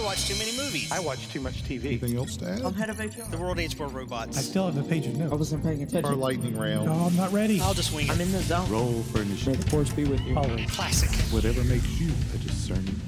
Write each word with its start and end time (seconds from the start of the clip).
I 0.00 0.02
watch 0.02 0.26
too 0.26 0.34
many 0.36 0.56
movies. 0.56 0.90
I 0.90 0.98
watch 0.98 1.28
too 1.28 1.40
much 1.42 1.62
TV. 1.62 1.84
Anything 1.84 2.16
else 2.16 2.34
to 2.38 2.48
add? 2.48 2.62
I'm 2.62 2.72
head 2.72 2.88
of 2.88 2.98
HR. 2.98 3.30
The 3.30 3.36
world 3.36 3.58
needs 3.58 3.78
more 3.78 3.88
robots. 3.88 4.38
I 4.38 4.40
still 4.40 4.64
have 4.64 4.78
a 4.78 4.82
page 4.82 5.06
of 5.06 5.20
I 5.30 5.34
wasn't 5.34 5.62
paying 5.62 5.82
attention. 5.82 6.06
Our 6.06 6.12
attention. 6.12 6.20
lightning 6.20 6.56
round. 6.56 6.86
No, 6.86 6.92
I'm 6.94 7.16
not 7.16 7.30
ready. 7.32 7.60
I'll 7.60 7.74
just 7.74 7.92
wing 7.92 8.06
it. 8.06 8.10
I'm 8.12 8.18
in 8.18 8.32
the 8.32 8.40
zone. 8.40 8.70
Roll 8.70 9.02
for 9.02 9.18
May 9.18 9.24
initiative. 9.24 9.62
the 9.62 9.70
force 9.70 9.92
be 9.92 10.04
with 10.06 10.22
you. 10.22 10.38
Always. 10.38 10.70
Classic. 10.70 11.10
Whatever 11.30 11.62
makes 11.64 12.00
you 12.00 12.10
a 12.34 12.38
discerning. 12.38 12.98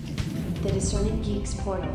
The 0.63 0.73
Discerning 0.73 1.23
Geeks 1.23 1.55
portal. 1.55 1.89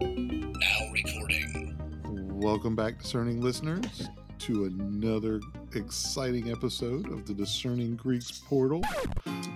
Now 0.00 0.90
recording. 0.92 1.74
Welcome 2.40 2.76
back, 2.76 2.98
discerning 3.00 3.40
listeners, 3.40 4.08
to 4.40 4.64
another 4.66 5.40
exciting 5.74 6.50
episode 6.50 7.10
of 7.12 7.26
the 7.26 7.34
Discerning 7.34 7.96
Greeks 7.96 8.30
portal. 8.48 8.82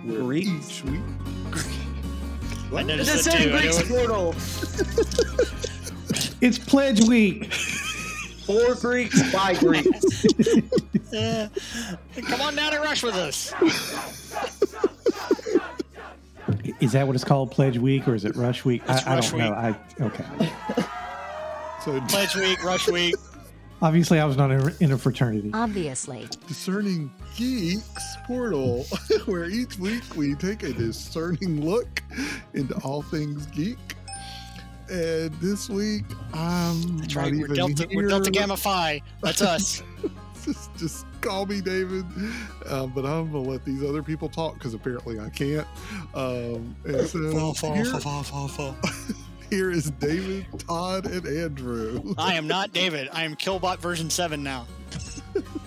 Where 0.04 0.20
Greeks? 0.20 0.48
each 0.48 0.84
week. 0.84 1.00
I 2.74 2.82
The 2.82 2.84
noticed 2.84 3.24
that 3.24 3.24
Discerning 3.24 3.48
too. 3.48 3.54
I 3.56 3.60
Greeks 3.60 3.88
portal. 3.88 4.34
It's 6.42 6.58
Pledge 6.58 7.00
Week. 7.06 7.52
For 7.54 8.74
Greeks, 8.74 9.32
by 9.32 9.54
Greeks. 9.54 10.24
Uh, 11.14 11.46
come 12.26 12.40
on 12.40 12.56
down 12.56 12.72
and 12.72 12.82
rush 12.82 13.02
with 13.02 13.14
us. 13.16 13.52
Is 16.80 16.92
that 16.92 17.06
what 17.06 17.14
it's 17.14 17.22
called? 17.22 17.50
Pledge 17.50 17.76
Week 17.76 18.08
or 18.08 18.14
is 18.14 18.24
it 18.24 18.34
Rush 18.34 18.64
Week? 18.64 18.80
It's 18.88 19.06
I, 19.06 19.18
I 19.18 19.20
don't 19.20 19.36
know. 19.36 19.52
I 19.52 19.76
okay. 20.00 20.24
So, 21.84 22.00
Pledge 22.08 22.34
week, 22.34 22.64
rush 22.64 22.88
week. 22.88 23.14
Obviously, 23.82 24.20
I 24.20 24.24
was 24.24 24.36
not 24.36 24.52
in 24.80 24.92
a, 24.92 24.96
fraternity. 24.96 25.50
Obviously. 25.52 26.28
Discerning 26.46 27.12
Geeks 27.36 28.16
portal, 28.28 28.84
where 29.24 29.46
each 29.46 29.76
week 29.76 30.04
we 30.14 30.36
take 30.36 30.62
a 30.62 30.72
discerning 30.72 31.64
look 31.64 32.00
into 32.54 32.74
all 32.84 33.02
things 33.02 33.44
geek. 33.46 33.78
And 34.88 35.32
this 35.40 35.68
week, 35.68 36.04
I'm 36.32 36.98
That's 36.98 37.16
not 37.16 37.22
right. 37.24 37.32
We're 37.32 37.44
even 37.44 37.56
Delta, 37.56 37.88
we're. 37.92 38.08
Delta 38.08 38.30
Gamma 38.30 38.56
Phi. 38.56 39.02
That's 39.20 39.42
us. 39.42 39.82
just, 40.44 40.76
just 40.76 41.06
call 41.20 41.46
me 41.46 41.60
David. 41.60 42.04
Um, 42.66 42.92
but 42.94 43.04
I'm 43.04 43.32
gonna 43.32 43.40
let 43.40 43.64
these 43.64 43.82
other 43.82 44.04
people 44.04 44.28
talk 44.28 44.54
because 44.54 44.74
apparently 44.74 45.18
I 45.18 45.28
can't. 45.28 45.66
Um, 46.14 46.76
and 46.84 47.08
so 47.08 47.52
here, 47.72 47.84
here 49.52 49.70
is 49.70 49.90
David, 49.90 50.46
Todd, 50.66 51.04
and 51.04 51.26
Andrew. 51.26 52.14
I 52.16 52.32
am 52.34 52.48
not 52.48 52.72
David. 52.72 53.10
I 53.12 53.24
am 53.24 53.36
Killbot 53.36 53.80
version 53.80 54.08
7 54.08 54.42
now. 54.42 54.66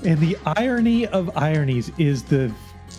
And 0.04 0.20
the 0.20 0.38
irony 0.46 1.08
of 1.08 1.36
ironies 1.36 1.92
is 1.98 2.22
the 2.22 2.52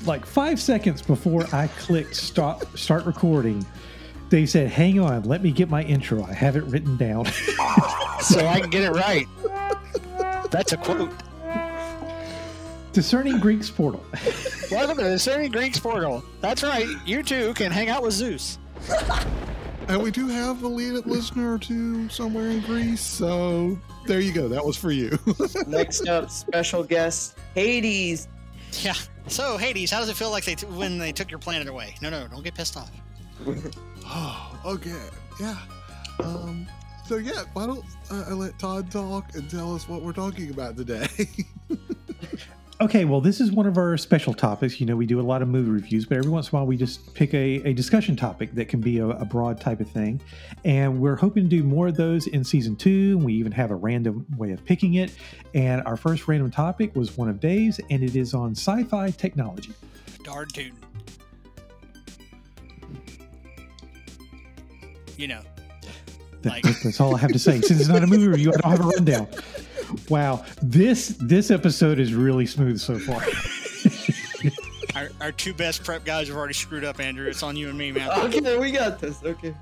like 0.06 0.26
five 0.26 0.60
seconds 0.60 1.00
before 1.00 1.46
I 1.52 1.68
clicked 1.78 2.16
stop 2.16 2.76
start 2.76 3.06
recording, 3.06 3.64
they 4.28 4.44
said, 4.44 4.68
"Hang 4.68 4.98
on, 4.98 5.22
let 5.22 5.40
me 5.40 5.52
get 5.52 5.70
my 5.70 5.84
intro. 5.84 6.24
I 6.24 6.32
have 6.32 6.56
it 6.56 6.64
written 6.64 6.96
down." 6.96 7.26
So 8.22 8.44
I 8.44 8.60
can 8.60 8.70
get 8.70 8.82
it 8.82 8.90
right. 8.90 9.26
That's 10.50 10.72
a 10.72 10.78
quote. 10.78 11.12
Discerning 12.92 13.38
Greeks 13.38 13.70
portal. 13.70 14.02
Welcome 14.70 14.96
to 14.96 15.04
the 15.04 15.10
Discerning 15.10 15.52
Greeks 15.52 15.78
portal. 15.78 16.24
That's 16.40 16.64
right. 16.64 16.88
You 17.04 17.22
too 17.22 17.54
can 17.54 17.70
hang 17.70 17.88
out 17.88 18.02
with 18.02 18.14
Zeus. 18.14 18.58
And 19.88 20.02
we 20.02 20.10
do 20.10 20.26
have 20.28 20.62
a 20.62 20.68
lead 20.68 21.06
listener 21.06 21.54
or 21.54 21.58
two 21.58 22.08
somewhere 22.08 22.48
in 22.48 22.60
Greece. 22.60 23.00
So 23.00 23.78
there 24.06 24.20
you 24.20 24.32
go. 24.32 24.48
That 24.48 24.64
was 24.64 24.76
for 24.76 24.90
you. 24.90 25.18
Next 25.66 26.08
up, 26.08 26.30
special 26.30 26.82
guest 26.82 27.36
Hades. 27.54 28.28
Yeah. 28.82 28.94
So 29.28 29.56
Hades, 29.56 29.90
how 29.90 30.00
does 30.00 30.08
it 30.08 30.16
feel 30.16 30.30
like 30.30 30.44
they 30.44 30.54
t- 30.54 30.66
when 30.66 30.98
they 30.98 31.12
took 31.12 31.30
your 31.30 31.38
planet 31.38 31.68
away? 31.68 31.94
No, 32.02 32.10
no, 32.10 32.26
don't 32.28 32.42
get 32.42 32.54
pissed 32.54 32.76
off. 32.76 32.90
oh, 34.06 34.60
okay. 34.64 35.00
Yeah. 35.40 35.56
Um, 36.20 36.66
so 37.06 37.16
yeah, 37.16 37.44
why 37.52 37.66
don't 37.66 37.84
uh, 38.10 38.24
I 38.28 38.32
let 38.32 38.58
Todd 38.58 38.90
talk 38.90 39.34
and 39.34 39.48
tell 39.48 39.74
us 39.74 39.88
what 39.88 40.02
we're 40.02 40.12
talking 40.12 40.50
about 40.50 40.76
today? 40.76 41.06
Okay, 42.78 43.06
well, 43.06 43.22
this 43.22 43.40
is 43.40 43.50
one 43.52 43.66
of 43.66 43.78
our 43.78 43.96
special 43.96 44.34
topics. 44.34 44.80
You 44.80 44.86
know, 44.86 44.96
we 44.96 45.06
do 45.06 45.18
a 45.18 45.22
lot 45.22 45.40
of 45.40 45.48
movie 45.48 45.70
reviews, 45.70 46.04
but 46.04 46.18
every 46.18 46.30
once 46.30 46.48
in 46.48 46.56
a 46.56 46.58
while 46.58 46.66
we 46.66 46.76
just 46.76 47.14
pick 47.14 47.32
a, 47.32 47.62
a 47.66 47.72
discussion 47.72 48.16
topic 48.16 48.54
that 48.54 48.68
can 48.68 48.80
be 48.82 48.98
a, 48.98 49.06
a 49.06 49.24
broad 49.24 49.58
type 49.58 49.80
of 49.80 49.88
thing. 49.90 50.20
And 50.66 51.00
we're 51.00 51.16
hoping 51.16 51.44
to 51.44 51.48
do 51.48 51.62
more 51.62 51.88
of 51.88 51.96
those 51.96 52.26
in 52.26 52.44
season 52.44 52.76
two. 52.76 53.16
We 53.18 53.32
even 53.32 53.50
have 53.52 53.70
a 53.70 53.74
random 53.74 54.26
way 54.36 54.50
of 54.52 54.62
picking 54.66 54.94
it. 54.94 55.12
And 55.54 55.82
our 55.86 55.96
first 55.96 56.28
random 56.28 56.50
topic 56.50 56.94
was 56.94 57.16
one 57.16 57.30
of 57.30 57.40
Dave's, 57.40 57.80
and 57.88 58.02
it 58.02 58.14
is 58.14 58.34
on 58.34 58.50
sci 58.54 58.84
fi 58.84 59.10
technology. 59.10 59.72
Darn 60.22 60.46
tootin'. 60.48 60.76
You 65.16 65.28
know. 65.28 65.40
That- 66.42 66.52
Like- 66.62 66.82
that's 66.82 67.00
all 67.00 67.16
I 67.16 67.20
have 67.20 67.32
to 67.32 67.38
say. 67.38 67.58
Since 67.62 67.80
it's 67.80 67.88
not 67.88 68.02
a 68.02 68.06
movie 68.06 68.28
review, 68.28 68.52
I 68.52 68.56
don't 68.58 68.70
have 68.70 68.80
a 68.80 68.88
rundown. 68.88 69.28
Wow, 70.08 70.44
this 70.62 71.08
this 71.20 71.50
episode 71.50 71.98
is 71.98 72.14
really 72.14 72.46
smooth 72.46 72.78
so 72.78 72.98
far. 72.98 73.22
Our, 74.96 75.10
our 75.20 75.30
two 75.30 75.52
best 75.52 75.84
prep 75.84 76.06
guys 76.06 76.28
have 76.28 76.38
already 76.38 76.54
screwed 76.54 76.82
up, 76.82 77.00
Andrew. 77.00 77.28
It's 77.28 77.42
on 77.42 77.54
you 77.54 77.68
and 77.68 77.76
me, 77.76 77.92
man. 77.92 78.08
Okay, 78.18 78.56
we 78.56 78.70
got 78.70 78.98
this. 78.98 79.22
Okay. 79.22 79.54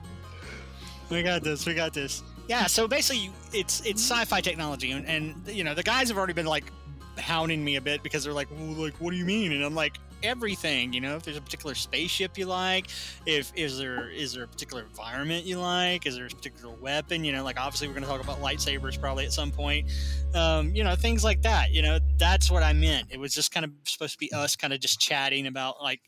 We 1.10 1.24
got 1.24 1.42
this. 1.42 1.66
We 1.66 1.74
got 1.74 1.92
this. 1.92 2.22
Yeah. 2.46 2.66
So 2.66 2.86
basically, 2.86 3.32
it's 3.52 3.84
it's 3.84 4.00
sci-fi 4.00 4.40
technology, 4.40 4.92
and, 4.92 5.04
and 5.06 5.34
you 5.48 5.64
know 5.64 5.74
the 5.74 5.82
guys 5.82 6.08
have 6.08 6.18
already 6.18 6.34
been 6.34 6.46
like 6.46 6.70
hounding 7.18 7.64
me 7.64 7.74
a 7.76 7.80
bit 7.80 8.04
because 8.04 8.22
they're 8.22 8.32
like, 8.32 8.48
well, 8.52 8.84
like, 8.84 8.94
what 9.00 9.10
do 9.10 9.16
you 9.16 9.24
mean? 9.24 9.52
And 9.52 9.64
I'm 9.64 9.74
like, 9.74 9.98
everything. 10.22 10.92
You 10.92 11.00
know, 11.00 11.16
if 11.16 11.22
there's 11.22 11.36
a 11.36 11.40
particular 11.40 11.74
spaceship 11.74 12.38
you 12.38 12.46
like, 12.46 12.86
if 13.26 13.52
is 13.54 13.78
there 13.78 14.10
is 14.10 14.34
there 14.34 14.44
a 14.44 14.48
particular 14.48 14.82
environment 14.82 15.44
you 15.44 15.58
like, 15.58 16.06
is 16.06 16.16
there 16.16 16.26
a 16.26 16.28
particular 16.28 16.74
weapon? 16.74 17.24
You 17.24 17.32
know, 17.32 17.44
like 17.44 17.58
obviously 17.58 17.88
we're 17.88 17.94
going 17.94 18.04
to 18.04 18.08
talk 18.08 18.22
about 18.22 18.40
lightsabers 18.40 19.00
probably 19.00 19.24
at 19.24 19.32
some 19.32 19.50
point. 19.50 19.88
Um, 20.34 20.74
you 20.74 20.84
know, 20.84 20.94
things 20.94 21.24
like 21.24 21.42
that. 21.42 21.72
You 21.72 21.82
know, 21.82 21.98
that's 22.18 22.50
what 22.50 22.62
I 22.62 22.72
meant. 22.72 23.08
It 23.10 23.18
was 23.18 23.34
just 23.34 23.52
kind 23.52 23.64
of 23.64 23.72
supposed 23.84 24.14
to 24.14 24.18
be 24.18 24.32
us 24.32 24.56
kind 24.56 24.72
of 24.72 24.80
just 24.80 25.00
chatting 25.00 25.46
about 25.46 25.82
like 25.82 26.00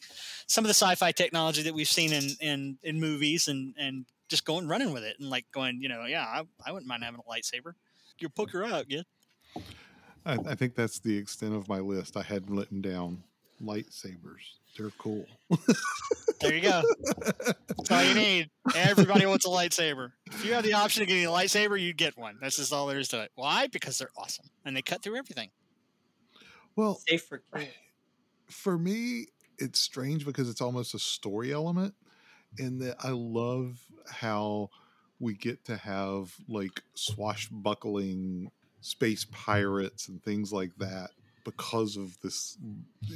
some 0.46 0.64
of 0.64 0.68
the 0.68 0.74
sci-fi 0.74 1.12
technology 1.12 1.62
that 1.62 1.74
we've 1.74 1.88
seen 1.88 2.12
in 2.12 2.30
in, 2.40 2.78
in 2.82 3.00
movies 3.00 3.48
and 3.48 3.74
and 3.78 4.06
just 4.28 4.44
going 4.44 4.66
running 4.66 4.92
with 4.92 5.04
it 5.04 5.16
and 5.20 5.30
like 5.30 5.46
going, 5.52 5.80
you 5.80 5.88
know, 5.88 6.04
yeah, 6.04 6.24
I, 6.24 6.42
I 6.64 6.72
wouldn't 6.72 6.88
mind 6.88 7.04
having 7.04 7.20
a 7.20 7.30
lightsaber. 7.30 7.72
You 8.18 8.28
poke 8.28 8.50
her 8.52 8.64
out, 8.64 8.86
yeah. 8.88 9.02
I, 10.24 10.32
I 10.32 10.54
think 10.54 10.74
that's 10.74 10.98
the 10.98 11.16
extent 11.16 11.54
of 11.54 11.68
my 11.68 11.78
list. 11.78 12.16
I 12.16 12.22
hadn't 12.22 12.54
written 12.54 12.80
down 12.80 13.22
lightsabers. 13.62 14.56
They're 14.76 14.90
cool. 14.98 15.26
There 16.40 16.54
you 16.54 16.60
go. 16.60 16.82
That's 17.68 17.90
all 17.90 18.04
you 18.04 18.14
need. 18.14 18.50
Everybody 18.74 19.24
wants 19.24 19.46
a 19.46 19.48
lightsaber. 19.48 20.12
If 20.26 20.44
you 20.44 20.52
have 20.52 20.64
the 20.64 20.74
option 20.74 21.02
of 21.02 21.08
getting 21.08 21.24
a 21.24 21.30
lightsaber, 21.30 21.80
you'd 21.80 21.96
get 21.96 22.16
one. 22.18 22.36
That's 22.40 22.56
just 22.56 22.72
all 22.72 22.86
there 22.86 22.98
is 22.98 23.08
to 23.08 23.22
it. 23.22 23.32
Why? 23.34 23.68
Because 23.68 23.98
they're 23.98 24.10
awesome 24.18 24.46
and 24.64 24.76
they 24.76 24.82
cut 24.82 25.02
through 25.02 25.16
everything. 25.16 25.50
Well, 26.76 27.00
Safe 27.08 27.22
for 27.22 27.42
kids. 27.54 27.70
for 28.50 28.76
me, 28.76 29.28
it's 29.58 29.80
strange 29.80 30.26
because 30.26 30.50
it's 30.50 30.60
almost 30.60 30.94
a 30.94 30.98
story 30.98 31.52
element 31.52 31.94
in 32.58 32.78
that 32.80 32.96
I 33.02 33.10
love 33.10 33.78
how 34.10 34.70
we 35.18 35.34
get 35.34 35.64
to 35.64 35.76
have 35.76 36.34
like 36.48 36.82
swashbuckling 36.94 38.50
space 38.82 39.26
pirates 39.32 40.08
and 40.08 40.22
things 40.22 40.52
like 40.52 40.72
that 40.78 41.10
because 41.46 41.96
of 41.96 42.20
this 42.20 42.58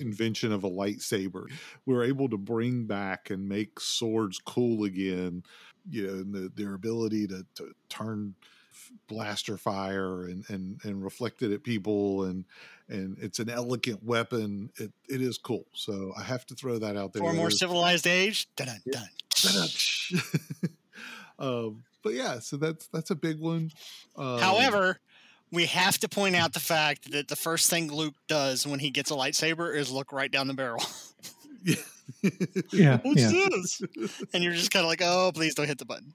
invention 0.00 0.52
of 0.52 0.62
a 0.62 0.70
lightsaber. 0.70 1.46
We're 1.84 2.04
able 2.04 2.28
to 2.28 2.38
bring 2.38 2.86
back 2.86 3.28
and 3.30 3.48
make 3.48 3.80
swords 3.80 4.38
cool 4.38 4.84
again, 4.84 5.42
you 5.90 6.06
know, 6.06 6.12
and 6.12 6.32
the, 6.32 6.52
their 6.54 6.74
ability 6.74 7.26
to, 7.26 7.44
to 7.56 7.72
turn 7.88 8.36
blaster 9.08 9.56
fire 9.56 10.24
and, 10.24 10.44
and 10.48 10.80
and 10.84 11.02
reflect 11.02 11.42
it 11.42 11.52
at 11.52 11.62
people 11.62 12.24
and 12.24 12.44
and 12.88 13.16
it's 13.20 13.38
an 13.38 13.48
elegant 13.48 14.02
weapon. 14.02 14.70
It, 14.76 14.92
it 15.08 15.20
is 15.20 15.38
cool. 15.38 15.66
So 15.72 16.12
i 16.16 16.22
have 16.22 16.46
to 16.46 16.54
throw 16.54 16.78
that 16.78 16.96
out 16.96 17.12
there. 17.12 17.22
For 17.22 17.30
a 17.30 17.34
more 17.34 17.50
civilized 17.50 18.06
age, 18.06 18.48
dun. 18.56 18.68
Dun. 18.90 19.68
um, 21.38 21.82
but 22.02 22.14
yeah 22.14 22.38
so 22.38 22.56
that's 22.56 22.86
that's 22.88 23.10
a 23.10 23.16
big 23.16 23.40
one. 23.40 23.70
Um, 24.16 24.38
However, 24.38 25.00
we 25.52 25.66
have 25.66 25.98
to 25.98 26.08
point 26.08 26.36
out 26.36 26.52
the 26.52 26.60
fact 26.60 27.12
that 27.12 27.28
the 27.28 27.36
first 27.36 27.70
thing 27.70 27.92
Luke 27.92 28.14
does 28.28 28.66
when 28.66 28.80
he 28.80 28.90
gets 28.90 29.10
a 29.10 29.14
lightsaber 29.14 29.74
is 29.74 29.90
look 29.90 30.12
right 30.12 30.30
down 30.30 30.46
the 30.48 30.54
barrel. 30.54 30.82
Yeah, 32.72 32.98
What's 33.02 33.32
yeah. 33.32 33.48
this? 33.50 33.82
And 34.32 34.42
you're 34.42 34.52
just 34.52 34.70
kind 34.70 34.84
of 34.84 34.88
like, 34.88 35.02
oh, 35.02 35.30
please 35.34 35.54
don't 35.54 35.66
hit 35.66 35.78
the 35.78 35.84
button. 35.84 36.14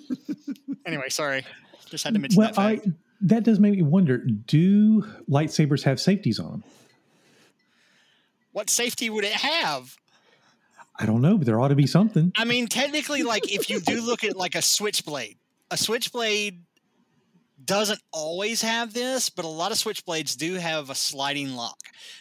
anyway, 0.86 1.08
sorry. 1.08 1.44
Just 1.88 2.04
had 2.04 2.14
to 2.14 2.20
mention 2.20 2.38
Well, 2.38 2.48
that 2.48 2.56
fact. 2.56 2.86
I 2.86 2.92
that 3.22 3.44
does 3.44 3.60
make 3.60 3.74
me 3.74 3.82
wonder: 3.82 4.18
Do 4.18 5.02
lightsabers 5.30 5.82
have 5.84 6.00
safeties 6.00 6.40
on 6.40 6.50
them? 6.50 6.64
What 8.52 8.68
safety 8.68 9.08
would 9.10 9.24
it 9.24 9.32
have? 9.32 9.96
I 10.98 11.06
don't 11.06 11.22
know, 11.22 11.38
but 11.38 11.46
there 11.46 11.60
ought 11.60 11.68
to 11.68 11.74
be 11.74 11.86
something. 11.86 12.32
I 12.36 12.44
mean, 12.44 12.66
technically, 12.66 13.22
like 13.22 13.50
if 13.50 13.70
you 13.70 13.80
do 13.80 14.02
look 14.02 14.24
at 14.24 14.36
like 14.36 14.54
a 14.54 14.62
switchblade, 14.62 15.36
a 15.70 15.76
switchblade 15.76 16.62
doesn't 17.64 18.00
always 18.12 18.62
have 18.62 18.92
this, 18.92 19.28
but 19.28 19.44
a 19.44 19.48
lot 19.48 19.72
of 19.72 19.78
switchblades 19.78 20.36
do 20.36 20.54
have 20.54 20.90
a 20.90 20.94
sliding 20.94 21.54
lock. 21.54 21.78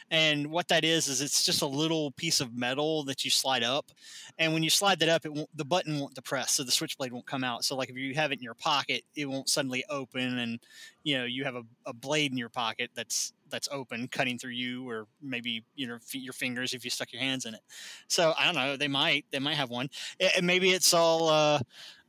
And 0.09 0.51
what 0.51 0.67
that 0.67 0.83
is 0.83 1.07
is 1.07 1.21
it's 1.21 1.45
just 1.45 1.61
a 1.61 1.67
little 1.67 2.11
piece 2.11 2.41
of 2.41 2.55
metal 2.55 3.03
that 3.05 3.23
you 3.23 3.31
slide 3.31 3.63
up, 3.63 3.91
and 4.37 4.53
when 4.53 4.63
you 4.63 4.69
slide 4.69 4.99
that 4.99 5.09
up, 5.09 5.25
the 5.55 5.65
button 5.65 5.99
won't 5.99 6.15
depress, 6.15 6.51
so 6.51 6.63
the 6.63 6.71
switchblade 6.71 7.13
won't 7.13 7.25
come 7.25 7.43
out. 7.43 7.63
So 7.63 7.75
like 7.75 7.89
if 7.89 7.95
you 7.95 8.13
have 8.15 8.31
it 8.31 8.39
in 8.39 8.43
your 8.43 8.53
pocket, 8.55 9.03
it 9.15 9.27
won't 9.27 9.49
suddenly 9.49 9.83
open, 9.89 10.39
and 10.39 10.59
you 11.03 11.17
know 11.17 11.25
you 11.25 11.43
have 11.45 11.55
a, 11.55 11.63
a 11.85 11.93
blade 11.93 12.31
in 12.31 12.37
your 12.37 12.49
pocket 12.49 12.91
that's 12.93 13.33
that's 13.51 13.67
open, 13.71 14.07
cutting 14.07 14.37
through 14.37 14.51
you, 14.51 14.89
or 14.89 15.07
maybe 15.21 15.63
you 15.75 15.87
know 15.87 15.95
f- 15.95 16.15
your 16.15 16.33
fingers 16.33 16.73
if 16.73 16.83
you 16.83 16.89
stuck 16.89 17.13
your 17.13 17.21
hands 17.21 17.45
in 17.45 17.53
it. 17.53 17.61
So 18.07 18.33
I 18.37 18.45
don't 18.45 18.55
know. 18.55 18.77
They 18.77 18.87
might 18.87 19.25
they 19.31 19.39
might 19.39 19.55
have 19.55 19.69
one. 19.69 19.89
And 20.35 20.47
maybe 20.47 20.71
it's 20.71 20.93
all. 20.93 21.29
Uh, 21.29 21.59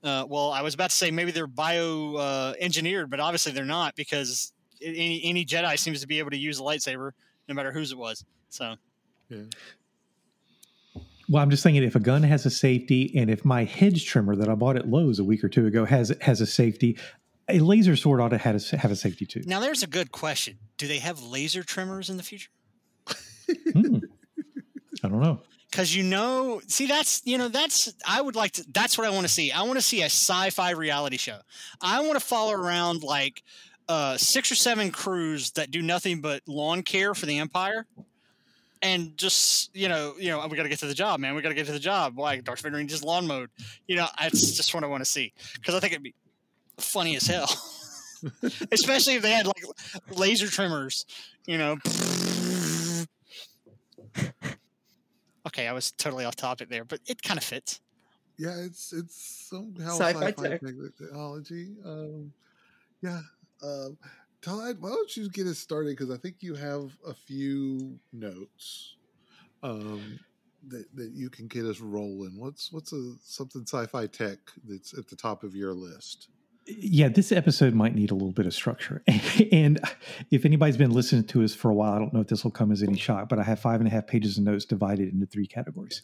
uh, 0.04 0.26
well, 0.28 0.50
I 0.50 0.62
was 0.62 0.74
about 0.74 0.90
to 0.90 0.96
say 0.96 1.12
maybe 1.12 1.30
they're 1.30 1.46
bio 1.46 2.16
uh, 2.16 2.54
engineered, 2.58 3.08
but 3.08 3.20
obviously 3.20 3.52
they're 3.52 3.64
not 3.64 3.94
because 3.94 4.52
any 4.82 5.20
any 5.24 5.44
Jedi 5.44 5.78
seems 5.78 6.00
to 6.00 6.08
be 6.08 6.18
able 6.18 6.30
to 6.30 6.36
use 6.36 6.58
a 6.58 6.62
lightsaber 6.62 7.12
no 7.48 7.54
matter 7.54 7.72
whose 7.72 7.92
it 7.92 7.98
was. 7.98 8.24
So 8.48 8.74
Yeah. 9.28 9.42
Well, 11.28 11.42
I'm 11.42 11.50
just 11.50 11.62
thinking 11.62 11.82
if 11.82 11.94
a 11.94 12.00
gun 12.00 12.22
has 12.24 12.44
a 12.44 12.50
safety, 12.50 13.10
and 13.16 13.30
if 13.30 13.44
my 13.44 13.64
hedge 13.64 14.04
trimmer 14.04 14.36
that 14.36 14.48
I 14.48 14.54
bought 14.54 14.76
at 14.76 14.88
Lowe's 14.88 15.18
a 15.18 15.24
week 15.24 15.42
or 15.42 15.48
two 15.48 15.66
ago 15.66 15.84
has 15.84 16.14
has 16.20 16.40
a 16.40 16.46
safety, 16.46 16.98
a 17.52 17.58
laser 17.60 17.96
sword 17.96 18.20
ought 18.20 18.28
to 18.30 18.38
have 18.38 18.56
a, 18.72 18.76
have 18.76 18.90
a 18.90 18.96
safety 18.96 19.26
too. 19.26 19.42
now 19.46 19.60
there's 19.60 19.82
a 19.82 19.86
good 19.86 20.10
question: 20.12 20.58
Do 20.78 20.86
they 20.88 20.98
have 20.98 21.22
laser 21.22 21.62
trimmers 21.62 22.10
in 22.10 22.16
the 22.16 22.22
future? 22.22 22.50
Hmm. 23.72 23.98
I 25.04 25.08
don't 25.08 25.20
know. 25.20 25.40
because 25.70 25.94
you 25.94 26.02
know 26.04 26.60
see 26.68 26.86
that's 26.86 27.22
you 27.24 27.36
know 27.38 27.48
that's 27.48 27.92
i 28.06 28.20
would 28.20 28.36
like 28.36 28.52
to 28.52 28.64
that's 28.72 28.96
what 28.96 29.06
i 29.06 29.10
want 29.10 29.22
to 29.26 29.32
see 29.32 29.50
i 29.50 29.62
want 29.62 29.74
to 29.74 29.82
see 29.82 30.02
a 30.02 30.06
sci-fi 30.06 30.70
reality 30.70 31.16
show 31.16 31.38
i 31.80 32.00
want 32.00 32.14
to 32.14 32.20
follow 32.20 32.52
around 32.52 33.02
like 33.02 33.42
uh 33.88 34.16
six 34.16 34.52
or 34.52 34.54
seven 34.54 34.90
crews 34.92 35.50
that 35.52 35.70
do 35.70 35.82
nothing 35.82 36.20
but 36.20 36.40
lawn 36.46 36.82
care 36.82 37.14
for 37.14 37.26
the 37.26 37.38
empire 37.38 37.84
and 38.80 39.16
just 39.16 39.74
you 39.74 39.88
know 39.88 40.14
you 40.18 40.28
know 40.28 40.46
we 40.46 40.56
got 40.56 40.62
to 40.62 40.68
get 40.68 40.78
to 40.78 40.86
the 40.86 40.94
job 40.94 41.18
man 41.18 41.34
we 41.34 41.42
got 41.42 41.48
to 41.48 41.54
get 41.54 41.66
to 41.66 41.72
the 41.72 41.80
job 41.80 42.16
why 42.16 42.38
darth 42.38 42.60
vader 42.60 42.82
just 42.84 43.04
lawn 43.04 43.26
mode 43.26 43.50
you 43.88 43.96
know 43.96 44.06
that's 44.20 44.52
just 44.52 44.72
what 44.74 44.84
i 44.84 44.86
want 44.86 45.00
to 45.00 45.10
see 45.10 45.32
because 45.54 45.74
i 45.74 45.80
think 45.80 45.92
it'd 45.92 46.02
be 46.02 46.14
funny 46.84 47.16
as 47.16 47.26
hell 47.26 47.48
especially 48.72 49.14
if 49.14 49.22
they 49.22 49.32
had 49.32 49.46
like 49.46 49.64
laser 50.10 50.46
trimmers 50.46 51.06
you 51.46 51.58
know 51.58 51.76
okay 55.46 55.66
i 55.66 55.72
was 55.72 55.90
totally 55.92 56.24
off 56.24 56.36
topic 56.36 56.68
there 56.68 56.84
but 56.84 57.00
it 57.06 57.20
kind 57.22 57.38
of 57.38 57.44
fits 57.44 57.80
Yeah, 58.38 58.56
it's 58.64 58.92
it's 58.92 59.48
somehow 59.50 59.96
Sci-fi 59.98 60.32
sci-fi, 60.32 60.58
technology. 60.98 61.76
Um, 61.84 62.32
yeah. 63.02 63.20
Um, 63.62 63.96
Todd, 64.40 64.78
why 64.80 64.88
don't 64.88 65.16
you 65.16 65.28
get 65.28 65.46
us 65.46 65.58
started? 65.58 65.96
Because 65.96 66.10
I 66.10 66.16
think 66.16 66.36
you 66.40 66.54
have 66.54 66.90
a 67.06 67.14
few 67.14 67.98
notes 68.12 68.96
um, 69.62 70.18
that 70.68 70.86
that 70.96 71.12
you 71.12 71.30
can 71.30 71.46
get 71.46 71.64
us 71.66 71.80
rolling. 71.80 72.38
What's 72.38 72.72
what's 72.72 72.92
a 72.92 73.14
something 73.22 73.62
sci-fi 73.62 74.06
tech 74.06 74.38
that's 74.66 74.96
at 74.96 75.08
the 75.08 75.16
top 75.16 75.44
of 75.44 75.54
your 75.54 75.74
list? 75.74 76.28
Yeah, 76.66 77.08
this 77.08 77.32
episode 77.32 77.74
might 77.74 77.94
need 77.94 78.12
a 78.12 78.14
little 78.14 78.32
bit 78.32 78.46
of 78.46 78.54
structure. 78.54 79.02
and 79.52 79.80
if 80.30 80.44
anybody's 80.44 80.76
been 80.76 80.92
listening 80.92 81.24
to 81.24 81.42
us 81.42 81.54
for 81.54 81.70
a 81.70 81.74
while, 81.74 81.92
I 81.92 81.98
don't 81.98 82.14
know 82.14 82.20
if 82.20 82.28
this 82.28 82.44
will 82.44 82.52
come 82.52 82.70
as 82.70 82.82
any 82.82 82.96
shock, 82.96 83.28
but 83.28 83.40
I 83.40 83.42
have 83.42 83.58
five 83.58 83.80
and 83.80 83.88
a 83.88 83.90
half 83.90 84.06
pages 84.06 84.38
of 84.38 84.44
notes 84.44 84.64
divided 84.64 85.12
into 85.12 85.26
three 85.26 85.46
categories. 85.46 86.02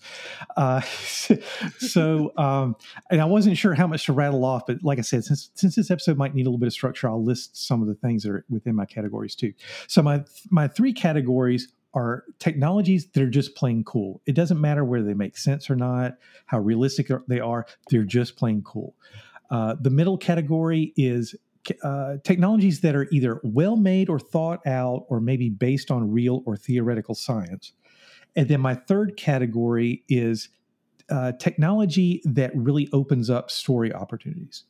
Uh, 0.56 0.80
so, 1.78 2.32
um, 2.36 2.74
and 3.10 3.20
I 3.20 3.24
wasn't 3.26 3.56
sure 3.56 3.74
how 3.74 3.86
much 3.86 4.06
to 4.06 4.12
rattle 4.12 4.44
off, 4.44 4.66
but 4.66 4.82
like 4.82 4.98
I 4.98 5.02
said, 5.02 5.24
since 5.24 5.50
since 5.54 5.76
this 5.76 5.90
episode 5.90 6.16
might 6.16 6.34
need 6.34 6.42
a 6.42 6.50
little 6.50 6.58
bit 6.58 6.66
of 6.66 6.72
structure, 6.72 7.08
I'll 7.08 7.22
list 7.22 7.56
some 7.56 7.80
of 7.80 7.86
the 7.86 7.94
things 7.94 8.24
that 8.24 8.30
are 8.32 8.44
within 8.48 8.74
my 8.74 8.84
categories 8.84 9.36
too. 9.36 9.52
So 9.86 10.02
my 10.02 10.24
my 10.50 10.66
three 10.66 10.92
categories 10.92 11.72
are 11.94 12.24
technologies 12.38 13.06
that 13.12 13.22
are 13.22 13.30
just 13.30 13.54
plain 13.54 13.82
cool. 13.84 14.20
It 14.26 14.34
doesn't 14.34 14.60
matter 14.60 14.84
whether 14.84 15.04
they 15.04 15.14
make 15.14 15.36
sense 15.36 15.70
or 15.70 15.76
not, 15.76 16.16
how 16.46 16.58
realistic 16.58 17.08
they 17.26 17.40
are, 17.40 17.66
they're 17.90 18.02
just 18.02 18.36
plain 18.36 18.62
cool. 18.62 18.94
Uh, 19.50 19.76
the 19.80 19.90
middle 19.90 20.18
category 20.18 20.92
is 20.96 21.34
uh, 21.82 22.16
technologies 22.24 22.80
that 22.80 22.94
are 22.94 23.08
either 23.10 23.40
well 23.44 23.76
made 23.76 24.08
or 24.08 24.18
thought 24.18 24.66
out, 24.66 25.04
or 25.08 25.20
maybe 25.20 25.48
based 25.50 25.90
on 25.90 26.10
real 26.10 26.42
or 26.46 26.56
theoretical 26.56 27.14
science. 27.14 27.72
And 28.36 28.48
then 28.48 28.60
my 28.60 28.74
third 28.74 29.16
category 29.16 30.04
is 30.08 30.48
uh, 31.10 31.32
technology 31.32 32.22
that 32.24 32.52
really 32.54 32.88
opens 32.92 33.30
up 33.30 33.50
story 33.50 33.92
opportunities. 33.92 34.64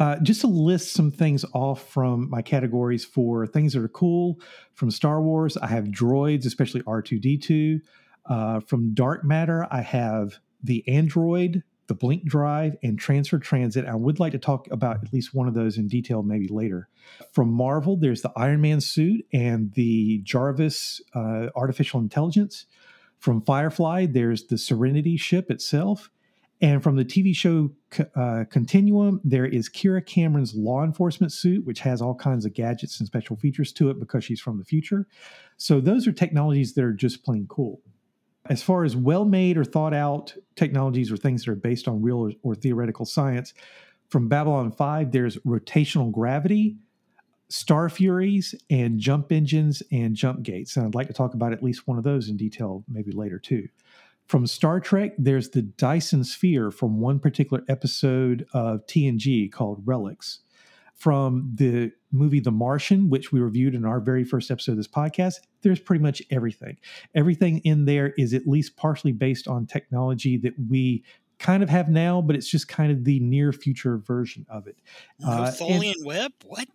Uh, 0.00 0.18
just 0.20 0.40
to 0.40 0.48
list 0.48 0.92
some 0.92 1.12
things 1.12 1.44
off 1.54 1.88
from 1.88 2.28
my 2.28 2.42
categories 2.42 3.04
for 3.04 3.46
things 3.46 3.74
that 3.74 3.82
are 3.82 3.88
cool 3.88 4.40
from 4.74 4.90
Star 4.90 5.22
Wars, 5.22 5.56
I 5.56 5.68
have 5.68 5.84
droids, 5.84 6.46
especially 6.46 6.82
R2D2. 6.82 7.80
Uh, 8.26 8.60
from 8.60 8.92
Dark 8.92 9.24
Matter, 9.24 9.68
I 9.70 9.82
have 9.82 10.38
the 10.62 10.86
Android, 10.88 11.62
the 11.86 11.94
Blink 11.94 12.24
Drive, 12.24 12.76
and 12.82 12.98
Transfer 12.98 13.38
Transit. 13.38 13.86
I 13.86 13.94
would 13.94 14.18
like 14.18 14.32
to 14.32 14.38
talk 14.38 14.68
about 14.70 15.02
at 15.02 15.12
least 15.12 15.34
one 15.34 15.48
of 15.48 15.54
those 15.54 15.76
in 15.76 15.88
detail 15.88 16.22
maybe 16.22 16.48
later. 16.48 16.88
From 17.32 17.52
Marvel, 17.52 17.96
there's 17.96 18.22
the 18.22 18.32
Iron 18.36 18.60
Man 18.60 18.80
suit 18.80 19.26
and 19.32 19.72
the 19.72 20.20
Jarvis 20.24 21.00
uh, 21.14 21.48
artificial 21.54 22.00
intelligence. 22.00 22.66
From 23.18 23.42
Firefly, 23.42 24.06
there's 24.06 24.44
the 24.44 24.58
Serenity 24.58 25.16
ship 25.16 25.50
itself. 25.50 26.10
And 26.60 26.82
from 26.82 26.96
the 26.96 27.04
TV 27.04 27.36
show 27.36 27.72
uh, 28.16 28.44
Continuum, 28.50 29.20
there 29.24 29.44
is 29.44 29.68
Kiera 29.68 30.04
Cameron's 30.04 30.54
law 30.54 30.82
enforcement 30.82 31.32
suit, 31.32 31.66
which 31.66 31.80
has 31.80 32.00
all 32.00 32.14
kinds 32.14 32.46
of 32.46 32.54
gadgets 32.54 33.00
and 33.00 33.06
special 33.06 33.36
features 33.36 33.72
to 33.74 33.90
it 33.90 33.98
because 33.98 34.24
she's 34.24 34.40
from 34.40 34.58
the 34.58 34.64
future. 34.64 35.06
So 35.56 35.80
those 35.80 36.06
are 36.06 36.12
technologies 36.12 36.72
that 36.74 36.84
are 36.84 36.92
just 36.92 37.24
plain 37.24 37.46
cool. 37.48 37.82
As 38.50 38.62
far 38.62 38.84
as 38.84 38.94
well 38.94 39.24
made 39.24 39.56
or 39.56 39.64
thought 39.64 39.94
out 39.94 40.34
technologies 40.54 41.10
or 41.10 41.16
things 41.16 41.44
that 41.44 41.52
are 41.52 41.56
based 41.56 41.88
on 41.88 42.02
real 42.02 42.18
or, 42.18 42.32
or 42.42 42.54
theoretical 42.54 43.06
science, 43.06 43.54
from 44.08 44.28
Babylon 44.28 44.70
5, 44.70 45.12
there's 45.12 45.38
rotational 45.38 46.12
gravity, 46.12 46.76
star 47.48 47.88
furies, 47.88 48.54
and 48.68 48.98
jump 48.98 49.32
engines 49.32 49.82
and 49.90 50.14
jump 50.14 50.42
gates. 50.42 50.76
And 50.76 50.86
I'd 50.86 50.94
like 50.94 51.06
to 51.06 51.14
talk 51.14 51.34
about 51.34 51.52
at 51.52 51.62
least 51.62 51.88
one 51.88 51.98
of 51.98 52.04
those 52.04 52.28
in 52.28 52.36
detail 52.36 52.84
maybe 52.88 53.12
later 53.12 53.38
too. 53.38 53.68
From 54.26 54.46
Star 54.46 54.80
Trek, 54.80 55.12
there's 55.18 55.50
the 55.50 55.62
Dyson 55.62 56.24
Sphere 56.24 56.70
from 56.70 56.98
one 56.98 57.18
particular 57.18 57.62
episode 57.68 58.46
of 58.54 58.86
TNG 58.86 59.52
called 59.52 59.82
Relics. 59.84 60.40
From 60.94 61.50
the 61.54 61.92
movie 62.14 62.40
The 62.40 62.50
Martian, 62.50 63.10
which 63.10 63.32
we 63.32 63.40
reviewed 63.40 63.74
in 63.74 63.84
our 63.84 64.00
very 64.00 64.24
first 64.24 64.50
episode 64.50 64.72
of 64.72 64.78
this 64.78 64.88
podcast, 64.88 65.34
there's 65.62 65.80
pretty 65.80 66.02
much 66.02 66.22
everything. 66.30 66.78
Everything 67.14 67.58
in 67.58 67.84
there 67.84 68.14
is 68.16 68.32
at 68.32 68.46
least 68.46 68.76
partially 68.76 69.12
based 69.12 69.48
on 69.48 69.66
technology 69.66 70.36
that 70.38 70.54
we 70.70 71.04
kind 71.38 71.62
of 71.62 71.68
have 71.68 71.88
now, 71.88 72.22
but 72.22 72.36
it's 72.36 72.48
just 72.48 72.68
kind 72.68 72.92
of 72.92 73.04
the 73.04 73.20
near 73.20 73.52
future 73.52 73.98
version 73.98 74.46
of 74.48 74.66
it. 74.66 74.76
Uh, 75.26 75.52
and- 75.60 75.94
web 76.04 76.32
what 76.46 76.68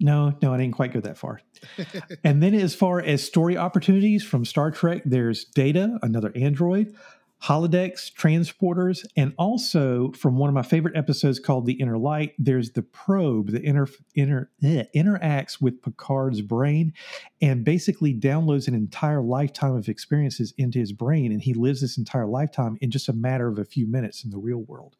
no, 0.00 0.32
no, 0.42 0.54
I 0.54 0.58
didn't 0.58 0.74
quite 0.74 0.92
go 0.92 1.00
that 1.00 1.18
far. 1.18 1.40
and 2.24 2.42
then, 2.42 2.54
as 2.54 2.74
far 2.74 3.00
as 3.00 3.24
story 3.24 3.56
opportunities 3.56 4.22
from 4.22 4.44
Star 4.44 4.70
Trek, 4.70 5.02
there's 5.04 5.44
Data, 5.44 5.98
another 6.02 6.30
android, 6.36 6.94
holodecks, 7.42 8.12
transporters, 8.12 9.06
and 9.16 9.32
also 9.38 10.10
from 10.12 10.36
one 10.36 10.48
of 10.48 10.54
my 10.54 10.62
favorite 10.62 10.96
episodes 10.96 11.38
called 11.38 11.66
The 11.66 11.74
Inner 11.74 11.96
Light, 11.96 12.34
there's 12.36 12.72
the 12.72 12.82
probe 12.82 13.50
that 13.50 13.62
inter, 13.62 13.86
inter, 14.14 14.50
eh, 14.62 14.84
interacts 14.94 15.60
with 15.60 15.80
Picard's 15.80 16.42
brain 16.42 16.92
and 17.40 17.64
basically 17.64 18.12
downloads 18.12 18.66
an 18.66 18.74
entire 18.74 19.22
lifetime 19.22 19.76
of 19.76 19.88
experiences 19.88 20.52
into 20.58 20.80
his 20.80 20.92
brain. 20.92 21.30
And 21.30 21.40
he 21.40 21.54
lives 21.54 21.80
this 21.80 21.96
entire 21.96 22.26
lifetime 22.26 22.76
in 22.80 22.90
just 22.90 23.08
a 23.08 23.12
matter 23.12 23.46
of 23.46 23.58
a 23.58 23.64
few 23.64 23.86
minutes 23.86 24.24
in 24.24 24.30
the 24.30 24.38
real 24.38 24.62
world. 24.62 24.96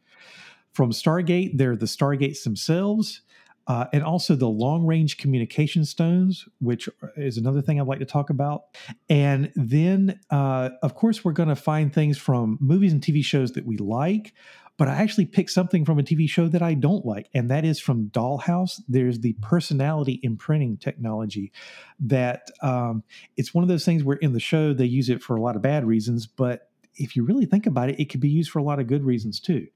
From 0.73 0.90
Stargate, 0.90 1.59
there 1.59 1.73
are 1.73 1.76
the 1.76 1.87
Stargates 1.87 2.45
themselves. 2.45 3.23
Uh, 3.69 3.85
and 3.93 4.03
also 4.03 4.35
the 4.35 4.49
long 4.49 4.87
range 4.87 5.19
communication 5.19 5.85
stones, 5.85 6.49
which 6.59 6.89
is 7.17 7.37
another 7.37 7.61
thing 7.61 7.79
I'd 7.79 7.87
like 7.87 7.99
to 7.99 8.07
talk 8.07 8.31
about. 8.31 8.65
And 9.11 9.53
then, 9.55 10.19
uh, 10.31 10.71
of 10.83 10.95
course, 10.95 11.23
we're 11.23 11.33
going 11.33 11.51
to 11.51 11.57
find 11.57 11.93
things 11.93 12.17
from 12.17 12.57
movies 12.61 12.95
and 12.95 13.03
TV 13.03 13.23
shows 13.23 13.53
that 13.53 13.67
we 13.67 13.77
like. 13.77 14.33
But 14.79 14.89
I 14.89 14.95
actually 14.95 15.27
picked 15.27 15.51
something 15.51 15.85
from 15.85 15.99
a 15.99 16.03
TV 16.05 16.31
show 16.31 16.47
that 16.49 16.63
I 16.63 16.75
don't 16.75 17.05
like, 17.05 17.29
and 17.35 17.51
that 17.51 17.65
is 17.65 17.81
from 17.81 18.11
Dollhouse. 18.11 18.81
There's 18.89 19.19
the 19.19 19.33
personality 19.43 20.21
imprinting 20.23 20.77
technology 20.77 21.53
that 21.99 22.49
um, 22.63 23.03
it's 23.37 23.53
one 23.53 23.65
of 23.65 23.69
those 23.69 23.85
things 23.85 24.05
where 24.05 24.19
in 24.19 24.33
the 24.33 24.41
show 24.41 24.73
they 24.73 24.85
use 24.87 25.09
it 25.11 25.21
for 25.21 25.35
a 25.35 25.41
lot 25.41 25.57
of 25.57 25.63
bad 25.63 25.85
reasons, 25.85 26.29
but 26.29 26.71
if 26.95 27.17
you 27.17 27.25
really 27.25 27.45
think 27.45 27.67
about 27.67 27.91
it, 27.91 27.99
it 27.99 28.09
could 28.09 28.21
be 28.21 28.29
used 28.29 28.51
for 28.51 28.61
a 28.61 28.63
lot 28.63 28.79
of 28.79 28.87
good 28.87 29.05
reasons 29.05 29.41
too. 29.41 29.67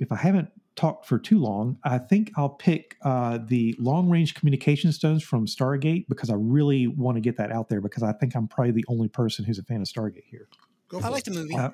If 0.00 0.10
I 0.10 0.16
haven't 0.16 0.48
talked 0.76 1.06
for 1.06 1.18
too 1.18 1.38
long, 1.38 1.78
I 1.84 1.98
think 1.98 2.30
I'll 2.36 2.50
pick 2.50 2.96
uh, 3.02 3.38
the 3.44 3.74
long 3.78 4.08
range 4.08 4.34
communication 4.34 4.92
stones 4.92 5.22
from 5.22 5.46
Stargate 5.46 6.06
because 6.08 6.30
I 6.30 6.34
really 6.36 6.86
want 6.86 7.16
to 7.16 7.20
get 7.20 7.36
that 7.38 7.50
out 7.50 7.68
there 7.68 7.80
because 7.80 8.02
I 8.02 8.12
think 8.12 8.34
I'm 8.34 8.46
probably 8.46 8.72
the 8.72 8.84
only 8.88 9.08
person 9.08 9.44
who's 9.44 9.58
a 9.58 9.62
fan 9.62 9.80
of 9.80 9.88
Stargate 9.88 10.24
here. 10.30 10.48
Go 10.88 11.00
i 11.00 11.08
like 11.08 11.26
it. 11.26 11.30
the 11.30 11.40
movie 11.40 11.56
Uh, 11.56 11.70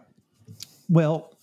well, 0.89 1.37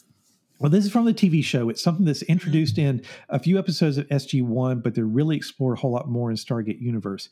Well, 0.60 0.70
this 0.70 0.86
is 0.86 0.92
from 0.92 1.06
the 1.06 1.14
TV 1.14 1.44
show. 1.44 1.70
It's 1.70 1.82
something 1.82 2.06
that's 2.06 2.22
introduced 2.24 2.78
in 2.78 3.02
a 3.30 3.40
few 3.40 3.58
episodes 3.58 3.98
of 3.98 4.08
SG1, 4.08 4.84
but 4.84 4.96
they're 4.96 5.06
really 5.06 5.38
explored 5.38 5.78
a 5.78 5.82
whole 5.82 5.92
lot 5.92 6.10
more 6.10 6.30
in 6.30 6.36
Stargate 6.36 6.82
Universe. 6.82 7.30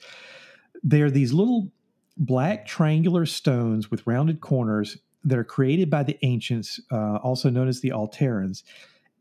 They're 0.83 1.11
these 1.11 1.33
little 1.33 1.71
black 2.15 2.65
triangular 2.65 3.25
stones 3.25 3.91
with 3.91 4.05
rounded 4.07 4.41
corners 4.41 4.97
that 5.25 5.37
are 5.37 5.43
created 5.43 5.89
by 5.89 6.03
the 6.03 6.17
ancients, 6.21 6.79
uh, 6.91 7.17
also 7.17 7.49
known 7.49 7.67
as 7.67 7.81
the 7.81 7.89
Alterans, 7.89 8.63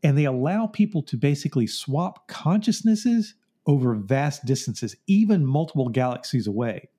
and 0.03 0.17
they 0.17 0.25
allow 0.25 0.67
people 0.67 1.01
to 1.03 1.17
basically 1.17 1.67
swap 1.67 2.27
consciousnesses 2.27 3.35
over 3.65 3.95
vast 3.95 4.45
distances, 4.45 4.95
even 5.07 5.45
multiple 5.45 5.89
galaxies 5.89 6.47
away. 6.47 6.89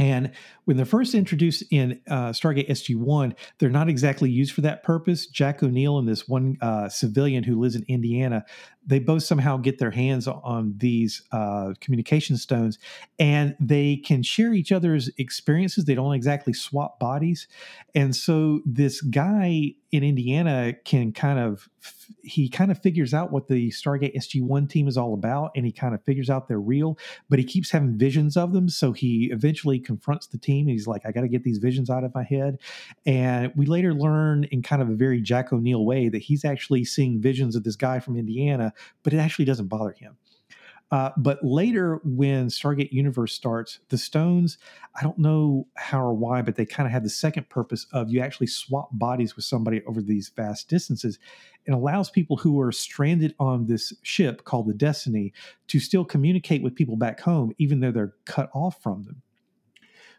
And 0.00 0.32
when 0.64 0.78
they're 0.78 0.86
first 0.86 1.14
introduced 1.14 1.62
in 1.70 2.00
uh, 2.08 2.30
Stargate 2.30 2.70
SG 2.70 2.96
1, 2.96 3.34
they're 3.58 3.68
not 3.68 3.90
exactly 3.90 4.30
used 4.30 4.54
for 4.54 4.62
that 4.62 4.82
purpose. 4.82 5.26
Jack 5.26 5.62
O'Neill 5.62 5.98
and 5.98 6.08
this 6.08 6.26
one 6.26 6.56
uh, 6.62 6.88
civilian 6.88 7.44
who 7.44 7.60
lives 7.60 7.74
in 7.76 7.84
Indiana, 7.86 8.46
they 8.86 8.98
both 8.98 9.22
somehow 9.22 9.56
get 9.56 9.78
their 9.78 9.90
hands 9.90 10.26
on 10.26 10.74
these 10.78 11.22
uh, 11.32 11.74
communication 11.80 12.36
stones 12.36 12.78
and 13.18 13.54
they 13.60 13.96
can 13.96 14.22
share 14.22 14.54
each 14.54 14.72
other's 14.72 15.10
experiences. 15.18 15.84
They 15.84 15.94
don't 15.94 16.14
exactly 16.14 16.52
swap 16.52 16.98
bodies. 16.98 17.46
And 17.94 18.16
so 18.16 18.60
this 18.64 19.00
guy 19.00 19.74
in 19.92 20.04
Indiana 20.04 20.72
can 20.84 21.12
kind 21.12 21.38
of 21.38 21.68
he 22.22 22.48
kind 22.48 22.70
of 22.70 22.80
figures 22.80 23.14
out 23.14 23.32
what 23.32 23.48
the 23.48 23.70
Stargate 23.70 24.14
SG1 24.14 24.68
team 24.68 24.86
is 24.86 24.96
all 24.96 25.14
about 25.14 25.50
and 25.56 25.64
he 25.64 25.72
kind 25.72 25.94
of 25.94 26.02
figures 26.04 26.28
out 26.28 26.48
they're 26.48 26.60
real, 26.60 26.98
but 27.28 27.38
he 27.38 27.44
keeps 27.44 27.70
having 27.70 27.96
visions 27.96 28.36
of 28.36 28.52
them. 28.52 28.68
So 28.68 28.92
he 28.92 29.30
eventually 29.32 29.78
confronts 29.78 30.26
the 30.26 30.38
team. 30.38 30.66
he's 30.66 30.86
like, 30.86 31.06
I 31.06 31.12
got 31.12 31.22
to 31.22 31.28
get 31.28 31.42
these 31.42 31.58
visions 31.58 31.90
out 31.90 32.04
of 32.04 32.14
my 32.14 32.22
head. 32.22 32.58
And 33.06 33.52
we 33.56 33.66
later 33.66 33.94
learn 33.94 34.44
in 34.44 34.62
kind 34.62 34.82
of 34.82 34.90
a 34.90 34.94
very 34.94 35.20
Jack 35.20 35.52
O'Neill 35.52 35.84
way 35.84 36.08
that 36.08 36.22
he's 36.22 36.44
actually 36.44 36.84
seeing 36.84 37.20
visions 37.20 37.56
of 37.56 37.64
this 37.64 37.76
guy 37.76 38.00
from 38.00 38.16
Indiana, 38.16 38.69
but 39.02 39.12
it 39.12 39.18
actually 39.18 39.44
doesn't 39.44 39.68
bother 39.68 39.92
him. 39.92 40.16
Uh, 40.92 41.10
but 41.16 41.38
later, 41.44 42.00
when 42.02 42.48
Stargate 42.48 42.90
Universe 42.90 43.32
starts, 43.32 43.78
the 43.90 43.98
stones, 43.98 44.58
I 44.98 45.04
don't 45.04 45.18
know 45.18 45.68
how 45.76 46.02
or 46.02 46.14
why, 46.14 46.42
but 46.42 46.56
they 46.56 46.66
kind 46.66 46.86
of 46.86 46.92
have 46.92 47.04
the 47.04 47.10
second 47.10 47.48
purpose 47.48 47.86
of 47.92 48.10
you 48.10 48.20
actually 48.20 48.48
swap 48.48 48.88
bodies 48.92 49.36
with 49.36 49.44
somebody 49.44 49.82
over 49.86 50.02
these 50.02 50.32
vast 50.34 50.68
distances. 50.68 51.20
It 51.64 51.72
allows 51.72 52.10
people 52.10 52.36
who 52.38 52.60
are 52.60 52.72
stranded 52.72 53.36
on 53.38 53.66
this 53.66 53.92
ship 54.02 54.44
called 54.44 54.66
the 54.66 54.74
Destiny 54.74 55.32
to 55.68 55.78
still 55.78 56.04
communicate 56.04 56.62
with 56.62 56.74
people 56.74 56.96
back 56.96 57.20
home, 57.20 57.52
even 57.58 57.78
though 57.78 57.92
they're 57.92 58.14
cut 58.24 58.50
off 58.52 58.82
from 58.82 59.04
them. 59.04 59.22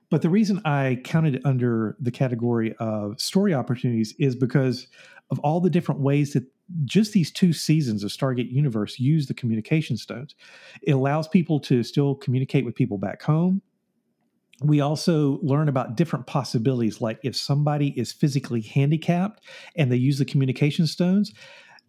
But 0.10 0.22
the 0.22 0.29
reason 0.29 0.62
I 0.63 1.01
counted 1.03 1.36
it 1.36 1.46
under 1.46 1.98
the 2.00 2.12
category 2.12 2.75
of 2.79 3.20
story 3.20 3.53
opportunities 3.53 4.13
is 4.20 4.36
because 4.36 4.88
of 5.31 5.39
all 5.39 5.60
the 5.60 5.70
different 5.70 6.01
ways 6.01 6.34
that 6.34 6.43
just 6.85 7.13
these 7.13 7.31
two 7.31 7.53
seasons 7.53 8.03
of 8.03 8.11
Stargate 8.11 8.51
Universe 8.51 8.99
use 8.99 9.27
the 9.27 9.33
communication 9.33 9.97
stones. 9.97 10.35
It 10.81 10.91
allows 10.91 11.27
people 11.27 11.59
to 11.61 11.83
still 11.83 12.15
communicate 12.15 12.65
with 12.65 12.75
people 12.75 12.97
back 12.97 13.21
home. 13.21 13.61
We 14.63 14.79
also 14.79 15.39
learn 15.41 15.69
about 15.69 15.97
different 15.97 16.27
possibilities, 16.27 17.01
like 17.01 17.19
if 17.23 17.35
somebody 17.35 17.89
is 17.99 18.11
physically 18.11 18.61
handicapped 18.61 19.43
and 19.75 19.91
they 19.91 19.97
use 19.97 20.19
the 20.19 20.25
communication 20.25 20.85
stones, 20.85 21.33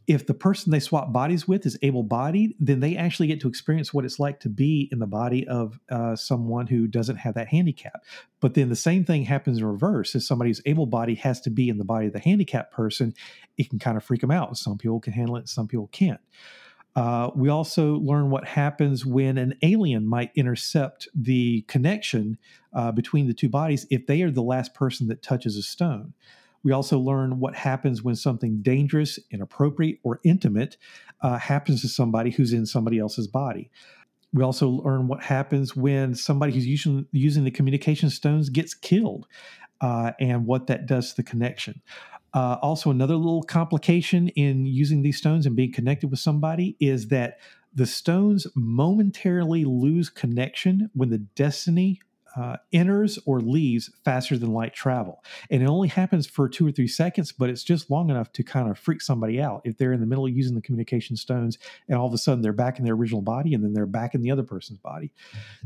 if 0.07 0.27
the 0.27 0.35
person 0.35 0.73
they 0.73 0.81
swap 0.81 1.13
bodies 1.13 1.47
with 1.47 1.65
is 1.65 1.79
able 1.83 2.03
bodied, 2.03 2.55
then 2.59 2.81
they 2.81 2.97
actually 2.97 3.29
get 3.29 3.41
to 3.41 3.49
experience 3.49 3.95
what 3.95 4.05
it's 4.05 4.19
like 4.19 4.41
to 4.41 4.49
be 4.49 4.89
in 4.91 4.99
the 4.99 5.07
body 5.07 5.47
of 5.47 5.79
uh, 5.91 6.17
someone 6.17 6.67
who 6.67 6.87
doesn't 6.87 7.17
have 7.17 7.35
that 7.35 7.49
handicap. 7.49 8.05
But 8.41 8.55
then 8.55 8.69
the 8.69 8.77
same 8.77 9.05
thing 9.05 9.25
happens 9.25 9.59
in 9.59 9.65
reverse. 9.65 10.15
If 10.15 10.25
somebody 10.25 10.51
who's 10.51 10.63
able 10.67 10.87
bodied 10.87 11.19
has 11.19 11.41
to 11.43 11.51
be 11.51 11.69
in 11.69 11.79
the 11.79 11.85
body 11.85 12.07
of 12.09 12.13
the 12.13 12.19
handicapped 12.19 12.73
person, 12.73 13.15
it 13.57 13.71
can 13.71 13.79
kind 13.79 13.97
of 13.97 14.05
freak 14.05 14.21
them 14.21 14.31
out. 14.31 14.57
Some 14.57 14.79
people 14.79 15.01
can 15.01 15.13
handle 15.13 15.37
it, 15.37 15.49
some 15.49 15.69
people 15.69 15.89
can't. 15.93 16.21
Uh, 16.95 17.31
we 17.35 17.49
also 17.49 17.95
learn 17.95 18.29
what 18.29 18.47
happens 18.47 19.07
when 19.07 19.39
an 19.39 19.55
alien 19.63 20.07
might 20.07 20.31
intercept 20.35 21.09
the 21.15 21.63
connection 21.63 22.37
uh, 22.75 22.93
between 22.93 23.27
the 23.27 23.35
two 23.35 23.49
bodies 23.49 23.87
if 23.91 24.07
they 24.07 24.21
are 24.23 24.31
the 24.31 24.43
last 24.43 24.75
person 24.75 25.09
that 25.09 25.23
touches 25.23 25.57
a 25.57 25.63
stone. 25.63 26.13
We 26.65 26.73
also 26.73 26.99
learn 26.99 27.41
what 27.41 27.55
happens 27.55 28.03
when 28.03 28.15
something 28.15 28.63
dangerous, 28.63 29.19
inappropriate, 29.31 29.99
or 30.03 30.21
intimate 30.25 30.77
uh, 31.21 31.39
happens 31.39 31.81
to 31.83 31.89
somebody 31.89 32.31
who's 32.31 32.53
in 32.53 32.67
somebody 32.67 32.99
else's 32.99 33.27
body. 33.27 33.71
We 34.33 34.43
also 34.43 34.69
learn 34.69 35.09
what 35.09 35.23
happens 35.23 35.77
when 35.77 36.15
somebody 36.15 36.53
who's 36.53 36.67
using, 36.67 37.07
using 37.13 37.45
the 37.45 37.51
communication 37.51 38.09
stones 38.11 38.49
gets 38.49 38.75
killed 38.75 39.27
uh, 39.81 40.13
and 40.21 40.47
what 40.47 40.69
that 40.69 40.87
does 40.87 41.11
to 41.11 41.17
the 41.17 41.23
connection. 41.23 41.83
Uh, 42.35 42.57
also, 42.63 42.91
another 42.91 43.17
little 43.17 43.43
complication 43.43 44.29
in 44.29 44.65
using 44.65 45.03
these 45.03 45.19
stones 45.19 45.45
and 45.45 45.55
being 45.55 45.73
connected 45.73 46.11
with 46.11 46.19
somebody 46.19 46.77
is 46.81 47.09
that 47.09 47.39
the 47.75 47.87
stones 47.87 48.47
momentarily 48.55 49.65
lose 49.65 50.09
connection 50.09 50.91
when 50.95 51.11
the 51.11 51.19
destiny 51.19 52.01
uh, 52.37 52.57
enters 52.73 53.19
or 53.27 53.41
leaves 53.41 53.91
faster 54.05 54.39
than 54.39 54.53
light 54.53 54.75
travel. 54.75 55.23
And 55.51 55.63
it 55.63 55.67
only 55.67 55.89
happens 55.89 56.27
for 56.27 56.49
two 56.49 56.67
or 56.67 56.73
three 56.73 56.89
seconds, 56.89 57.33
but 57.33 57.51
it's 57.51 57.63
just 57.63 57.91
long 57.91 58.11
enough 58.11 58.33
to 58.33 58.43
kind 58.43 58.71
of 58.71 58.79
freak 58.79 59.03
somebody 59.03 59.41
out 59.41 59.63
if 59.65 59.77
they're 59.77 59.93
in 59.93 60.01
the 60.01 60.07
middle 60.07 60.27
of 60.27 60.33
using 60.33 60.55
the 60.55 60.61
communication 60.61 61.17
stones 61.17 61.59
and 61.89 61.99
all 61.99 62.07
of 62.07 62.15
a 62.15 62.19
sudden 62.19 62.43
they're 62.43 62.53
back 62.53 62.79
in 62.79 62.85
their 62.85 62.95
original 62.95 63.23
body 63.23 63.55
and 63.55 63.63
then 63.63 63.73
they're 63.73 63.87
back 63.87 64.15
in 64.15 64.23
the 64.23 64.31
other 64.31 64.43
person's 64.43 64.79
body. 64.79 65.13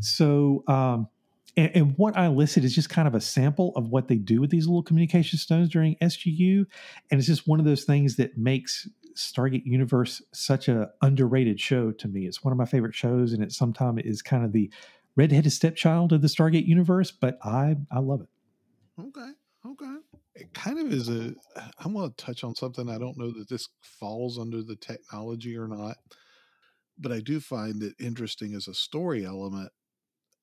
So, 0.00 0.64
um, 0.66 1.08
and, 1.56 1.70
and, 1.74 1.94
what 1.96 2.16
I 2.18 2.28
listed 2.28 2.64
is 2.64 2.74
just 2.74 2.90
kind 2.90 3.08
of 3.08 3.14
a 3.14 3.20
sample 3.20 3.72
of 3.76 3.88
what 3.88 4.08
they 4.08 4.16
do 4.16 4.42
with 4.42 4.50
these 4.50 4.66
little 4.66 4.82
communication 4.82 5.38
stones 5.38 5.70
during 5.70 5.96
SGU. 6.02 6.66
And 7.10 7.18
it's 7.18 7.26
just 7.26 7.48
one 7.48 7.58
of 7.60 7.64
those 7.64 7.84
things 7.84 8.16
that 8.16 8.36
makes 8.36 8.86
Stargate 9.16 9.64
Universe 9.64 10.22
such 10.32 10.68
a 10.68 10.90
underrated 11.00 11.58
show 11.58 11.90
to 11.92 12.08
me. 12.08 12.26
It's 12.26 12.44
one 12.44 12.52
of 12.52 12.58
my 12.58 12.66
favorite 12.66 12.94
shows, 12.94 13.32
and 13.32 13.42
it 13.42 13.52
sometimes 13.52 14.02
is 14.04 14.22
kind 14.22 14.44
of 14.44 14.52
the 14.52 14.70
redheaded 15.16 15.52
stepchild 15.52 16.12
of 16.12 16.22
the 16.22 16.28
Stargate 16.28 16.66
universe, 16.66 17.10
but 17.10 17.38
I 17.42 17.76
I 17.90 17.98
love 17.98 18.20
it. 18.20 18.28
Okay, 19.00 19.30
okay. 19.66 19.96
It 20.34 20.54
kind 20.54 20.78
of 20.78 20.92
is 20.92 21.08
a. 21.08 21.34
I'm 21.78 21.94
going 21.94 22.10
to 22.10 22.16
touch 22.16 22.44
on 22.44 22.54
something. 22.54 22.88
I 22.88 22.98
don't 22.98 23.18
know 23.18 23.30
that 23.32 23.48
this 23.48 23.68
falls 23.82 24.38
under 24.38 24.62
the 24.62 24.76
technology 24.76 25.56
or 25.56 25.66
not, 25.66 25.96
but 26.98 27.12
I 27.12 27.20
do 27.20 27.40
find 27.40 27.82
it 27.82 27.94
interesting 27.98 28.54
as 28.54 28.68
a 28.68 28.74
story 28.74 29.24
element. 29.24 29.70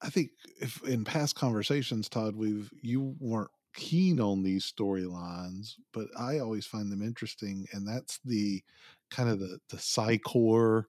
I 0.02 0.10
think 0.10 0.32
if 0.60 0.84
in 0.84 1.06
past 1.06 1.36
conversations, 1.36 2.10
Todd, 2.10 2.36
we've 2.36 2.70
you 2.82 3.16
weren't 3.20 3.52
keen 3.76 4.20
on 4.20 4.44
these 4.44 4.72
storylines, 4.72 5.76
but 5.94 6.08
I 6.18 6.40
always 6.40 6.66
find 6.66 6.92
them 6.92 7.02
interesting, 7.02 7.68
and 7.72 7.88
that's 7.88 8.20
the 8.26 8.64
kind 9.10 9.30
of 9.30 9.40
the 9.40 9.60
the 9.70 9.78
psychor 9.78 10.86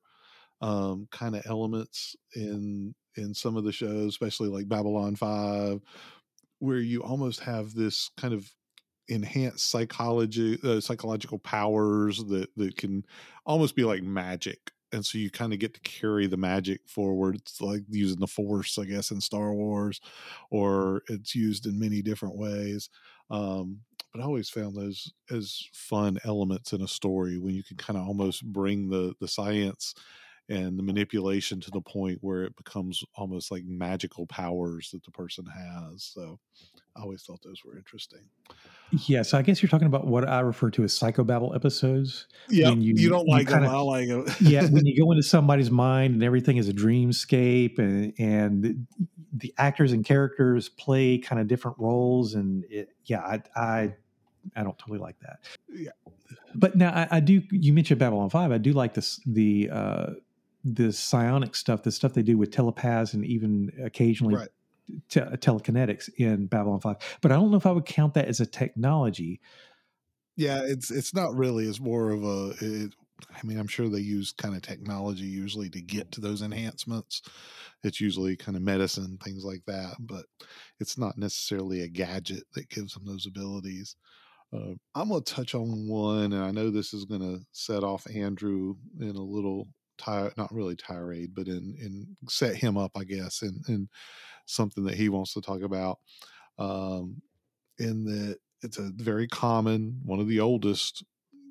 um, 0.61 1.09
kind 1.11 1.37
of 1.37 1.43
elements 1.47 2.17
in 2.35 2.95
in 3.17 3.35
some 3.35 3.57
of 3.57 3.65
the 3.65 3.73
shows, 3.73 4.09
especially 4.09 4.49
like 4.49 4.69
Babylon 4.69 5.17
5, 5.17 5.81
where 6.59 6.79
you 6.79 7.03
almost 7.03 7.41
have 7.41 7.75
this 7.75 8.11
kind 8.17 8.35
of 8.35 8.51
enhanced 9.09 9.71
psychology 9.71 10.59
uh, 10.65 10.81
psychological 10.81 11.39
powers 11.39 12.25
that 12.25 12.49
that 12.57 12.77
can 12.77 13.05
almost 13.45 13.77
be 13.77 13.85
like 13.85 14.03
magic 14.03 14.73
and 14.95 15.05
so 15.05 15.19
you 15.19 15.29
kind 15.29 15.53
of 15.53 15.59
get 15.59 15.75
to 15.75 15.81
carry 15.81 16.29
the 16.29 16.37
magic 16.37 16.81
forward. 16.87 17.35
It's 17.35 17.61
like 17.61 17.83
using 17.91 18.21
the 18.21 18.27
force 18.27 18.79
i 18.79 18.85
guess 18.85 19.11
in 19.11 19.21
star 19.21 19.53
wars 19.53 20.01
or 20.51 21.03
it's 21.09 21.35
used 21.35 21.67
in 21.67 21.79
many 21.79 22.01
different 22.01 22.37
ways 22.37 22.89
um, 23.31 23.81
but 24.13 24.23
i 24.23 24.25
always 24.25 24.49
found 24.49 24.75
those 24.75 25.13
as 25.31 25.69
fun 25.73 26.19
elements 26.25 26.73
in 26.73 26.81
a 26.81 26.89
story 26.89 27.39
when 27.39 27.55
you 27.55 27.63
can 27.63 27.77
kind 27.77 27.99
of 27.99 28.07
almost 28.07 28.45
bring 28.53 28.89
the 28.89 29.15
the 29.21 29.29
science 29.29 29.95
and 30.49 30.79
the 30.79 30.83
manipulation 30.83 31.61
to 31.61 31.71
the 31.71 31.81
point 31.81 32.19
where 32.21 32.43
it 32.43 32.57
becomes 32.57 33.03
almost 33.17 33.51
like 33.51 33.65
magical 33.65 34.27
powers 34.27 34.91
that 34.93 35.03
the 35.05 35.11
person 35.11 35.47
has. 35.47 36.05
So 36.05 36.39
I 36.97 37.03
always 37.03 37.23
thought 37.23 37.43
those 37.43 37.63
were 37.65 37.77
interesting. 37.77 38.21
Yeah, 39.07 39.23
so 39.23 39.39
I 39.39 39.43
guess 39.43 39.63
you're 39.63 39.71
talking 39.71 39.87
about 39.87 40.07
what 40.07 40.29
I 40.29 40.41
refer 40.41 40.71
to 40.73 40.85
as 40.85 40.97
psychobabble 40.97 41.55
episodes. 41.55 42.27
Yeah, 42.49 42.71
you, 42.71 42.95
you, 42.97 43.09
don't 43.09 43.27
like 43.27 43.49
them. 43.49 43.65
I 43.65 43.79
like 43.79 44.09
them. 44.09 44.27
yeah, 44.41 44.67
when 44.67 44.87
you 44.87 45.03
go 45.03 45.11
into 45.11 45.23
somebody's 45.23 45.71
mind 45.71 46.15
and 46.15 46.23
everything 46.23 46.59
is 46.59 46.69
a 46.69 46.73
dreamscape, 46.73 47.79
and 47.79 48.13
and 48.19 48.63
the, 48.63 48.77
the 49.33 49.55
actors 49.59 49.93
and 49.93 50.05
characters 50.05 50.69
play 50.69 51.19
kind 51.19 51.41
of 51.41 51.49
different 51.49 51.79
roles, 51.79 52.35
and 52.35 52.65
it, 52.71 52.91
yeah, 53.07 53.21
I, 53.21 53.43
I 53.57 53.95
I 54.55 54.63
don't 54.63 54.79
totally 54.79 55.01
like 55.01 55.19
that. 55.21 55.41
Yeah, 55.73 55.91
but 56.55 56.77
now 56.77 56.93
I, 56.93 57.09
I 57.17 57.21
do. 57.21 57.43
You 57.51 57.73
mentioned 57.73 57.99
Babylon 57.99 58.31
Five. 58.31 58.53
I 58.53 58.59
do 58.59 58.73
like 58.73 58.95
this 58.95 59.21
the 59.27 59.71
uh, 59.73 60.07
the 60.65 60.93
psionic 60.93 61.55
stuff, 61.55 61.83
the 61.83 61.93
stuff 61.93 62.15
they 62.15 62.23
do 62.23 62.39
with 62.39 62.51
telepaths 62.51 63.13
and 63.13 63.25
even 63.25 63.71
occasionally 63.85 64.37
right. 64.37 64.49
te- 65.09 65.21
telekinetics 65.21 66.09
in 66.17 66.47
Babylon 66.47 66.81
5. 66.81 66.97
But 67.21 67.33
I 67.33 67.37
don't 67.37 67.51
know 67.51 67.59
if 67.59 67.67
I 67.67 67.73
would 67.73 67.85
count 67.85 68.15
that 68.15 68.29
as 68.29 68.41
a 68.41 68.47
technology. 68.47 69.41
Yeah, 70.37 70.63
it's 70.65 70.91
it's 70.91 71.15
not 71.15 71.35
really. 71.37 71.69
It's 71.69 71.81
more 71.81 72.11
of 72.11 72.25
a. 72.25 72.55
It, 72.61 72.95
I 73.31 73.47
mean, 73.47 73.59
I'm 73.59 73.69
sure 73.69 73.89
they 73.89 74.01
use 74.01 74.33
kind 74.33 74.57
of 74.57 74.63
technology 74.63 75.25
usually 75.25 75.71
to 75.71 75.81
get 75.81 76.11
to 76.13 76.21
those 76.21 76.43
enhancements. 76.43 77.23
It's 77.85 78.01
usually 78.01 78.37
kind 78.37 78.57
of 78.57 78.63
medicine, 78.63 79.19
things 79.23 79.45
like 79.45 79.63
that, 79.67 79.95
but 80.01 80.25
it's 80.81 80.99
not 80.99 81.17
necessarily 81.17 81.83
a 81.83 81.89
gadget 81.89 82.43
that 82.55 82.71
gives 82.71 82.95
them 82.95 83.05
those 83.07 83.27
abilities. 83.27 83.95
Uh, 84.53 84.75
I'm 84.95 85.09
going 85.11 85.23
to 85.23 85.33
touch 85.33 85.55
on 85.55 85.89
one, 85.89 86.33
and 86.33 86.43
I 86.43 86.51
know 86.51 86.71
this 86.71 86.93
is 86.93 87.05
going 87.05 87.21
to 87.21 87.41
set 87.53 87.85
off 87.85 88.07
Andrew 88.13 88.75
in 89.01 89.15
a 89.15 89.23
little 89.23 89.69
tire, 89.99 90.33
not 90.37 90.53
really 90.53 90.77
tirade, 90.77 91.35
but 91.35 91.49
in 91.49 91.77
in 91.81 92.17
set 92.29 92.57
him 92.57 92.77
up, 92.77 92.93
I 92.97 93.05
guess, 93.05 93.43
in 93.43 93.61
in 93.69 93.89
something 94.47 94.85
that 94.85 94.97
he 94.97 95.09
wants 95.09 95.35
to 95.35 95.41
talk 95.41 95.63
about. 95.63 95.99
Um, 96.59 97.23
in 97.79 98.05
that 98.05 98.39
it's 98.63 98.79
a 98.79 98.91
very 98.97 99.29
common, 99.29 100.01
one 100.05 100.21
of 100.21 100.29
the 100.29 100.41
oldest, 100.41 101.05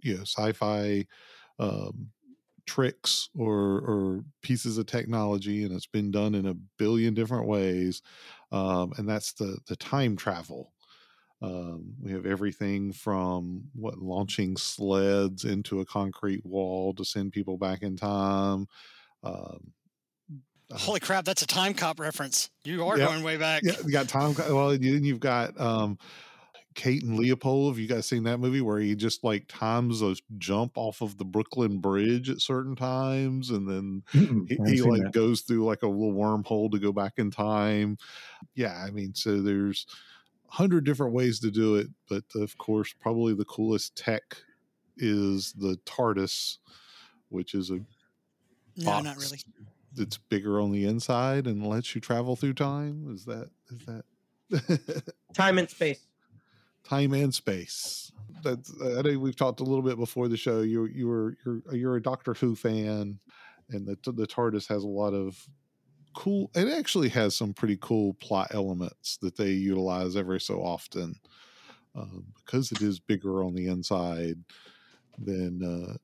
you 0.03 0.15
know, 0.15 0.21
sci-fi 0.23 1.05
um, 1.59 2.12
tricks 2.65 3.29
or 3.38 3.53
or 3.81 4.25
pieces 4.41 4.77
of 4.77 4.85
technology, 4.85 5.63
and 5.63 5.73
it's 5.73 5.88
been 5.88 6.12
done 6.12 6.35
in 6.35 6.45
a 6.47 6.55
billion 6.77 7.13
different 7.13 7.47
ways, 7.47 8.01
um, 8.51 8.93
and 8.97 9.07
that's 9.07 9.33
the 9.33 9.57
the 9.67 9.75
time 9.75 10.15
travel. 10.15 10.73
Um, 11.43 11.95
we 12.01 12.13
have 12.13 12.25
everything 12.25 12.93
from 12.93 13.69
what 13.73 14.00
launching 14.00 14.57
sleds 14.57 15.45
into 15.45 15.81
a 15.81 15.85
concrete 15.85 16.45
wall 16.45 16.93
to 16.95 17.05
send 17.05 17.33
people 17.33 17.57
back 17.57 17.83
in 17.83 17.97
time. 17.97 18.67
Um, 19.23 19.73
uh, 20.71 20.77
Holy 20.77 21.00
crap, 21.00 21.25
that's 21.25 21.41
a 21.41 21.47
Timecop 21.47 22.00
reference. 22.00 22.50
You 22.63 22.85
are 22.85 22.97
Yep. 22.97 23.09
going 23.09 23.23
way 23.23 23.38
back. 23.38 23.63
yeah, 23.63 23.73
you 23.85 23.91
got 23.91 24.07
Tom. 24.07 24.33
Well, 24.35 24.69
then 24.77 25.03
you've 25.03 25.19
got 25.19 25.59
um, 25.59 25.97
Kate 26.75 27.03
and 27.03 27.17
Leopold. 27.17 27.73
Have 27.73 27.79
you 27.79 27.88
guys 27.88 28.07
seen 28.07 28.23
that 28.23 28.39
movie 28.39 28.62
where 28.62 28.79
he 28.79 28.95
just 28.95 29.23
like 29.23 29.47
times 29.47 30.01
a 30.01 30.15
jump 30.38 30.73
off 30.77 31.01
of 31.01 31.17
the 31.17 31.25
Brooklyn 31.25 31.79
Bridge 31.79 32.29
at 32.29 32.41
certain 32.41 32.75
times, 32.75 33.50
and 33.51 33.69
then 33.69 34.03
Mm-mm, 34.15 34.47
he, 34.47 34.59
he 34.65 34.81
like 34.81 35.03
that. 35.03 35.13
goes 35.13 35.41
through 35.41 35.65
like 35.65 35.83
a 35.83 35.88
little 35.88 36.13
wormhole 36.13 36.71
to 36.71 36.79
go 36.79 36.91
back 36.91 37.13
in 37.17 37.31
time. 37.31 37.97
Yeah, 38.55 38.83
I 38.85 38.91
mean, 38.91 39.15
so 39.15 39.41
there's 39.41 39.85
a 39.89 40.12
hundred 40.53 40.86
different 40.86 41.13
ways 41.13 41.39
to 41.39 41.50
do 41.50 41.75
it, 41.75 41.88
but 42.07 42.24
of 42.36 42.55
course, 42.60 42.93
probably 43.00 43.33
the 43.33 43.45
coolest 43.45 43.95
tech 43.95 44.38
is 44.98 45.51
the 45.53 45.79
TARDIS, 45.86 46.60
which 47.29 47.55
is 47.55 47.72
a 47.72 47.79
No, 48.77 49.00
not 49.00 49.17
really. 49.17 49.39
That's 49.95 50.17
bigger 50.17 50.62
on 50.62 50.72
the 50.72 50.86
inside 50.86 51.48
and 51.48 51.65
lets 51.65 51.95
you 51.95 52.01
travel 52.01 52.36
through 52.36 52.53
time. 52.53 53.12
Is 53.13 53.25
that 53.25 53.50
is 53.72 53.86
that 53.88 55.03
Time 55.33 55.57
and 55.57 55.69
space. 55.69 56.05
time 56.83 57.13
and 57.13 57.33
space? 57.33 58.12
That's 58.43 58.72
I 58.79 59.01
know 59.01 59.17
we've 59.17 59.36
talked 59.36 59.60
a 59.60 59.63
little 59.63 59.81
bit 59.81 59.98
before 59.98 60.27
the 60.27 60.38
show. 60.38 60.62
You 60.62 60.86
you 60.86 61.07
were 61.07 61.36
you're 61.43 61.62
you're 61.72 61.95
a 61.95 62.01
Doctor 62.01 62.36
Who 62.36 62.55
fan, 62.55 63.19
and 63.69 63.88
the 63.88 63.98
the 64.12 64.27
TARDIS 64.27 64.67
has 64.67 64.83
a 64.83 64.88
lot 64.88 65.13
of 65.15 65.48
cool. 66.13 66.50
It 66.55 66.67
actually 66.67 67.10
has 67.10 67.36
some 67.36 67.53
pretty 67.53 67.77
cool 67.82 68.13
plot 68.15 68.50
elements 68.51 69.17
that 69.17 69.36
they 69.36 69.51
utilize 69.51 70.15
every 70.15 70.39
so 70.39 70.62
often, 70.62 71.15
um, 71.96 72.25
because 72.36 72.72
it 72.72 72.82
is 72.82 73.00
bigger 73.00 73.43
on 73.43 73.53
the 73.53 73.67
inside. 73.67 74.38
Then 75.17 75.62
uh, 75.63 75.98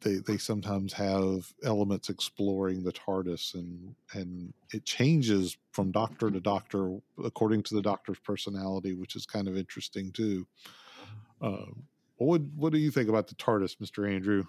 they 0.00 0.16
they 0.16 0.38
sometimes 0.38 0.92
have 0.92 1.52
elements 1.64 2.08
exploring 2.08 2.82
the 2.82 2.92
TARDIS 2.92 3.54
and 3.54 3.94
and 4.12 4.52
it 4.72 4.84
changes 4.84 5.56
from 5.72 5.90
doctor 5.90 6.30
to 6.30 6.40
doctor 6.40 6.98
according 7.24 7.62
to 7.64 7.74
the 7.74 7.82
doctor's 7.82 8.18
personality, 8.18 8.94
which 8.94 9.16
is 9.16 9.26
kind 9.26 9.48
of 9.48 9.56
interesting 9.56 10.12
too. 10.12 10.46
Um, 11.40 11.84
what 12.16 12.42
what 12.56 12.72
do 12.72 12.78
you 12.78 12.90
think 12.90 13.08
about 13.08 13.28
the 13.28 13.34
TARDIS, 13.36 13.80
Mister 13.80 14.06
Andrew? 14.06 14.44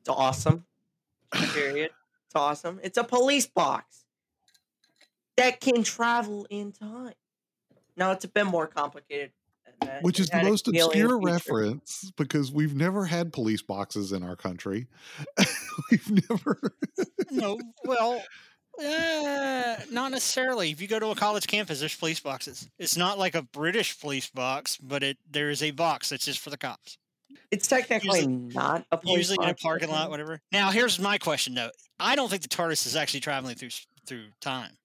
It's 0.00 0.08
awesome. 0.08 0.64
Period. 1.32 1.90
It's 2.34 2.40
awesome. 2.40 2.80
It's 2.82 2.98
a 2.98 3.04
police 3.04 3.46
box 3.46 4.04
that 5.36 5.60
can 5.60 5.84
travel 5.84 6.48
in 6.50 6.72
time. 6.72 7.12
Now 7.96 8.10
it's 8.10 8.24
a 8.24 8.28
bit 8.28 8.44
more 8.46 8.66
complicated. 8.66 9.30
Which 10.02 10.18
It 10.18 10.24
is 10.24 10.30
the 10.30 10.42
most 10.42 10.66
obscure 10.66 10.90
feature. 10.90 11.18
reference 11.18 12.10
because 12.16 12.50
we've 12.50 12.74
never 12.74 13.04
had 13.04 13.32
police 13.32 13.62
boxes 13.62 14.10
in 14.10 14.24
our 14.24 14.34
country. 14.34 14.88
we've 15.90 16.28
never. 16.28 16.58
No, 17.30 17.58
well, 17.84 18.22
uh, 18.80 19.76
not 19.90 20.12
necessarily. 20.12 20.70
If 20.70 20.80
you 20.80 20.86
go 20.86 21.00
to 21.00 21.08
a 21.08 21.14
college 21.16 21.46
campus, 21.48 21.80
there's 21.80 21.96
police 21.96 22.20
boxes. 22.20 22.68
It's 22.78 22.96
not 22.96 23.18
like 23.18 23.34
a 23.34 23.42
British 23.42 23.98
police 23.98 24.30
box, 24.30 24.76
but 24.76 25.02
it 25.02 25.18
there 25.28 25.50
is 25.50 25.62
a 25.62 25.72
box 25.72 26.10
that's 26.10 26.24
just 26.24 26.38
for 26.38 26.50
the 26.50 26.56
cops. 26.56 26.96
It's 27.50 27.66
technically 27.66 28.20
Usually- 28.20 28.54
not 28.54 28.86
a 28.92 28.96
police 28.98 29.28
Usually 29.30 29.44
in 29.46 29.50
a 29.50 29.54
parking 29.54 29.88
lot, 29.90 30.10
whatever. 30.10 30.40
Now, 30.52 30.70
here's 30.70 30.98
my 31.00 31.18
question 31.18 31.54
though. 31.54 31.70
I 31.98 32.16
don't 32.16 32.28
think 32.28 32.42
the 32.42 32.48
TARDIS 32.48 32.86
is 32.86 32.96
actually 32.96 33.20
traveling 33.20 33.54
through 33.54 33.70
through 34.06 34.26
time 34.40 34.76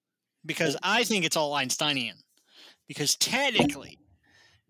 because 0.44 0.76
I 0.82 1.04
think 1.04 1.24
it's 1.24 1.36
all 1.36 1.52
Einsteinian. 1.54 2.16
Because 2.88 3.14
technically, 3.16 3.98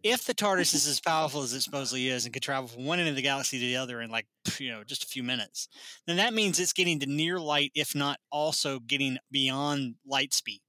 if 0.03 0.24
the 0.26 0.35
TARDIS 0.35 0.74
is 0.74 0.87
as 0.87 1.00
powerful 1.00 1.42
as 1.42 1.53
it 1.53 1.62
supposedly 1.62 2.09
is 2.09 2.24
and 2.24 2.35
could 2.35 2.42
travel 2.42 2.68
from 2.68 2.85
one 2.85 2.98
end 2.98 3.09
of 3.09 3.16
the 3.16 3.22
galaxy 3.22 3.59
to 3.59 3.64
the 3.64 3.76
other 3.76 4.00
in 4.00 4.11
like 4.11 4.26
you 4.59 4.70
know 4.70 4.85
just 4.85 5.05
a 5.05 5.09
few 5.09 5.22
minutes, 5.22 5.68
then 6.07 6.16
that 6.16 6.35
means 6.35 6.59
it's 6.59 6.72
getting 6.72 6.98
to 7.00 7.07
near 7.07 7.38
light, 7.38 7.72
if 7.74 7.94
not 7.94 8.18
also 8.31 8.79
getting 8.81 9.18
beyond 9.31 9.96
light 10.07 10.35
speed. 10.35 10.61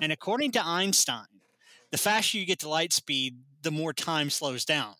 And 0.00 0.12
according 0.12 0.52
to 0.52 0.64
Einstein, 0.64 1.26
the 1.90 1.98
faster 1.98 2.38
you 2.38 2.46
get 2.46 2.60
to 2.60 2.68
light 2.68 2.92
speed, 2.92 3.38
the 3.62 3.70
more 3.70 3.92
time 3.92 4.30
slows 4.30 4.64
down. 4.64 4.94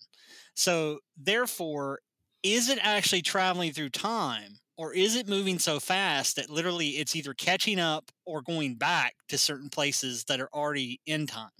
So 0.54 1.00
therefore, 1.16 2.00
is 2.42 2.68
it 2.68 2.78
actually 2.82 3.22
traveling 3.22 3.72
through 3.72 3.90
time 3.90 4.59
or 4.80 4.94
is 4.94 5.14
it 5.14 5.28
moving 5.28 5.58
so 5.58 5.78
fast 5.78 6.36
that 6.36 6.48
literally 6.48 6.88
it's 6.88 7.14
either 7.14 7.34
catching 7.34 7.78
up 7.78 8.10
or 8.24 8.40
going 8.40 8.76
back 8.76 9.14
to 9.28 9.36
certain 9.36 9.68
places 9.68 10.24
that 10.24 10.40
are 10.40 10.48
already 10.54 11.02
in 11.04 11.26
time? 11.26 11.50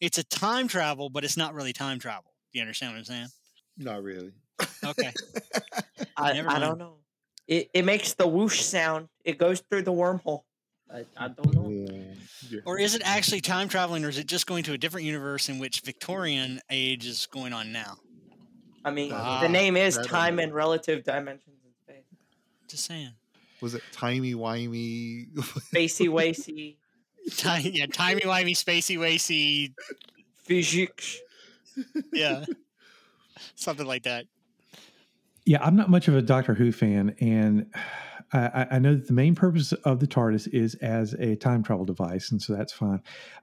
It's 0.00 0.16
a 0.16 0.22
time 0.22 0.68
travel, 0.68 1.10
but 1.10 1.24
it's 1.24 1.36
not 1.36 1.54
really 1.54 1.72
time 1.72 1.98
travel. 1.98 2.32
Do 2.52 2.60
you 2.60 2.62
understand 2.62 2.92
what 2.92 2.98
I'm 2.98 3.04
saying? 3.04 3.26
Not 3.78 4.04
really. 4.04 4.30
Okay. 4.84 5.12
I, 6.16 6.34
Never 6.34 6.50
I 6.50 6.60
don't 6.60 6.78
know. 6.78 6.98
It, 7.48 7.68
it 7.74 7.84
makes 7.84 8.14
the 8.14 8.28
whoosh 8.28 8.60
sound. 8.60 9.08
It 9.24 9.38
goes 9.38 9.60
through 9.68 9.82
the 9.82 9.92
wormhole. 9.92 10.42
I, 10.88 11.04
I 11.16 11.28
don't 11.28 11.54
know. 11.54 11.68
Yeah. 12.48 12.60
Or 12.64 12.78
is 12.78 12.94
it 12.94 13.02
actually 13.04 13.40
time 13.40 13.68
traveling 13.68 14.04
or 14.04 14.08
is 14.08 14.18
it 14.18 14.28
just 14.28 14.46
going 14.46 14.62
to 14.62 14.72
a 14.72 14.78
different 14.78 15.04
universe 15.04 15.48
in 15.48 15.58
which 15.58 15.80
Victorian 15.80 16.60
age 16.70 17.06
is 17.06 17.26
going 17.26 17.52
on 17.52 17.72
now? 17.72 17.96
I 18.84 18.92
mean, 18.92 19.10
Ah, 19.12 19.40
the 19.40 19.48
name 19.48 19.76
is 19.76 19.98
time 19.98 20.38
and 20.38 20.54
relative 20.54 21.02
dimensions 21.02 21.42
in 21.46 21.54
space. 21.56 21.57
Just 22.68 22.84
saying. 22.84 23.12
Was 23.60 23.74
it 23.74 23.82
timey 23.92 24.34
wimey? 24.34 25.32
Spacey 25.36 26.08
wacy 26.08 26.76
Ti- 27.30 27.70
yeah, 27.74 27.86
timey 27.86 28.22
wimey, 28.22 28.52
spacey 28.52 28.96
wacy. 28.96 29.74
physics. 30.44 31.18
Yeah. 32.12 32.44
Something 33.54 33.86
like 33.86 34.04
that. 34.04 34.24
Yeah, 35.44 35.58
I'm 35.62 35.76
not 35.76 35.90
much 35.90 36.08
of 36.08 36.14
a 36.14 36.22
Doctor 36.22 36.54
Who 36.54 36.72
fan, 36.72 37.14
and 37.20 37.66
I, 38.32 38.38
I- 38.38 38.66
I 38.72 38.78
know 38.78 38.94
that 38.94 39.06
the 39.08 39.12
main 39.12 39.34
purpose 39.34 39.72
of 39.72 40.00
the 40.00 40.06
TARDIS 40.06 40.48
is 40.52 40.74
as 40.76 41.14
a 41.14 41.36
time 41.36 41.62
travel 41.62 41.84
device, 41.84 42.30
and 42.30 42.40
so 42.40 42.54
that's 42.54 42.72
fine. 42.72 43.02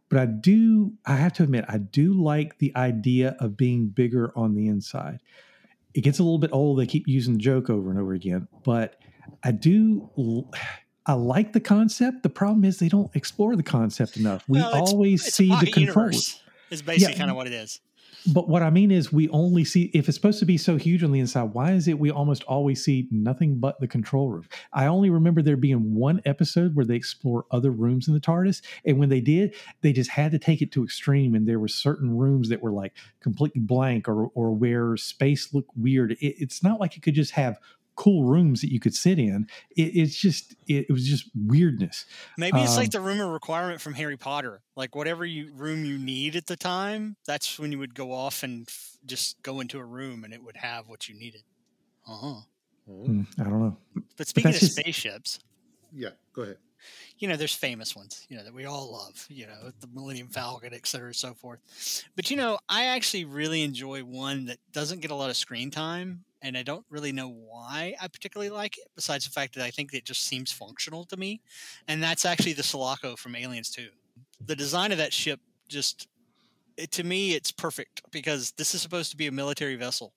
But 0.10 0.20
I 0.20 0.26
do, 0.28 0.94
I 1.06 1.16
have 1.16 1.34
to 1.34 1.44
admit, 1.44 1.66
I 1.68 1.78
do 1.80 2.14
like 2.14 2.58
the 2.60 2.72
idea 2.76 3.36
of 3.40 3.58
being 3.58 3.88
bigger 3.88 4.32
on 4.36 4.54
the 4.56 4.68
inside. 4.68 5.20
It 5.94 6.02
gets 6.02 6.20
a 6.20 6.24
little 6.24 6.38
bit 6.40 6.52
old; 6.54 6.80
they 6.80 6.86
keep 6.86 7.08
using 7.08 7.34
the 7.34 7.40
joke 7.40 7.70
over 7.70 7.90
and 7.90 8.00
over 8.00 8.14
again, 8.14 8.48
but 8.64 8.98
I 9.44 9.52
do. 9.52 10.10
I 11.06 11.14
like 11.14 11.54
the 11.54 11.60
concept. 11.60 12.24
The 12.24 12.30
problem 12.30 12.64
is 12.66 12.80
they 12.80 12.90
don't 12.90 13.16
explore 13.16 13.56
the 13.56 13.64
concept 13.64 14.18
enough. 14.18 14.44
We 14.48 14.60
Well, 14.60 14.70
it's- 14.70 14.92
always 14.92 15.28
It's 15.28 15.36
see 15.36 15.50
the 15.50 15.72
universe. 15.80 16.40
Is 16.72 16.82
basically 16.82 17.14
Yeah. 17.14 17.20
kind 17.20 17.30
of 17.30 17.36
what 17.38 17.46
it 17.48 17.54
is. 17.54 17.80
But 18.34 18.50
what 18.50 18.64
I 18.64 18.72
mean 18.72 18.90
is, 18.90 19.14
we 19.14 19.30
only 19.30 19.64
see 19.64 19.92
if 19.94 20.08
it's 20.10 20.18
supposed 20.18 20.40
to 20.40 20.48
be 20.48 20.58
so 20.58 20.78
huge 20.78 21.04
on 21.04 21.12
the 21.12 21.20
inside. 21.20 21.54
Why 21.54 21.74
is 21.74 21.88
it 21.88 22.00
we 22.00 22.10
almost 22.10 22.42
always 22.46 22.84
see 22.84 23.08
nothing 23.12 23.60
but 23.60 23.80
the 23.80 23.88
control 23.88 24.32
room? 24.32 24.46
I 24.74 24.88
only 24.88 25.12
remember 25.12 25.44
there 25.44 25.56
being 25.58 25.94
one 25.94 26.22
episode 26.26 26.74
where 26.74 26.86
they 26.88 26.96
explore 26.96 27.46
other 27.52 27.70
rooms 27.70 28.08
in 28.08 28.16
the 28.16 28.20
TARDIS, 28.20 28.64
and 28.84 28.98
when 28.98 29.10
they 29.10 29.22
did, 29.22 29.54
they 29.82 29.94
just 29.94 30.10
had 30.10 30.32
to 30.32 30.40
take 30.40 30.64
it 30.64 30.72
to 30.72 30.84
extreme. 30.84 31.36
And 31.36 31.48
there 31.48 31.60
were 31.60 31.68
certain 31.68 32.18
rooms 32.18 32.50
that 32.50 32.64
were 32.64 32.72
like 32.72 32.94
completely 33.20 33.62
blank, 33.62 34.08
or 34.10 34.26
or 34.34 34.56
where 34.56 34.98
space 34.98 35.54
looked 35.54 35.78
weird. 35.78 36.14
It, 36.14 36.18
it's 36.42 36.64
not 36.64 36.80
like 36.80 36.96
you 36.96 37.04
could 37.04 37.14
just 37.14 37.34
have 37.34 37.60
cool 37.96 38.24
rooms 38.24 38.62
that 38.62 38.72
you 38.72 38.80
could 38.80 38.94
sit 38.96 39.18
in. 39.20 39.48
It, 39.76 39.96
it's 39.96 40.16
just 40.16 40.54
it, 40.68 40.86
it 40.90 40.92
was 40.92 41.08
just 41.08 41.30
weirdness. 41.36 42.06
Maybe 42.38 42.60
it's 42.62 42.72
Um, 42.72 42.78
like 42.78 42.92
the 42.92 43.02
room 43.02 43.20
of 43.22 43.30
requirement 43.32 43.82
from 43.82 43.94
Harry 43.94 44.18
Potter. 44.18 44.62
Like 44.76 44.96
whatever 44.96 45.26
you 45.26 45.52
room 45.54 45.86
you 45.86 45.98
need 45.98 46.36
at 46.36 46.48
the 46.48 46.56
time, 46.58 47.16
that's 47.26 47.58
when 47.60 47.72
you 47.72 47.80
would 47.80 47.96
go 47.96 48.12
off 48.12 48.44
and 48.44 48.68
f- 48.68 48.98
just 49.06 49.42
go 49.44 49.60
into 49.60 49.80
a 49.80 49.84
room 49.86 50.24
and 50.24 50.34
it 50.34 50.44
would 50.44 50.58
have 50.58 50.88
what 50.88 51.08
you 51.08 51.16
needed. 51.16 51.44
Uh 52.08 52.18
huh. 52.18 52.42
Hmm, 52.88 53.22
I 53.40 53.44
don't 53.44 53.60
know. 53.60 53.78
But 54.18 54.28
speaking 54.28 54.50
of 54.54 54.60
just- 54.60 54.74
spaceships, 54.76 55.40
yeah, 55.94 56.10
go 56.34 56.44
ahead. 56.44 56.58
you 57.18 57.28
know, 57.28 57.36
there's 57.36 57.56
famous 57.56 57.96
ones, 57.96 58.28
you 58.30 58.38
know, 58.38 58.44
that 58.44 58.54
we 58.54 58.66
all 58.66 58.92
love, 58.92 59.26
you 59.30 59.48
know, 59.48 59.72
the 59.80 59.88
Millennium 59.94 60.28
Falcon, 60.28 60.72
et 60.74 60.86
cetera, 60.86 61.08
and 61.08 61.16
so 61.16 61.34
forth. 61.34 61.60
But, 62.16 62.30
you 62.30 62.38
know, 62.38 62.60
I 62.70 62.86
actually 62.88 63.26
really 63.26 63.64
enjoy 63.64 64.02
one 64.04 64.46
that 64.46 64.58
doesn't 64.72 65.00
get 65.02 65.10
a 65.10 65.16
lot 65.16 65.30
of 65.32 65.38
screen 65.38 65.72
time. 65.72 66.26
And 66.46 66.56
I 66.56 66.62
don't 66.62 66.86
really 66.92 67.12
know 67.12 67.28
why 67.28 67.96
I 68.00 68.08
particularly 68.08 68.52
like 68.52 68.78
it, 68.78 68.88
besides 68.96 69.26
the 69.26 69.32
fact 69.32 69.56
that 69.56 69.64
I 69.64 69.72
think 69.72 69.96
it 69.96 70.06
just 70.06 70.26
seems 70.26 70.52
functional 70.52 71.04
to 71.06 71.18
me. 71.18 71.42
And 71.88 72.04
that's 72.04 72.24
actually 72.24 72.54
the 72.54 72.62
Sulaco 72.62 73.16
from 73.16 73.36
Aliens 73.36 73.72
2. 73.72 73.88
The 74.46 74.56
design 74.56 74.92
of 74.92 75.00
that 75.00 75.12
ship 75.12 75.40
just 75.68 76.08
it, 76.78 76.92
to 76.92 77.04
me, 77.04 77.34
it's 77.34 77.52
perfect 77.52 78.04
because 78.12 78.52
this 78.58 78.76
is 78.76 78.82
supposed 78.84 79.10
to 79.10 79.18
be 79.18 79.26
a 79.26 79.32
military 79.32 79.76
vessel 79.76 80.14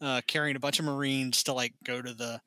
uh, 0.00 0.20
carrying 0.26 0.56
a 0.56 0.60
bunch 0.60 0.80
of 0.80 0.84
Marines 0.84 1.44
to 1.44 1.52
like 1.52 1.74
go 1.84 2.02
to 2.02 2.12
the 2.12 2.40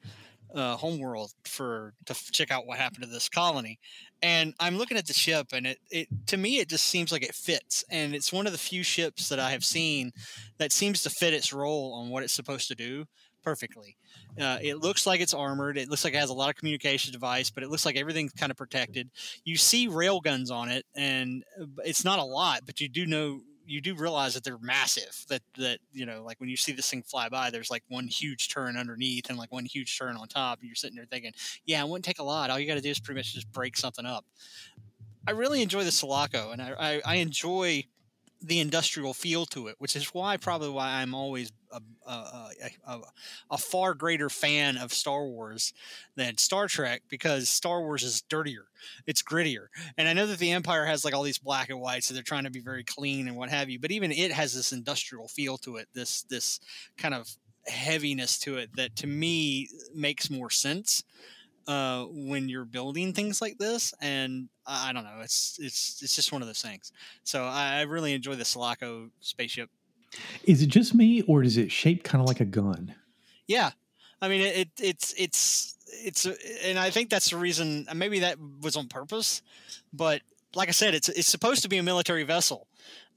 uh, 0.53 0.77
homeworld 0.77 1.31
for 1.45 1.93
to 2.05 2.13
check 2.31 2.51
out 2.51 2.67
what 2.67 2.77
happened 2.77 3.03
to 3.03 3.09
this 3.09 3.29
colony. 3.29 3.79
And 4.21 4.53
I'm 4.59 4.77
looking 4.77 4.97
at 4.97 5.07
the 5.07 5.13
ship, 5.13 5.47
and 5.53 5.65
it, 5.65 5.79
it 5.89 6.07
to 6.27 6.37
me 6.37 6.59
it 6.59 6.69
just 6.69 6.85
seems 6.85 7.11
like 7.11 7.23
it 7.23 7.33
fits, 7.33 7.83
and 7.89 8.13
it's 8.13 8.31
one 8.31 8.45
of 8.45 8.51
the 8.51 8.59
few 8.59 8.83
ships 8.83 9.29
that 9.29 9.39
I 9.39 9.51
have 9.51 9.65
seen 9.65 10.11
that 10.57 10.71
seems 10.71 11.03
to 11.03 11.09
fit 11.09 11.33
its 11.33 11.53
role 11.53 11.93
on 11.93 12.09
what 12.09 12.23
it's 12.23 12.33
supposed 12.33 12.67
to 12.67 12.75
do 12.75 13.05
perfectly. 13.43 13.97
Uh, 14.39 14.59
it 14.61 14.75
looks 14.75 15.07
like 15.07 15.19
it's 15.19 15.33
armored. 15.33 15.77
It 15.77 15.89
looks 15.89 16.03
like 16.03 16.13
it 16.13 16.19
has 16.19 16.29
a 16.29 16.33
lot 16.33 16.49
of 16.49 16.55
communication 16.55 17.11
device, 17.11 17.49
but 17.49 17.63
it 17.63 17.69
looks 17.69 17.85
like 17.85 17.97
everything's 17.97 18.33
kind 18.33 18.51
of 18.51 18.57
protected. 18.57 19.09
You 19.43 19.57
see 19.57 19.87
rail 19.87 20.19
guns 20.19 20.51
on 20.51 20.69
it, 20.69 20.85
and 20.95 21.43
uh, 21.59 21.65
it's 21.83 22.05
not 22.05 22.19
a 22.19 22.23
lot, 22.23 22.61
but 22.65 22.79
you 22.79 22.87
do 22.87 23.05
know 23.05 23.41
you 23.65 23.81
do 23.81 23.95
realize 23.95 24.33
that 24.33 24.43
they're 24.43 24.57
massive. 24.59 25.25
That 25.29 25.41
that 25.57 25.79
you 25.91 26.05
know, 26.05 26.23
like 26.23 26.39
when 26.39 26.49
you 26.49 26.57
see 26.57 26.71
this 26.71 26.89
thing 26.89 27.03
fly 27.03 27.29
by, 27.29 27.49
there's 27.49 27.71
like 27.71 27.83
one 27.87 28.07
huge 28.07 28.49
turn 28.49 28.77
underneath 28.77 29.29
and 29.29 29.37
like 29.37 29.51
one 29.51 29.65
huge 29.65 29.97
turn 29.97 30.17
on 30.17 30.27
top, 30.27 30.59
and 30.59 30.67
you're 30.67 30.75
sitting 30.75 30.95
there 30.95 31.05
thinking, 31.05 31.33
yeah, 31.65 31.81
it 31.81 31.87
wouldn't 31.87 32.05
take 32.05 32.19
a 32.19 32.23
lot. 32.23 32.49
All 32.49 32.59
you 32.59 32.67
got 32.67 32.75
to 32.75 32.81
do 32.81 32.89
is 32.89 32.99
pretty 32.99 33.19
much 33.19 33.33
just 33.33 33.51
break 33.51 33.77
something 33.77 34.05
up. 34.05 34.25
I 35.27 35.31
really 35.31 35.61
enjoy 35.61 35.83
the 35.83 35.91
Sulaco, 35.91 36.51
and 36.51 36.61
I, 36.61 36.73
I, 36.79 37.01
I 37.05 37.15
enjoy 37.15 37.83
the 38.41 38.59
industrial 38.59 39.13
feel 39.13 39.45
to 39.47 39.67
it, 39.67 39.75
which 39.77 39.95
is 39.95 40.07
why 40.13 40.37
mm. 40.37 40.41
probably 40.41 40.69
why 40.69 41.01
I'm 41.01 41.13
always 41.13 41.51
a, 41.71 41.81
a, 42.07 42.11
a, 42.11 42.51
a, 42.87 43.01
a 43.51 43.57
far 43.57 43.93
greater 43.93 44.29
fan 44.29 44.77
of 44.77 44.93
Star 44.93 45.25
Wars 45.25 45.73
than 46.15 46.37
Star 46.37 46.67
Trek 46.67 47.03
because 47.07 47.49
Star 47.49 47.81
Wars 47.81 48.03
is 48.03 48.21
dirtier, 48.21 48.65
it's 49.05 49.21
grittier, 49.21 49.67
and 49.97 50.07
I 50.07 50.13
know 50.13 50.25
that 50.27 50.39
the 50.39 50.51
Empire 50.51 50.85
has 50.85 51.05
like 51.05 51.13
all 51.13 51.23
these 51.23 51.37
black 51.37 51.69
and 51.69 51.79
whites, 51.79 52.07
so 52.07 52.13
they're 52.13 52.23
trying 52.23 52.45
to 52.45 52.51
be 52.51 52.59
very 52.59 52.83
clean 52.83 53.27
and 53.27 53.37
what 53.37 53.49
have 53.49 53.69
you. 53.69 53.79
But 53.79 53.91
even 53.91 54.11
it 54.11 54.31
has 54.31 54.53
this 54.53 54.71
industrial 54.71 55.27
feel 55.27 55.57
to 55.59 55.77
it, 55.77 55.87
this 55.93 56.23
this 56.23 56.59
kind 56.97 57.13
of 57.13 57.29
heaviness 57.67 58.39
to 58.39 58.57
it 58.57 58.75
that 58.75 58.95
to 58.95 59.07
me 59.07 59.69
makes 59.93 60.31
more 60.31 60.49
sense 60.49 61.03
uh, 61.67 62.05
when 62.09 62.49
you're 62.49 62.65
building 62.65 63.13
things 63.13 63.41
like 63.41 63.57
this. 63.57 63.93
And 64.01 64.49
I, 64.65 64.93
don't 64.93 65.03
know, 65.03 65.19
it's 65.21 65.57
it's 65.61 66.01
it's 66.01 66.15
just 66.15 66.31
one 66.31 66.41
of 66.41 66.47
those 66.47 66.61
things. 66.61 66.91
So 67.23 67.43
I, 67.43 67.79
I 67.79 67.81
really 67.81 68.13
enjoy 68.13 68.35
the 68.35 68.45
Sulaco 68.45 69.09
spaceship. 69.19 69.69
Is 70.43 70.61
it 70.61 70.67
just 70.67 70.93
me, 70.93 71.21
or 71.23 71.43
is 71.43 71.57
it 71.57 71.71
shaped 71.71 72.03
kind 72.03 72.21
of 72.21 72.27
like 72.27 72.41
a 72.41 72.45
gun? 72.45 72.95
Yeah, 73.47 73.71
I 74.21 74.27
mean 74.27 74.41
it, 74.41 74.57
it 74.57 74.69
it's 74.81 75.13
it's 75.17 75.77
it's 76.03 76.25
uh, 76.25 76.35
and 76.63 76.77
I 76.77 76.89
think 76.89 77.09
that's 77.09 77.29
the 77.29 77.37
reason. 77.37 77.87
Maybe 77.93 78.19
that 78.19 78.37
was 78.61 78.75
on 78.75 78.87
purpose, 78.87 79.41
but 79.93 80.21
like 80.55 80.67
I 80.67 80.71
said, 80.71 80.93
it's 80.93 81.09
it's 81.09 81.27
supposed 81.27 81.61
to 81.63 81.69
be 81.69 81.77
a 81.77 81.83
military 81.83 82.23
vessel, 82.23 82.67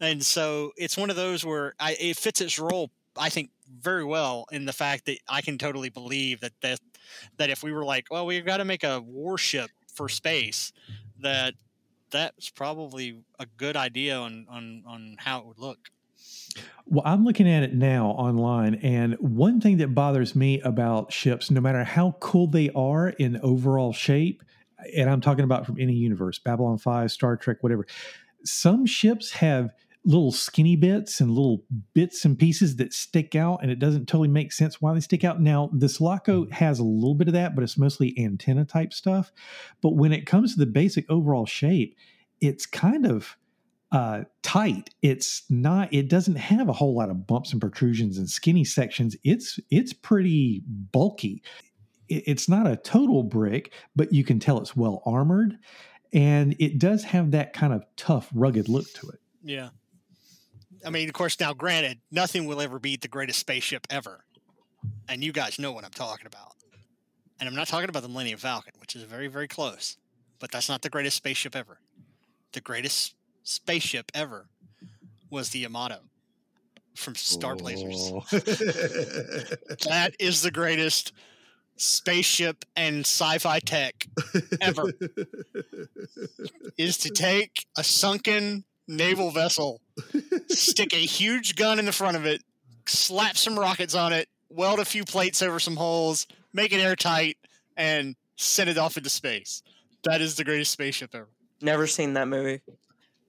and 0.01 0.25
so 0.25 0.73
it's 0.77 0.97
one 0.97 1.11
of 1.11 1.17
those 1.17 1.45
where 1.45 1.75
I, 1.81 1.97
it 2.01 2.17
fits 2.17 2.41
its 2.41 2.59
role. 2.59 2.91
I 3.17 3.29
think 3.29 3.51
very 3.67 4.05
well 4.05 4.47
in 4.53 4.65
the 4.65 4.73
fact 4.73 5.07
that 5.07 5.19
I 5.29 5.41
can 5.41 5.59
totally 5.59 5.89
believe 5.89 6.41
that 6.41 6.53
that 6.63 6.81
that 7.37 7.51
if 7.51 7.63
we 7.63 7.73
were 7.73 7.85
like, 7.85 8.07
well, 8.11 8.27
we've 8.27 8.45
got 8.45 8.59
to 8.59 8.65
make 8.65 8.85
a 8.85 9.01
warship 9.01 9.71
for 9.93 10.09
space, 10.09 10.73
that 11.21 11.55
that's 12.11 12.51
probably 12.51 13.23
a 13.39 13.47
good 13.57 13.77
idea 13.77 14.17
on 14.17 14.47
on 14.49 14.83
on 14.87 15.17
how 15.19 15.41
it 15.41 15.47
would 15.47 15.59
look. 15.59 15.79
Well, 16.87 17.03
I'm 17.05 17.25
looking 17.25 17.49
at 17.49 17.63
it 17.63 17.75
now 17.75 18.09
online, 18.09 18.77
and 18.77 19.15
one 19.15 19.61
thing 19.61 19.79
that 19.79 19.95
bothers 19.95 20.37
me 20.37 20.61
about 20.61 21.13
ships, 21.13 21.51
no 21.51 21.61
matter 21.61 21.83
how 21.83 22.17
cool 22.21 22.47
they 22.47 22.71
are 22.71 23.09
in 23.09 23.41
overall 23.43 23.93
shape, 23.93 24.43
and 24.97 25.11
I'm 25.11 25.21
talking 25.21 25.45
about 25.45 25.67
from 25.67 25.81
any 25.81 25.95
universe, 25.95 26.39
Babylon 26.39 26.79
5, 26.79 27.11
Star 27.11 27.37
Trek, 27.37 27.63
whatever, 27.63 27.87
some 28.45 28.87
ships 28.87 29.33
have 29.33 29.71
little 30.05 30.33
skinny 30.33 30.77
bits 30.77 31.21
and 31.21 31.31
little 31.31 31.65
bits 31.95 32.25
and 32.25 32.39
pieces 32.39 32.77
that 32.77 32.93
stick 32.93 33.35
out, 33.35 33.63
and 33.63 33.71
it 33.71 33.79
doesn't 33.79 34.07
totally 34.07 34.29
make 34.29 34.53
sense 34.53 34.81
why 34.81 34.93
they 34.93 35.01
stick 35.01 35.25
out. 35.25 35.41
Now, 35.41 35.71
this 35.73 35.97
Sulaco 35.97 36.47
has 36.51 36.79
a 36.79 36.85
little 36.85 37.15
bit 37.15 37.29
of 37.29 37.35
that, 37.35 37.55
but 37.55 37.65
it's 37.65 37.79
mostly 37.79 38.15
antenna 38.19 38.65
type 38.65 38.93
stuff. 38.93 39.33
But 39.81 39.97
when 39.97 40.13
it 40.13 40.27
comes 40.27 40.53
to 40.53 40.59
the 40.59 40.67
basic 40.67 41.09
overall 41.11 41.47
shape, 41.47 41.97
it's 42.41 42.67
kind 42.67 43.07
of 43.07 43.37
uh, 43.93 44.25
tight. 44.43 44.91
It's 45.01 45.45
not. 45.49 45.93
It 45.93 46.09
doesn't 46.09 46.37
have 46.37 46.69
a 46.69 46.73
whole 46.73 46.95
lot 46.95 47.11
of 47.11 47.27
bumps 47.27 47.53
and 47.53 47.61
protrusions 47.61 48.19
and 48.19 48.29
skinny 48.29 48.65
sections. 48.65 49.17
It's 49.25 49.59
it's 49.71 49.93
pretty 49.93 50.63
bulky. 50.67 51.43
It, 52.09 52.25
it's 52.27 52.49
not 52.49 52.67
a 52.67 52.77
total 52.77 53.23
brick, 53.23 53.73
but 53.97 54.13
you 54.13 54.25
can 54.25 54.39
tell 54.39 54.59
it's 54.59 54.77
well 54.77 55.03
armored, 55.07 55.57
and 56.13 56.57
it 56.59 56.79
does 56.79 57.05
have 57.05 57.31
that 57.31 57.55
kind 57.55 57.73
of 57.73 57.85
tough, 57.97 58.29
rugged 58.35 58.69
look 58.69 58.93
to 58.95 59.09
it. 59.09 59.21
Yeah. 59.43 59.71
I 60.85 60.91
mean, 60.91 61.09
of 61.09 61.15
course, 61.15 61.39
now 61.41 61.53
granted, 61.53 62.01
nothing 62.11 62.47
will 62.47 62.61
ever 62.61 62.79
beat 62.79 63.01
the 63.01 63.09
greatest 63.09 63.39
spaceship 63.39 63.87
ever. 63.91 64.25
And 65.09 65.25
you 65.25 65.33
guys 65.33 65.59
know 65.59 65.73
what 65.73 65.85
I'm 65.85 65.91
talking 65.91 66.27
about. 66.27 66.53
And 67.41 67.49
I'm 67.49 67.55
not 67.55 67.69
talking 67.69 67.89
about 67.89 68.03
the 68.03 68.09
Millennium 68.09 68.39
Falcon, 68.39 68.75
which 68.81 68.95
is 68.95 69.03
very, 69.03 69.29
very 69.29 69.49
close. 69.49 69.97
But 70.39 70.51
that's 70.51 70.69
not 70.69 70.83
the 70.83 70.91
greatest 70.91 71.17
spaceship 71.17 71.57
ever. 71.57 71.79
The 72.53 72.61
greatest 72.61 73.15
spaceship 73.43 74.13
ever 74.15 74.47
was 75.31 75.51
the 75.51 75.61
Yamato 75.61 76.01
from 76.95 77.15
Star 77.15 77.57
Blazers. 77.57 78.13
Oh. 78.13 78.25
That 79.89 80.13
is 80.19 80.43
the 80.43 80.51
greatest 80.51 81.13
spaceship 81.77 82.65
and 82.77 83.01
sci-fi 83.01 83.59
tech 83.61 84.07
Ever. 84.61 84.93
is 86.79 86.99
to 86.99 87.11
take 87.11 87.67
a 87.77 87.83
sunken 87.83 88.65
naval 88.87 89.31
vessel, 89.31 89.81
stick 90.49 90.93
a 90.93 90.99
huge 90.99 91.57
gun 91.57 91.79
in 91.79 91.85
the 91.85 91.93
front 91.93 92.17
of 92.17 92.27
it, 92.27 92.43
slap 92.87 93.37
some 93.37 93.59
rockets 93.59 93.95
on 93.95 94.13
it, 94.13 94.29
weld 94.49 94.81
a 94.81 94.85
few 94.85 95.05
plates 95.05 95.43
over 95.43 95.59
some 95.59 95.77
holes, 95.77 96.27
make 96.53 96.73
it 96.73 96.81
airtight, 96.81 97.37
and 97.77 98.17
send 98.37 98.71
it 98.71 98.79
off 98.79 98.97
into 98.97 99.11
space. 99.11 99.63
That 100.05 100.21
is 100.21 100.37
the 100.37 100.45
greatest 100.45 100.73
spaceship 100.73 101.15
ever. 101.15 101.29
Never 101.61 101.87
seen 101.87 102.15
that 102.15 102.29
movie. 102.29 102.61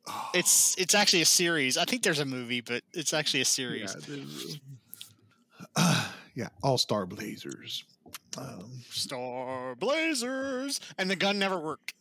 It's 0.36 0.78
it's 0.78 0.94
actually 0.94 1.24
a 1.24 1.26
series. 1.26 1.80
I 1.80 1.86
think 1.86 2.04
there's 2.04 2.20
a 2.20 2.26
movie, 2.26 2.62
but 2.62 2.84
it's 2.94 3.12
actually 3.12 3.42
a 3.42 3.46
series. 3.46 3.96
there's, 3.96 4.60
uh, 5.76 6.12
yeah, 6.36 6.50
all 6.62 6.78
star 6.78 7.08
blazers. 7.08 7.84
Um, 8.38 8.82
Star 8.90 9.76
Blazers, 9.76 10.80
and 10.98 11.10
the 11.10 11.16
gun 11.16 11.40
never 11.40 11.58
worked. 11.58 11.94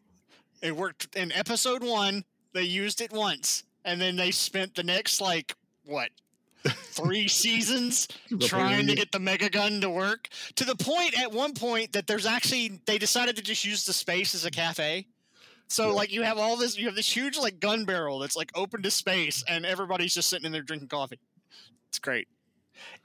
It 0.62 0.77
worked 0.77 1.14
in 1.14 1.33
episode 1.33 1.83
one. 1.83 2.25
They 2.55 2.62
used 2.62 3.01
it 3.01 3.12
once, 3.12 3.64
and 3.85 4.01
then 4.01 4.17
they 4.17 4.31
spent 4.31 4.75
the 4.75 4.85
next 4.85 5.21
like 5.21 5.55
what 5.85 6.11
three 6.67 7.29
seasons 7.43 8.09
trying 8.40 8.87
to 8.87 8.95
get 8.95 9.12
the 9.12 9.19
mega 9.19 9.51
gun 9.51 9.81
to 9.83 9.90
work 9.90 10.29
to 10.57 10.64
the 10.64 10.77
point 10.77 11.19
at 11.21 11.31
one 11.31 11.53
point 11.53 11.93
that 11.93 12.07
there's 12.07 12.25
actually 12.25 12.81
they 12.87 12.97
decided 12.97 13.37
to 13.37 13.43
just 13.43 13.64
use 13.64 13.85
the 13.85 13.93
space 13.93 14.35
as 14.35 14.45
a 14.47 14.51
cafe. 14.51 15.07
So 15.69 15.88
Yeah. 15.88 15.93
like 15.93 16.12
you 16.12 16.23
have 16.23 16.38
all 16.38 16.57
this 16.57 16.79
you 16.79 16.87
have 16.87 16.95
this 16.95 17.14
huge 17.14 17.37
like 17.37 17.61
gun 17.61 17.85
barrel 17.85 18.19
that's 18.21 18.37
like 18.37 18.51
open 18.55 18.83
to 18.83 18.90
space 18.90 19.43
and 19.49 19.67
everybody's 19.67 20.14
just 20.14 20.29
sitting 20.31 20.47
in 20.47 20.53
there 20.53 20.62
drinking 20.62 20.88
coffee. 20.88 21.19
It's 21.88 21.99
great 21.99 22.29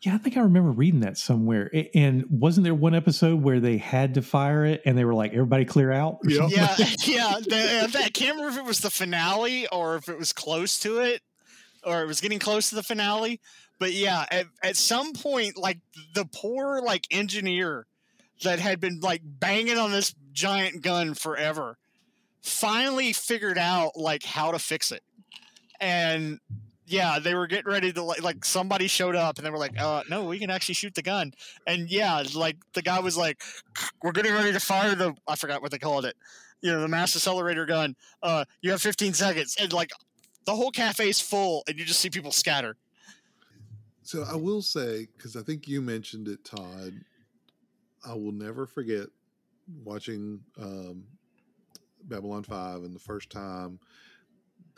Yeah, 0.01 0.15
I 0.15 0.17
think 0.17 0.35
I 0.37 0.41
remember 0.41 0.71
reading 0.71 1.01
that 1.01 1.17
somewhere. 1.17 1.69
A- 1.73 1.89
And 1.95 2.25
wasn't 2.29 2.63
there 2.63 2.73
one 2.73 2.95
episode 2.95 3.41
where 3.41 3.59
they 3.59 3.77
had 3.77 4.13
to 4.15 4.21
fire 4.21 4.65
it 4.65 4.81
and 4.85 4.97
they 4.97 5.05
were 5.05 5.13
like, 5.13 5.33
everybody 5.33 5.65
clear 5.65 5.91
out? 5.91 6.19
or 6.23 6.29
Yep. 6.29 6.39
something? 6.51 6.87
yeah 7.13 7.35
yeah 7.39 7.39
the, 7.87 7.99
i 8.03 8.09
can't 8.09 8.35
remember 8.35 8.49
if 8.49 8.57
it 8.57 8.65
was 8.67 8.79
the 8.79 8.89
finale 8.89 9.67
or 9.67 9.95
if 9.95 10.07
it 10.09 10.17
was 10.17 10.33
close 10.33 10.79
to 10.79 10.99
it 10.99 11.21
or 11.83 12.01
it 12.01 12.07
was 12.07 12.19
getting 12.21 12.39
close 12.39 12.69
to 12.69 12.75
the 12.75 12.83
finale 12.83 13.39
but 13.79 13.93
yeah 13.93 14.25
at, 14.31 14.45
at 14.63 14.75
some 14.75 15.13
point 15.13 15.57
like 15.57 15.79
the 16.13 16.25
poor 16.25 16.81
like 16.81 17.05
engineer 17.11 17.85
that 18.43 18.59
had 18.59 18.79
been 18.79 18.99
like 19.01 19.21
banging 19.23 19.77
on 19.77 19.91
this 19.91 20.13
giant 20.33 20.81
gun 20.81 21.13
forever 21.13 21.77
finally 22.41 23.13
figured 23.13 23.57
out 23.57 23.91
like 23.95 24.23
how 24.23 24.51
to 24.51 24.59
fix 24.59 24.91
it 24.91 25.03
and 25.79 26.39
yeah 26.89 27.19
they 27.19 27.35
were 27.35 27.47
getting 27.47 27.71
ready 27.71 27.91
to 27.93 28.03
like 28.03 28.21
like 28.21 28.43
somebody 28.43 28.87
showed 28.87 29.15
up 29.15 29.37
and 29.37 29.45
they 29.45 29.49
were 29.49 29.57
like 29.57 29.79
uh 29.79 30.03
no 30.09 30.25
we 30.25 30.39
can 30.39 30.49
actually 30.49 30.75
shoot 30.75 30.93
the 30.95 31.01
gun. 31.01 31.31
And 31.67 31.89
yeah 31.89 32.23
like 32.35 32.57
the 32.73 32.81
guy 32.81 32.99
was 32.99 33.17
like 33.17 33.41
we're 34.01 34.11
getting 34.11 34.33
ready 34.33 34.51
to 34.51 34.59
fire 34.59 34.95
the 34.95 35.13
i 35.27 35.35
forgot 35.35 35.61
what 35.61 35.71
they 35.71 35.77
called 35.77 36.05
it 36.05 36.15
you 36.61 36.71
know 36.71 36.81
the 36.81 36.87
mass 36.87 37.15
accelerator 37.15 37.65
gun 37.65 37.95
uh 38.23 38.45
you 38.61 38.71
have 38.71 38.81
15 38.81 39.13
seconds. 39.13 39.55
And 39.59 39.71
like 39.71 39.91
the 40.45 40.55
whole 40.55 40.71
cafe's 40.71 41.21
full 41.21 41.63
and 41.67 41.77
you 41.77 41.85
just 41.85 41.99
see 41.99 42.09
people 42.09 42.31
scatter. 42.31 42.75
So 44.01 44.23
I 44.23 44.35
will 44.35 44.63
say, 44.63 45.07
because 45.15 45.35
I 45.35 45.43
think 45.43 45.67
you 45.67 45.81
mentioned 45.81 46.27
it, 46.27 46.43
Todd, 46.43 46.93
I 48.03 48.15
will 48.15 48.31
never 48.31 48.65
forget 48.65 49.05
watching 49.83 50.39
um, 50.59 51.03
Babylon 52.05 52.41
5 52.41 52.77
and 52.77 52.95
the 52.95 52.99
first 52.99 53.29
time 53.29 53.79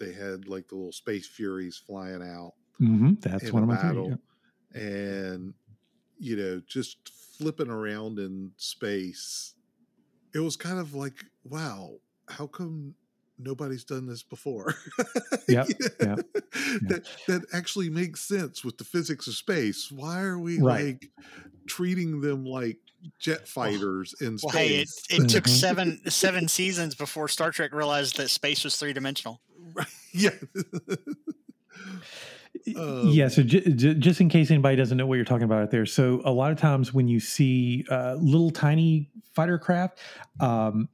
they 0.02 0.14
had 0.14 0.48
like 0.48 0.68
the 0.70 0.76
little 0.76 0.92
space 0.92 1.28
furies 1.28 1.78
flying 1.78 2.24
out 2.24 2.54
Mhm, 2.82 3.22
That's 3.22 3.52
one 3.54 3.64
of 3.64 3.70
my 3.70 3.76
battle 3.76 4.04
favorite. 4.04 4.22
and, 4.74 5.54
you 6.20 6.36
know, 6.36 6.62
just 6.68 7.10
flipping 7.38 7.70
around 7.70 8.20
in 8.20 8.54
space. 8.58 9.56
It 10.36 10.40
was 10.40 10.58
kind 10.58 10.80
of 10.80 10.94
like, 10.96 11.26
wow, 11.44 11.98
how 12.30 12.48
come 12.48 12.96
nobody's 13.38 13.86
done 13.86 14.08
this 14.08 14.24
before. 14.24 14.76
Yep, 15.48 15.68
Yeah. 16.00 16.16
yep, 16.16 16.20
That 16.88 17.04
that 17.28 17.46
actually 17.54 17.90
makes 17.90 18.22
sense 18.22 18.64
with 18.64 18.78
the 18.78 18.84
physics 18.86 19.28
of 19.28 19.36
space. 19.36 19.92
Why 19.92 20.22
are 20.22 20.40
we 20.40 20.60
Right. 20.60 20.86
like 20.94 21.12
treating 21.68 22.22
them 22.22 22.46
like 22.46 22.80
jet 23.20 23.48
fighters 23.48 24.14
in 24.22 24.38
space. 24.38 24.44
Well, 24.44 24.54
hey, 24.54 24.82
it, 24.82 24.90
it 25.10 25.30
took 25.30 25.46
Mhm. 25.46 25.50
seven 25.50 26.12
seven 26.12 26.48
seasons 26.48 26.96
before 26.96 27.28
Star 27.30 27.52
Trek 27.52 27.74
realized 27.74 28.18
that 28.18 28.30
space 28.30 28.64
was 28.64 28.78
three 28.78 28.94
dimensional. 28.94 29.42
yeah. 30.14 30.32
Um, 32.76 33.08
yeah, 33.08 33.28
so 33.28 33.42
j- 33.44 33.72
j- 33.74 33.96
just 33.96 34.22
in 34.22 34.30
case 34.30 34.52
anybody 34.52 34.76
doesn't 34.76 34.98
know 34.98 35.08
what 35.08 35.16
you're 35.16 35.26
talking 35.26 35.46
about 35.46 35.64
out 35.64 35.72
there, 35.72 35.86
so 35.86 36.22
a 36.26 36.32
lot 36.32 36.52
of 36.52 36.60
times 36.60 36.94
when 36.94 37.08
you 37.08 37.20
see 37.20 37.86
uh, 37.90 38.16
little 38.20 38.52
tiny 38.52 39.10
fighter 39.34 39.58
craft, 39.58 40.00
um, 40.40 40.88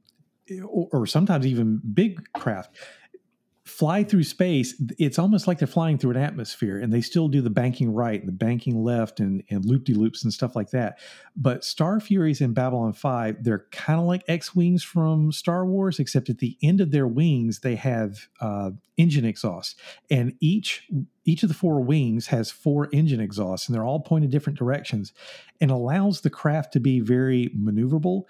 or, 0.66 0.88
or 0.92 1.06
sometimes 1.06 1.46
even 1.46 1.80
big 1.92 2.20
craft, 2.32 2.76
fly 3.68 4.02
through 4.02 4.24
space, 4.24 4.80
it's 4.98 5.18
almost 5.18 5.46
like 5.46 5.58
they're 5.58 5.68
flying 5.68 5.98
through 5.98 6.12
an 6.12 6.16
atmosphere, 6.16 6.78
and 6.78 6.92
they 6.92 7.00
still 7.00 7.28
do 7.28 7.42
the 7.42 7.50
banking 7.50 7.92
right 7.92 8.18
and 8.18 8.28
the 8.28 8.32
banking 8.32 8.82
left 8.82 9.20
and 9.20 9.42
and 9.50 9.64
loop 9.64 9.84
de 9.84 9.94
loops 9.94 10.24
and 10.24 10.32
stuff 10.32 10.56
like 10.56 10.70
that. 10.70 10.98
But 11.36 11.64
Star 11.64 12.00
Furies 12.00 12.40
in 12.40 12.54
Babylon 12.54 12.94
Five, 12.94 13.44
they're 13.44 13.66
kind 13.70 14.00
of 14.00 14.06
like 14.06 14.24
X 14.26 14.54
wings 14.54 14.82
from 14.82 15.30
Star 15.32 15.66
Wars, 15.66 15.98
except 15.98 16.30
at 16.30 16.38
the 16.38 16.56
end 16.62 16.80
of 16.80 16.90
their 16.90 17.06
wings 17.06 17.60
they 17.60 17.76
have 17.76 18.28
uh, 18.40 18.70
engine 18.96 19.24
exhaust, 19.24 19.78
and 20.10 20.34
each 20.40 20.88
each 21.28 21.42
of 21.42 21.50
the 21.50 21.54
four 21.54 21.80
wings 21.80 22.28
has 22.28 22.50
four 22.50 22.88
engine 22.90 23.20
exhausts 23.20 23.68
and 23.68 23.74
they're 23.74 23.84
all 23.84 24.00
pointed 24.00 24.30
different 24.30 24.58
directions 24.58 25.12
and 25.60 25.70
allows 25.70 26.22
the 26.22 26.30
craft 26.30 26.72
to 26.72 26.80
be 26.80 27.00
very 27.00 27.50
maneuverable 27.54 28.22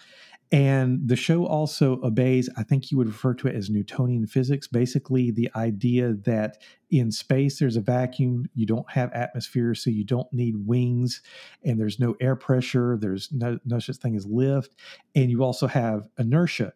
and 0.50 1.06
the 1.06 1.16
show 1.16 1.44
also 1.46 2.00
obeys 2.02 2.48
i 2.56 2.62
think 2.62 2.90
you 2.90 2.96
would 2.96 3.06
refer 3.06 3.34
to 3.34 3.48
it 3.48 3.54
as 3.54 3.68
newtonian 3.68 4.26
physics 4.26 4.66
basically 4.66 5.30
the 5.30 5.50
idea 5.56 6.14
that 6.14 6.56
in 6.90 7.12
space 7.12 7.58
there's 7.58 7.76
a 7.76 7.80
vacuum 7.82 8.46
you 8.54 8.64
don't 8.64 8.90
have 8.90 9.12
atmosphere 9.12 9.74
so 9.74 9.90
you 9.90 10.04
don't 10.04 10.32
need 10.32 10.54
wings 10.66 11.20
and 11.64 11.78
there's 11.78 11.98
no 11.98 12.16
air 12.20 12.34
pressure 12.34 12.96
there's 12.98 13.30
no, 13.30 13.58
no 13.66 13.78
such 13.78 13.96
thing 13.96 14.16
as 14.16 14.24
lift 14.26 14.74
and 15.14 15.30
you 15.30 15.42
also 15.42 15.66
have 15.66 16.08
inertia. 16.18 16.72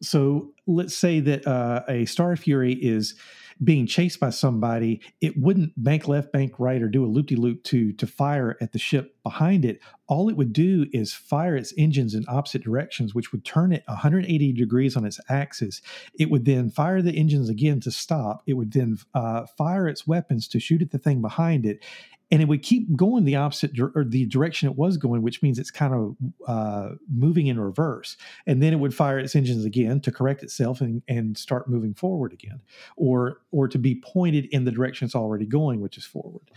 So 0.00 0.52
let's 0.66 0.94
say 0.94 1.20
that 1.20 1.46
uh, 1.46 1.82
a 1.88 2.04
star 2.04 2.36
fury 2.36 2.74
is 2.74 3.14
being 3.62 3.86
chased 3.86 4.20
by 4.20 4.30
somebody, 4.30 5.00
it 5.20 5.36
wouldn't 5.36 5.72
bank 5.82 6.06
left, 6.08 6.32
bank 6.32 6.52
right, 6.58 6.80
or 6.80 6.88
do 6.88 7.04
a 7.04 7.06
loop 7.06 7.26
de 7.26 7.36
loop 7.36 7.64
to 7.64 7.92
to 7.94 8.06
fire 8.06 8.56
at 8.60 8.72
the 8.72 8.78
ship 8.78 9.16
behind 9.22 9.64
it. 9.64 9.80
All 10.06 10.28
it 10.28 10.36
would 10.36 10.52
do 10.52 10.86
is 10.92 11.12
fire 11.12 11.56
its 11.56 11.74
engines 11.76 12.14
in 12.14 12.24
opposite 12.28 12.62
directions, 12.62 13.14
which 13.14 13.32
would 13.32 13.44
turn 13.44 13.72
it 13.72 13.82
180 13.86 14.52
degrees 14.52 14.96
on 14.96 15.04
its 15.04 15.20
axis. 15.28 15.82
It 16.18 16.30
would 16.30 16.44
then 16.44 16.70
fire 16.70 17.02
the 17.02 17.12
engines 17.12 17.48
again 17.48 17.80
to 17.80 17.90
stop. 17.90 18.42
It 18.46 18.54
would 18.54 18.72
then 18.72 18.98
uh, 19.14 19.46
fire 19.56 19.88
its 19.88 20.06
weapons 20.06 20.48
to 20.48 20.60
shoot 20.60 20.82
at 20.82 20.90
the 20.90 20.98
thing 20.98 21.20
behind 21.20 21.66
it. 21.66 21.84
And 22.30 22.42
it 22.42 22.48
would 22.48 22.62
keep 22.62 22.94
going 22.94 23.24
the 23.24 23.36
opposite 23.36 23.78
or 23.80 24.04
the 24.06 24.26
direction 24.26 24.68
it 24.68 24.76
was 24.76 24.98
going, 24.98 25.22
which 25.22 25.42
means 25.42 25.58
it's 25.58 25.70
kind 25.70 25.94
of 25.94 26.16
uh, 26.46 26.90
moving 27.10 27.46
in 27.46 27.58
reverse. 27.58 28.16
And 28.46 28.62
then 28.62 28.72
it 28.72 28.76
would 28.76 28.94
fire 28.94 29.18
its 29.18 29.34
engines 29.34 29.64
again 29.64 30.00
to 30.00 30.12
correct 30.12 30.42
itself 30.42 30.80
and, 30.82 31.02
and 31.08 31.38
start 31.38 31.70
moving 31.70 31.94
forward 31.94 32.32
again 32.32 32.60
or 32.96 33.40
or 33.50 33.66
to 33.68 33.78
be 33.78 34.02
pointed 34.04 34.46
in 34.46 34.64
the 34.64 34.70
direction 34.70 35.06
it's 35.06 35.14
already 35.14 35.46
going, 35.46 35.80
which 35.80 35.96
is 35.96 36.04
forward. 36.04 36.50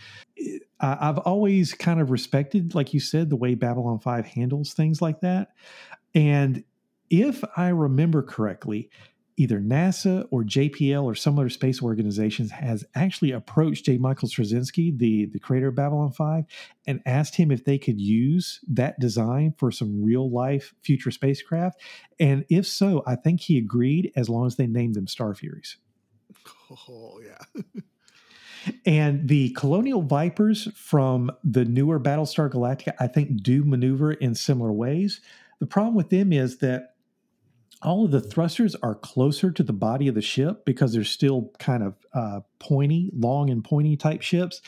I, 0.80 0.98
I've 1.00 1.18
always 1.18 1.72
kind 1.72 2.00
of 2.00 2.10
respected, 2.10 2.74
like 2.74 2.92
you 2.92 3.00
said, 3.00 3.30
the 3.30 3.36
way 3.36 3.54
Babylon 3.54 3.98
Five 3.98 4.26
handles 4.26 4.74
things 4.74 5.00
like 5.00 5.20
that. 5.20 5.52
And 6.14 6.64
if 7.08 7.42
I 7.56 7.68
remember 7.68 8.22
correctly, 8.22 8.90
either 9.42 9.60
NASA 9.60 10.24
or 10.30 10.44
JPL 10.44 11.02
or 11.02 11.16
some 11.16 11.36
other 11.36 11.48
space 11.48 11.82
organizations 11.82 12.52
has 12.52 12.84
actually 12.94 13.32
approached 13.32 13.86
J. 13.86 13.98
Michael 13.98 14.28
Straczynski, 14.28 14.96
the, 14.96 15.26
the 15.26 15.40
creator 15.40 15.68
of 15.68 15.74
Babylon 15.74 16.12
5, 16.12 16.44
and 16.86 17.02
asked 17.04 17.34
him 17.34 17.50
if 17.50 17.64
they 17.64 17.76
could 17.76 18.00
use 18.00 18.60
that 18.68 19.00
design 19.00 19.52
for 19.58 19.72
some 19.72 20.04
real 20.04 20.30
life 20.30 20.74
future 20.82 21.10
spacecraft. 21.10 21.80
And 22.20 22.44
if 22.48 22.68
so, 22.68 23.02
I 23.04 23.16
think 23.16 23.40
he 23.40 23.58
agreed 23.58 24.12
as 24.14 24.28
long 24.28 24.46
as 24.46 24.54
they 24.54 24.68
named 24.68 24.94
them 24.94 25.08
Star 25.08 25.34
Furies. 25.34 25.76
Oh 26.88 27.20
yeah. 27.20 27.72
And 28.86 29.28
the 29.28 29.50
Colonial 29.50 30.02
Vipers 30.02 30.68
from 30.76 31.32
the 31.42 31.64
newer 31.64 31.98
Battlestar 31.98 32.48
Galactica, 32.48 32.94
I 33.00 33.08
think, 33.08 33.42
do 33.42 33.64
maneuver 33.64 34.12
in 34.12 34.36
similar 34.36 34.72
ways. 34.72 35.20
The 35.58 35.66
problem 35.66 35.96
with 35.96 36.10
them 36.10 36.32
is 36.32 36.58
that 36.58 36.91
all 37.82 38.04
of 38.04 38.10
the 38.10 38.20
thrusters 38.20 38.74
are 38.76 38.94
closer 38.94 39.50
to 39.50 39.62
the 39.62 39.72
body 39.72 40.08
of 40.08 40.14
the 40.14 40.22
ship 40.22 40.64
because 40.64 40.92
they're 40.92 41.04
still 41.04 41.50
kind 41.58 41.82
of 41.82 41.94
uh, 42.14 42.40
pointy, 42.58 43.10
long 43.14 43.50
and 43.50 43.64
pointy 43.64 43.96
type 43.96 44.22
ships, 44.22 44.60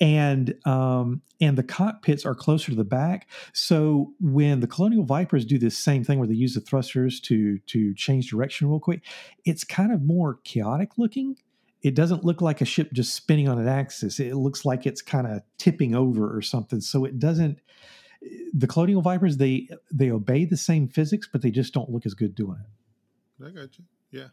and 0.00 0.54
um, 0.66 1.22
and 1.40 1.56
the 1.56 1.62
cockpits 1.62 2.26
are 2.26 2.34
closer 2.34 2.70
to 2.70 2.76
the 2.76 2.84
back. 2.84 3.28
So 3.52 4.12
when 4.20 4.60
the 4.60 4.66
Colonial 4.66 5.04
Vipers 5.04 5.44
do 5.44 5.58
this 5.58 5.78
same 5.78 6.04
thing 6.04 6.18
where 6.18 6.28
they 6.28 6.34
use 6.34 6.54
the 6.54 6.60
thrusters 6.60 7.20
to 7.22 7.58
to 7.58 7.94
change 7.94 8.30
direction 8.30 8.68
real 8.68 8.80
quick, 8.80 9.04
it's 9.44 9.64
kind 9.64 9.92
of 9.92 10.02
more 10.02 10.38
chaotic 10.44 10.98
looking 10.98 11.36
it 11.82 11.94
doesn't 11.94 12.24
look 12.24 12.42
like 12.42 12.60
a 12.60 12.66
ship 12.66 12.92
just 12.92 13.14
spinning 13.14 13.48
on 13.48 13.58
an 13.58 13.68
axis. 13.68 14.20
It 14.20 14.36
looks 14.36 14.64
like 14.64 14.86
it's 14.86 15.00
kind 15.00 15.26
of 15.26 15.42
tipping 15.58 15.94
over 15.94 16.34
or 16.34 16.42
something. 16.42 16.80
So 16.80 17.04
it 17.04 17.18
doesn't. 17.18 17.60
The 18.52 18.66
Colonial 18.66 19.02
Vipers 19.02 19.36
they 19.36 19.68
they 19.92 20.10
obey 20.10 20.44
the 20.44 20.56
same 20.56 20.88
physics, 20.88 21.28
but 21.30 21.42
they 21.42 21.50
just 21.50 21.72
don't 21.72 21.90
look 21.90 22.06
as 22.06 22.14
good 22.14 22.34
doing 22.34 22.58
it. 22.60 23.46
I 23.46 23.50
got 23.50 23.78
you. 23.78 23.84
Yeah, 24.10 24.28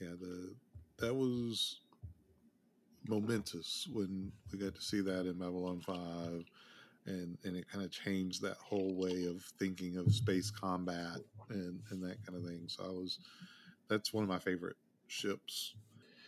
yeah. 0.00 0.14
The 0.18 0.54
that 0.98 1.14
was 1.14 1.80
momentous 3.08 3.86
when 3.92 4.32
we 4.52 4.58
got 4.58 4.74
to 4.74 4.80
see 4.80 5.00
that 5.02 5.26
in 5.26 5.38
Babylon 5.38 5.80
Five, 5.80 6.44
and 7.06 7.36
and 7.44 7.56
it 7.56 7.68
kind 7.68 7.84
of 7.84 7.90
changed 7.90 8.42
that 8.42 8.56
whole 8.56 8.94
way 8.94 9.26
of 9.26 9.42
thinking 9.58 9.98
of 9.98 10.14
space 10.14 10.50
combat 10.50 11.18
and 11.50 11.80
and 11.90 12.02
that 12.02 12.24
kind 12.24 12.38
of 12.38 12.44
thing. 12.44 12.62
So 12.68 12.84
I 12.84 12.88
was 12.88 13.18
that's 13.88 14.12
one 14.12 14.24
of 14.24 14.28
my 14.28 14.38
favorite 14.38 14.76
ships. 15.08 15.74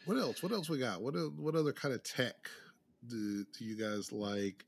What 0.04 0.18
else? 0.18 0.42
What 0.42 0.52
else 0.52 0.68
we 0.68 0.78
got? 0.78 1.00
What 1.00 1.14
what 1.37 1.54
other 1.54 1.72
kind 1.72 1.94
of 1.94 2.02
tech 2.02 2.48
do, 3.07 3.44
do 3.57 3.64
you 3.64 3.76
guys 3.76 4.12
like? 4.12 4.64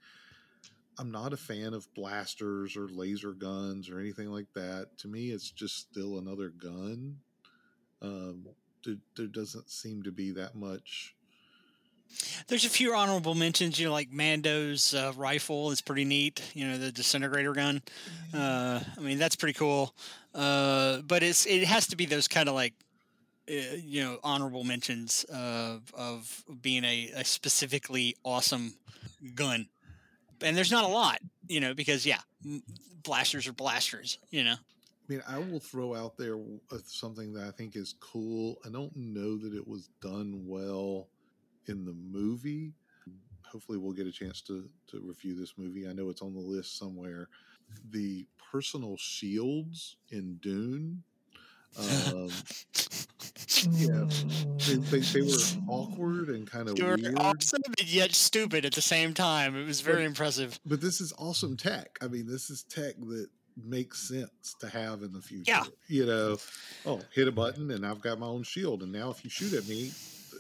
I'm 1.01 1.11
not 1.11 1.33
a 1.33 1.39
fan 1.39 1.73
of 1.73 1.93
blasters 1.95 2.77
or 2.77 2.87
laser 2.87 3.33
guns 3.33 3.89
or 3.89 3.99
anything 3.99 4.29
like 4.29 4.53
that. 4.55 4.99
To 4.99 5.09
me, 5.09 5.31
it's 5.31 5.51
just 5.51 5.79
still 5.79 6.19
another 6.19 6.51
gun. 6.51 7.17
Um, 8.03 8.47
there, 8.85 8.97
there 9.17 9.27
doesn't 9.27 9.71
seem 9.71 10.03
to 10.03 10.13
be 10.13 10.31
that 10.33 10.55
much. 10.55 11.15
There's 12.49 12.67
a 12.67 12.69
few 12.69 12.95
honorable 12.95 13.35
mentions, 13.35 13.81
you 13.81 13.87
know, 13.87 13.93
like 13.93 14.13
Mando's 14.13 14.93
uh, 14.93 15.15
rifle 15.17 15.71
is 15.71 15.81
pretty 15.81 16.05
neat. 16.05 16.43
You 16.53 16.69
know, 16.69 16.77
the 16.77 16.93
disintegrator 16.93 17.55
gun. 17.55 17.81
Uh, 18.35 18.81
I 18.99 19.01
mean, 19.01 19.19
that's 19.19 19.37
pretty 19.37 19.57
cool. 19.59 19.95
Uh, 20.35 20.99
but 20.99 21.23
it's 21.23 21.47
it 21.47 21.65
has 21.65 21.87
to 21.89 21.97
be 21.97 22.05
those 22.05 22.29
kind 22.29 22.47
of 22.49 22.55
like, 22.55 22.75
uh, 23.49 23.77
you 23.83 24.03
know, 24.03 24.19
honorable 24.23 24.65
mentions 24.65 25.25
of 25.33 25.95
of 25.95 26.45
being 26.61 26.85
a, 26.85 27.11
a 27.17 27.25
specifically 27.25 28.17
awesome 28.23 28.75
gun. 29.35 29.69
And 30.43 30.57
there's 30.57 30.71
not 30.71 30.85
a 30.85 30.89
lot, 30.89 31.21
you 31.49 31.61
know, 31.61 31.75
because 31.75 32.07
yeah, 32.07 32.21
blasters 33.03 33.47
are 33.47 33.53
blasters, 33.53 34.19
you 34.31 34.45
know. 34.45 34.55
I 34.55 35.13
mean, 35.13 35.23
I 35.29 35.39
will 35.39 35.61
throw 35.61 35.95
out 35.95 36.17
there 36.17 36.37
uh, 36.37 36.79
something 36.87 37.33
that 37.33 37.45
I 37.45 37.51
think 37.51 37.75
is 37.75 37.95
cool. 38.01 38.59
I 38.65 38.69
don't 38.69 38.95
know 38.95 39.37
that 39.39 39.55
it 39.55 39.67
was 39.67 39.89
done 40.01 40.45
well 40.47 41.09
in 41.67 41.85
the 41.85 41.93
movie. 41.95 42.73
Hopefully, 43.45 43.79
we'll 43.79 43.93
get 43.93 44.07
a 44.07 44.13
chance 44.13 44.41
to 44.43 44.69
to 44.89 45.01
review 45.01 45.35
this 45.35 45.55
movie. 45.57 45.89
I 45.89 45.93
know 45.93 46.11
it's 46.11 46.23
on 46.23 46.35
the 46.35 46.41
list 46.41 46.79
somewhere. 46.79 47.29
The 47.91 48.27
personal 48.53 48.97
shields 48.97 49.97
in 50.11 50.37
Dune. 50.37 51.03
Um, 51.79 52.29
yeah, 53.71 54.05
they, 54.67 54.75
they, 54.75 54.99
they 55.01 55.21
were 55.23 55.29
mm. 55.29 55.65
awkward 55.69 56.29
and 56.29 56.51
kind 56.51 56.69
of 56.69 56.77
They 56.77 56.85
were 56.85 56.97
weird. 56.97 57.19
awesome 57.19 57.63
and 57.79 57.89
yet 57.89 58.13
stupid 58.13 58.65
at 58.65 58.73
the 58.73 58.83
same 58.83 59.15
time. 59.15 59.57
It 59.57 59.67
was 59.67 59.81
very 59.81 60.05
impressive. 60.05 60.59
But 60.65 60.81
this 60.81 61.01
is 61.01 61.13
awesome 61.19 61.57
tech. 61.57 61.99
I 62.01 62.09
mean, 62.09 62.27
this 62.27 62.51
is 62.51 62.63
tech 62.65 62.95
that 62.99 63.29
makes 63.63 64.09
sense 64.09 64.55
to 64.61 64.69
have 64.69 65.03
in 65.03 65.13
the 65.13 65.21
future. 65.21 65.53
Yeah. 65.53 65.65
You 65.89 66.07
know, 66.07 66.37
oh, 66.87 67.01
hit 67.13 67.29
a 67.29 67.33
button 67.33 67.71
and 67.71 67.85
I've 67.85 68.01
got 68.01 68.19
my 68.19 68.27
own 68.27 68.43
shield. 68.43 68.83
And 68.83 68.93
now 68.93 69.11
if 69.11 69.25
you 69.25 69.31
shoot 69.31 69.53
at 69.53 69.67
me, 69.69 69.93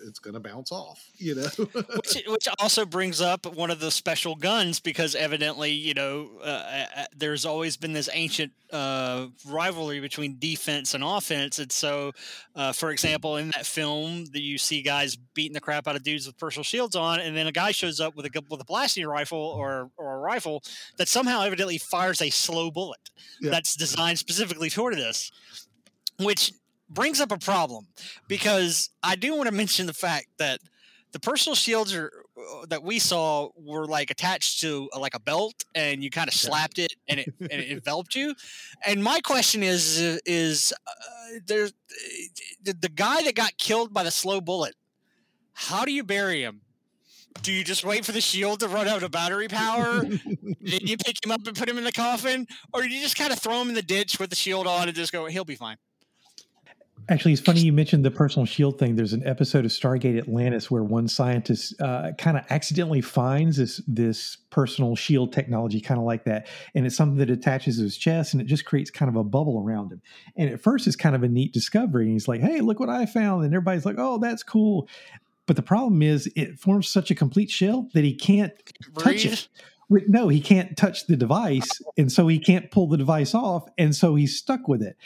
it's 0.06 0.18
going 0.18 0.34
to 0.34 0.40
bounce 0.40 0.72
off, 0.72 1.10
you 1.16 1.34
know? 1.34 1.42
which, 1.96 2.22
which 2.26 2.48
also 2.58 2.84
brings 2.84 3.20
up 3.20 3.46
one 3.54 3.70
of 3.70 3.80
the 3.80 3.90
special 3.90 4.34
guns 4.34 4.80
because 4.80 5.14
evidently 5.14 5.70
you 5.70 5.94
know 5.94 6.30
uh, 6.42 6.84
uh, 6.96 7.04
there's 7.16 7.44
always 7.44 7.76
been 7.76 7.92
this 7.92 8.08
ancient 8.12 8.52
uh, 8.72 9.26
rivalry 9.48 10.00
between 10.00 10.36
defense 10.38 10.94
and 10.94 11.02
offense 11.04 11.58
and 11.58 11.70
so 11.72 12.12
uh, 12.54 12.72
for 12.72 12.90
example 12.90 13.36
in 13.36 13.48
that 13.50 13.66
film 13.66 14.24
that 14.32 14.42
you 14.42 14.58
see 14.58 14.80
guys 14.82 15.16
beating 15.34 15.54
the 15.54 15.60
crap 15.60 15.86
out 15.88 15.96
of 15.96 16.02
dudes 16.02 16.26
with 16.26 16.38
personal 16.38 16.64
shields 16.64 16.94
on 16.96 17.20
and 17.20 17.36
then 17.36 17.46
a 17.46 17.52
guy 17.52 17.70
shows 17.72 18.00
up 18.00 18.14
with 18.16 18.26
a 18.26 18.42
with 18.48 18.60
a 18.60 18.64
blasting 18.64 19.06
rifle 19.06 19.38
or 19.38 19.90
or 19.96 20.14
a 20.16 20.18
rifle 20.18 20.62
that 20.98 21.08
somehow 21.08 21.42
evidently 21.42 21.78
fires 21.78 22.20
a 22.22 22.30
slow 22.30 22.70
bullet 22.70 23.10
Yeah. 23.40 23.50
that's 23.50 23.74
designed 23.76 24.18
specifically 24.18 24.70
toward 24.70 24.94
this 24.96 25.30
which 26.18 26.52
brings 26.90 27.20
up 27.20 27.32
a 27.32 27.38
problem 27.38 27.86
because 28.28 28.90
I 29.02 29.16
do 29.16 29.34
want 29.36 29.48
to 29.48 29.54
mention 29.54 29.86
the 29.86 29.94
fact 29.94 30.26
that 30.38 30.60
the 31.12 31.20
personal 31.20 31.54
shields 31.54 31.94
are 31.94 32.10
uh, 32.38 32.66
that 32.68 32.82
we 32.82 32.98
saw 32.98 33.48
were 33.56 33.86
like 33.86 34.10
attached 34.10 34.60
to 34.60 34.88
uh, 34.94 34.98
like 34.98 35.14
a 35.14 35.20
belt 35.20 35.64
and 35.74 36.02
you 36.04 36.10
kind 36.10 36.28
of 36.28 36.34
slapped 36.34 36.78
it 36.78 36.92
and 37.08 37.20
it 37.20 37.34
and 37.40 37.52
it 37.52 37.70
enveloped 37.72 38.14
you. 38.14 38.34
And 38.86 39.02
my 39.02 39.20
question 39.20 39.62
is 39.62 40.00
uh, 40.00 40.18
is 40.26 40.72
uh, 40.86 41.38
there's 41.46 41.72
the, 42.62 42.74
the 42.74 42.88
guy 42.88 43.22
that 43.24 43.34
got 43.34 43.56
killed 43.58 43.92
by 43.92 44.02
the 44.02 44.10
slow 44.10 44.40
bullet 44.40 44.74
how 45.52 45.84
do 45.84 45.92
you 45.92 46.02
bury 46.02 46.42
him? 46.42 46.62
Do 47.42 47.52
you 47.52 47.62
just 47.62 47.84
wait 47.84 48.04
for 48.04 48.12
the 48.12 48.20
shield 48.20 48.60
to 48.60 48.68
run 48.68 48.88
out 48.88 49.02
of 49.02 49.10
battery 49.10 49.46
power 49.46 50.00
then 50.02 50.80
you 50.82 50.96
pick 50.96 51.24
him 51.24 51.30
up 51.30 51.46
and 51.46 51.56
put 51.56 51.68
him 51.68 51.78
in 51.78 51.84
the 51.84 51.92
coffin? 51.92 52.46
Or 52.72 52.82
do 52.82 52.88
you 52.88 53.00
just 53.02 53.16
kind 53.16 53.32
of 53.32 53.38
throw 53.38 53.60
him 53.60 53.68
in 53.68 53.74
the 53.74 53.82
ditch 53.82 54.18
with 54.18 54.30
the 54.30 54.36
shield 54.36 54.66
on 54.66 54.88
and 54.88 54.96
just 54.96 55.12
go 55.12 55.26
he'll 55.26 55.44
be 55.44 55.54
fine 55.56 55.76
Actually, 57.10 57.32
it's 57.32 57.42
funny 57.42 57.60
you 57.60 57.72
mentioned 57.72 58.04
the 58.04 58.10
personal 58.10 58.46
shield 58.46 58.78
thing. 58.78 58.94
There's 58.94 59.12
an 59.12 59.26
episode 59.26 59.64
of 59.64 59.72
Stargate 59.72 60.16
Atlantis 60.16 60.70
where 60.70 60.84
one 60.84 61.08
scientist 61.08 61.74
uh, 61.80 62.12
kind 62.16 62.36
of 62.36 62.44
accidentally 62.50 63.00
finds 63.00 63.56
this 63.56 63.82
this 63.88 64.36
personal 64.50 64.94
shield 64.94 65.32
technology, 65.32 65.80
kind 65.80 65.98
of 65.98 66.06
like 66.06 66.24
that, 66.26 66.46
and 66.76 66.86
it's 66.86 66.94
something 66.94 67.18
that 67.18 67.28
attaches 67.28 67.78
to 67.78 67.82
his 67.82 67.96
chest, 67.96 68.32
and 68.32 68.40
it 68.40 68.46
just 68.46 68.64
creates 68.64 68.92
kind 68.92 69.08
of 69.08 69.16
a 69.16 69.24
bubble 69.24 69.60
around 69.60 69.90
him. 69.90 70.00
And 70.36 70.50
at 70.50 70.60
first, 70.60 70.86
it's 70.86 70.94
kind 70.94 71.16
of 71.16 71.24
a 71.24 71.28
neat 71.28 71.52
discovery. 71.52 72.04
And 72.04 72.12
he's 72.12 72.28
like, 72.28 72.42
"Hey, 72.42 72.60
look 72.60 72.78
what 72.78 72.88
I 72.88 73.06
found!" 73.06 73.44
And 73.44 73.52
everybody's 73.52 73.84
like, 73.84 73.96
"Oh, 73.98 74.18
that's 74.18 74.44
cool." 74.44 74.88
But 75.46 75.56
the 75.56 75.62
problem 75.62 76.02
is, 76.02 76.30
it 76.36 76.60
forms 76.60 76.88
such 76.88 77.10
a 77.10 77.16
complete 77.16 77.50
shell 77.50 77.88
that 77.92 78.04
he 78.04 78.14
can't 78.14 78.52
touch 79.00 79.24
it. 79.24 79.48
Wait, 79.90 80.08
No, 80.08 80.28
he 80.28 80.40
can't 80.40 80.76
touch 80.76 81.06
the 81.08 81.16
device, 81.16 81.68
and 81.98 82.10
so 82.10 82.28
he 82.28 82.38
can't 82.38 82.70
pull 82.70 82.86
the 82.88 82.96
device 82.96 83.34
off, 83.34 83.68
and 83.76 83.94
so 83.94 84.14
he's 84.14 84.38
stuck 84.38 84.68
with 84.68 84.82
it. 84.82 84.96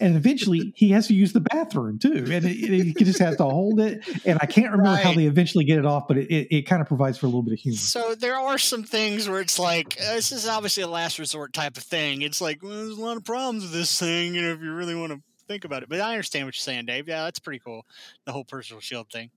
And 0.00 0.16
eventually, 0.16 0.72
he 0.74 0.90
has 0.90 1.06
to 1.08 1.14
use 1.14 1.32
the 1.34 1.40
bathroom 1.42 1.98
too, 1.98 2.24
and 2.30 2.44
it, 2.44 2.46
it- 2.46 2.96
he 2.98 3.04
just 3.04 3.18
has 3.20 3.36
to 3.36 3.44
hold 3.44 3.78
it. 3.80 4.02
And 4.24 4.38
I 4.42 4.46
can't 4.46 4.72
remember 4.72 4.96
how 4.96 5.12
they 5.12 5.26
eventually 5.26 5.64
get 5.64 5.78
it 5.78 5.84
off, 5.86 6.08
but 6.08 6.16
it, 6.16 6.30
it, 6.30 6.56
it 6.56 6.62
kind 6.62 6.80
of 6.82 6.88
provides 6.88 7.18
for 7.18 7.26
a 7.26 7.28
little 7.28 7.42
bit 7.42 7.52
of 7.52 7.58
humor. 7.60 7.76
So 7.76 8.14
there 8.14 8.36
are 8.36 8.56
some 8.58 8.82
things 8.82 9.28
where 9.28 9.40
it's 9.40 9.58
like 9.58 9.96
uh, 10.00 10.14
this 10.14 10.32
is 10.32 10.48
obviously 10.48 10.82
a 10.82 10.88
last 10.88 11.18
resort 11.18 11.52
type 11.52 11.76
of 11.76 11.82
thing. 11.82 12.22
It's 12.22 12.40
like 12.40 12.62
well, 12.62 12.72
there's 12.72 12.96
a 12.98 13.00
lot 13.00 13.18
of 13.18 13.24
problems 13.24 13.62
with 13.64 13.72
this 13.72 13.98
thing, 14.00 14.34
you 14.34 14.40
know, 14.42 14.52
if 14.52 14.60
you 14.62 14.72
really 14.72 14.94
want 14.94 15.12
to 15.12 15.20
think 15.48 15.64
about 15.66 15.82
it. 15.82 15.90
But 15.90 16.00
I 16.00 16.12
understand 16.12 16.46
what 16.46 16.54
you're 16.56 16.60
saying, 16.62 16.86
Dave. 16.86 17.06
Yeah, 17.08 17.24
that's 17.24 17.40
pretty 17.40 17.58
cool. 17.58 17.84
The 18.24 18.32
whole 18.32 18.44
personal 18.44 18.80
shield 18.80 19.10
thing. 19.10 19.30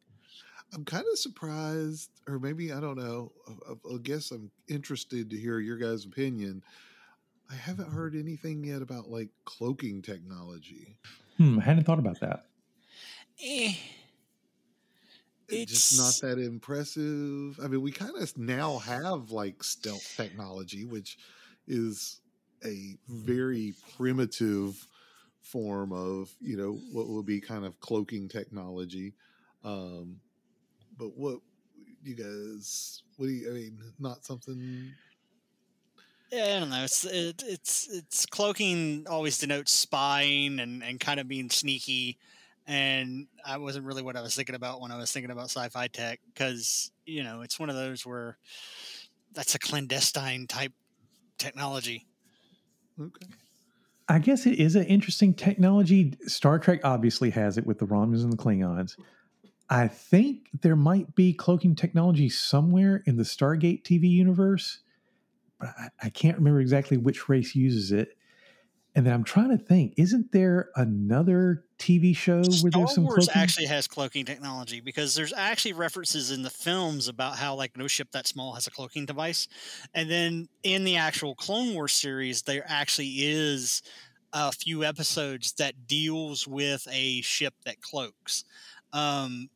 I'm 0.73 0.85
kind 0.85 1.03
of 1.11 1.19
surprised, 1.19 2.09
or 2.27 2.39
maybe 2.39 2.71
I 2.71 2.79
don't 2.79 2.97
know. 2.97 3.31
I, 3.47 3.73
I- 3.73 3.95
I 3.95 3.97
guess 4.01 4.31
I'm 4.31 4.51
interested 4.67 5.29
to 5.29 5.37
hear 5.37 5.59
your 5.59 5.77
guys' 5.77 6.05
opinion. 6.05 6.63
I 7.51 7.55
haven't 7.55 7.91
heard 7.91 8.15
anything 8.15 8.63
yet 8.63 8.81
about 8.81 9.09
like 9.09 9.29
cloaking 9.45 10.01
technology. 10.01 10.99
Hmm, 11.37 11.59
I 11.59 11.63
hadn't 11.63 11.83
thought 11.85 11.99
about 11.99 12.19
that. 12.21 12.45
Eh, 13.39 13.75
It's 15.47 15.65
just 15.65 15.91
not 15.91 16.19
that 16.21 16.39
impressive. 16.39 17.59
I 17.61 17.67
mean, 17.67 17.81
we 17.81 17.91
kind 17.91 18.15
of 18.15 18.37
now 18.37 18.77
have 18.79 19.31
like 19.31 19.63
stealth 19.63 20.13
technology, 20.15 20.85
which 20.85 21.17
is 21.67 22.21
a 22.65 22.97
very 23.09 23.73
primitive 23.97 24.87
form 25.41 25.91
of 25.91 26.33
you 26.39 26.55
know 26.55 26.73
what 26.91 27.09
would 27.09 27.25
be 27.25 27.41
kind 27.41 27.65
of 27.65 27.79
cloaking 27.81 28.29
technology. 28.29 29.15
Um, 29.63 30.21
but 30.97 31.17
what 31.17 31.41
you 32.03 32.15
guys? 32.15 33.01
What 33.17 33.27
do 33.27 33.31
you? 33.31 33.49
I 33.49 33.53
mean, 33.53 33.77
not 33.99 34.25
something. 34.25 34.91
yeah, 36.31 36.55
I 36.55 36.59
don't 36.59 36.69
know. 36.69 36.83
It's 36.83 37.05
it, 37.05 37.43
it's 37.45 37.89
it's 37.91 38.25
cloaking 38.25 39.05
always 39.09 39.37
denotes 39.37 39.71
spying 39.71 40.59
and 40.59 40.83
and 40.83 40.99
kind 40.99 41.19
of 41.19 41.27
being 41.27 41.49
sneaky. 41.49 42.17
And 42.65 43.27
I 43.45 43.57
wasn't 43.57 43.85
really 43.85 44.01
what 44.01 44.15
I 44.15 44.21
was 44.21 44.35
thinking 44.35 44.55
about 44.55 44.79
when 44.79 44.91
I 44.91 44.97
was 44.97 45.11
thinking 45.11 45.31
about 45.31 45.45
sci-fi 45.45 45.87
tech 45.87 46.19
because 46.33 46.91
you 47.05 47.23
know 47.23 47.41
it's 47.41 47.59
one 47.59 47.69
of 47.69 47.75
those 47.75 48.05
where 48.05 48.37
that's 49.33 49.55
a 49.55 49.59
clandestine 49.59 50.47
type 50.47 50.71
technology. 51.37 52.05
Okay. 52.99 53.27
I 54.09 54.19
guess 54.19 54.45
it 54.45 54.59
is 54.59 54.75
an 54.75 54.85
interesting 54.85 55.33
technology. 55.33 56.13
Star 56.27 56.59
Trek 56.59 56.81
obviously 56.83 57.29
has 57.31 57.57
it 57.57 57.65
with 57.65 57.79
the 57.79 57.87
Romulans 57.87 58.23
and 58.23 58.33
the 58.33 58.37
Klingons. 58.37 58.97
I 59.69 59.87
think 59.87 60.49
there 60.61 60.75
might 60.75 61.15
be 61.15 61.33
cloaking 61.33 61.75
technology 61.75 62.29
somewhere 62.29 63.03
in 63.05 63.17
the 63.17 63.23
Stargate 63.23 63.83
TV 63.83 64.09
universe, 64.09 64.79
but 65.59 65.69
I, 65.77 65.89
I 66.03 66.09
can't 66.09 66.37
remember 66.37 66.59
exactly 66.59 66.97
which 66.97 67.29
race 67.29 67.55
uses 67.55 67.91
it. 67.91 68.17
And 68.95 69.07
then 69.07 69.13
I'm 69.13 69.23
trying 69.23 69.49
to 69.49 69.57
think, 69.57 69.95
isn't 69.97 70.31
there 70.31 70.69
another 70.75 71.65
TV 71.79 72.15
show 72.15 72.57
where 72.61 72.71
there's 72.71 72.93
some 72.93 73.05
Wars 73.05 73.25
cloaking? 73.25 73.41
actually 73.41 73.65
has 73.65 73.87
cloaking 73.87 74.25
technology 74.25 74.81
because 74.81 75.15
there's 75.15 75.33
actually 75.33 75.73
references 75.73 76.29
in 76.29 76.43
the 76.43 76.51
films 76.51 77.07
about 77.07 77.37
how 77.37 77.55
like 77.55 77.75
no 77.75 77.87
ship 77.87 78.09
that 78.11 78.27
small 78.27 78.53
has 78.53 78.67
a 78.67 78.71
cloaking 78.71 79.07
device, 79.07 79.47
and 79.95 80.11
then 80.11 80.47
in 80.61 80.83
the 80.83 80.97
actual 80.97 81.33
Clone 81.33 81.73
Wars 81.73 81.93
series, 81.93 82.43
there 82.43 82.63
actually 82.67 83.13
is 83.17 83.81
a 84.31 84.51
few 84.51 84.83
episodes 84.83 85.53
that 85.53 85.87
deals 85.87 86.47
with 86.47 86.87
a 86.91 87.21
ship 87.21 87.53
that 87.65 87.81
cloaks. 87.81 88.43
Um, 88.93 89.49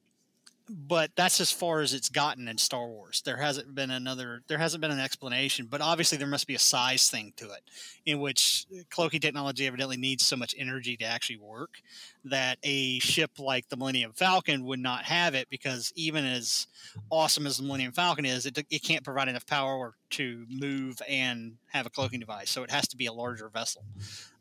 but 0.70 1.12
that's 1.16 1.40
as 1.40 1.52
far 1.52 1.80
as 1.80 1.94
it's 1.94 2.10
gotten 2.10 2.48
in 2.48 2.58
Star 2.58 2.88
Wars. 2.88 3.22
There 3.24 3.38
hasn't 3.38 3.74
been 3.74 3.90
another. 3.90 4.42
There 4.48 4.58
hasn't 4.58 4.82
been 4.82 4.92
an 4.92 5.00
explanation. 5.00 5.68
But 5.70 5.80
obviously, 5.80 6.18
there 6.18 6.28
must 6.28 6.46
be 6.46 6.56
a 6.56 6.60
size 6.60 7.10
thing 7.10 7.32
to 7.38 7.46
it, 7.46 7.62
in 8.06 8.20
which 8.20 8.66
cloaking 8.90 9.22
technology 9.22 9.66
evidently 9.66 9.96
needs 9.96 10.26
so 10.26 10.36
much 10.36 10.54
energy 10.58 10.98
to 10.98 11.06
actually 11.06 11.38
work 11.38 11.82
that 12.26 12.58
a 12.64 13.00
ship 13.00 13.32
like 13.40 13.70
the 13.70 13.78
Millennium 13.78 14.12
Falcon 14.12 14.66
would 14.66 14.80
not 14.80 15.04
have 15.04 15.36
it 15.36 15.50
because 15.50 15.94
even 15.96 16.26
as 16.26 16.68
awesome 17.10 17.48
as 17.48 17.58
the 17.58 17.64
Millennium 17.64 17.94
Falcon 17.94 18.26
is, 18.26 18.46
it, 18.46 18.58
it 18.70 18.84
can't 18.84 19.06
provide 19.06 19.30
enough 19.30 19.46
power 19.46 19.94
to 20.10 20.46
move 20.50 21.02
and 21.08 21.54
have 21.68 21.86
a 21.86 21.90
cloaking 21.90 22.20
device. 22.20 22.50
So 22.50 22.64
it 22.64 22.72
has 22.72 22.90
to 22.90 22.98
be 22.98 23.06
a 23.06 23.14
larger 23.14 23.48
vessel. 23.48 23.84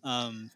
Um, 0.03 0.51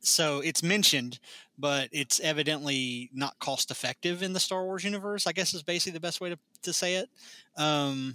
so 0.00 0.40
it's 0.40 0.62
mentioned, 0.62 1.18
but 1.58 1.88
it's 1.92 2.20
evidently 2.20 3.10
not 3.12 3.38
cost 3.38 3.70
effective 3.70 4.22
in 4.22 4.32
the 4.32 4.40
Star 4.40 4.64
Wars 4.64 4.84
universe. 4.84 5.26
I 5.26 5.32
guess 5.32 5.54
is 5.54 5.62
basically 5.62 5.92
the 5.92 6.00
best 6.00 6.20
way 6.20 6.30
to, 6.30 6.38
to 6.62 6.72
say 6.72 6.94
it. 6.96 7.08
Um, 7.56 8.14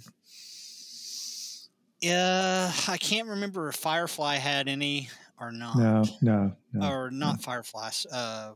yeah, 2.00 2.72
I 2.88 2.96
can't 2.96 3.28
remember 3.28 3.68
if 3.68 3.76
Firefly 3.76 4.36
had 4.36 4.68
any 4.68 5.08
or 5.40 5.50
not 5.50 5.76
no, 5.76 6.04
no, 6.20 6.56
no. 6.72 6.90
or 6.90 7.10
not 7.10 7.42
Fireflies. 7.42 8.06
Uh, 8.10 8.52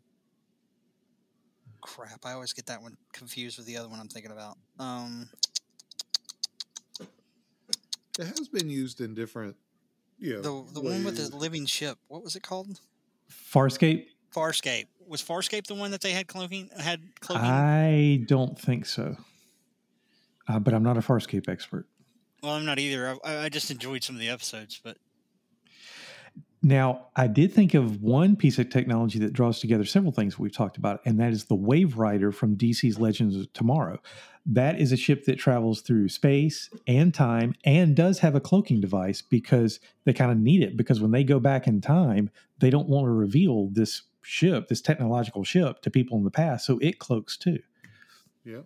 crap, 1.81 2.24
I 2.24 2.33
always 2.33 2.52
get 2.52 2.66
that 2.66 2.83
one 2.83 2.96
confused 3.12 3.59
with 3.59 3.66
the 3.66 3.76
other 3.76 3.88
one 3.88 4.00
I'm 4.00 4.09
thinking 4.09 4.33
about. 4.33 4.59
Um, 4.78 5.28
It 8.18 8.26
has 8.26 8.48
been 8.48 8.68
used 8.68 9.00
in 9.00 9.14
different. 9.14 9.57
Yeah. 10.18 10.38
the 10.38 10.64
the 10.72 10.81
one 10.81 11.04
with 11.04 11.16
the 11.16 11.35
living 11.35 11.66
ship. 11.66 11.98
What 12.09 12.24
was 12.24 12.35
it 12.35 12.42
called? 12.42 12.81
Farscape? 13.31 14.07
Farscape. 14.35 14.87
Was 15.07 15.23
Farscape 15.23 15.67
the 15.67 15.75
one 15.75 15.91
that 15.93 16.01
they 16.01 16.12
had 16.12 16.27
cloaking? 16.29 16.69
Had 16.79 17.01
cloaking? 17.21 17.45
I 17.45 18.25
don't 18.27 18.59
think 18.59 18.85
so. 18.87 19.17
Uh, 20.47 20.59
but 20.59 20.75
I'm 20.75 20.83
not 20.83 20.97
a 20.97 21.01
Farscape 21.01 21.49
expert. 21.49 21.87
well, 22.43 22.53
I'm 22.53 22.64
not 22.64 22.79
either. 22.79 23.17
I, 23.25 23.45
I 23.45 23.49
just 23.49 23.71
enjoyed 23.71 24.03
some 24.05 24.17
of 24.17 24.21
the 24.21 24.29
episodes, 24.29 24.81
but 24.83 24.97
Now, 26.68 27.07
I 27.16 27.28
did 27.28 27.54
think 27.54 27.72
of 27.72 28.02
one 28.02 28.37
piece 28.37 28.59
of 28.59 28.68
technology 28.68 29.18
that 29.20 29.33
draws 29.33 29.59
together 29.59 29.87
several 29.87 30.12
things 30.12 30.38
we've 30.38 30.52
talked 30.52 30.76
about, 30.76 31.00
and 31.07 31.18
that 31.18 31.33
is 31.33 31.46
the 31.46 31.54
Wave 31.54 31.96
Rider 31.96 32.31
from 32.31 32.59
DC's 32.59 32.98
Legends 33.00 33.37
of 33.37 33.50
Tomorrow. 33.54 34.00
That 34.44 34.78
is 34.78 34.92
a 34.92 34.96
ship 34.98 35.24
that 35.24 35.38
travels 35.38 35.81
through 35.81 36.11
space 36.11 36.68
and 36.87 37.14
time 37.14 37.54
and 37.64 37.96
does 37.96 38.18
have 38.18 38.35
a 38.35 38.40
cloaking 38.40 38.83
device 38.83 39.22
because 39.22 39.81
they 40.04 40.12
kind 40.12 40.31
of 40.31 40.37
need 40.37 40.62
it. 40.62 40.76
Because 40.76 41.00
when 41.00 41.11
they 41.11 41.24
go 41.24 41.40
back 41.40 41.66
in 41.66 41.81
time, 41.81 42.28
they 42.59 42.68
don't 42.68 42.87
want 42.87 43.07
to 43.07 43.12
reveal 43.12 43.70
this 43.72 44.02
ship, 44.20 44.68
this 44.68 44.83
technological 44.83 45.44
ship, 45.44 45.81
to 45.81 45.90
people 45.90 46.18
in 46.18 46.24
the 46.24 46.31
past. 46.31 46.66
So 46.66 46.78
it 46.83 46.98
cloaks 46.98 47.38
too. 47.38 47.61
yeah. 48.44 48.61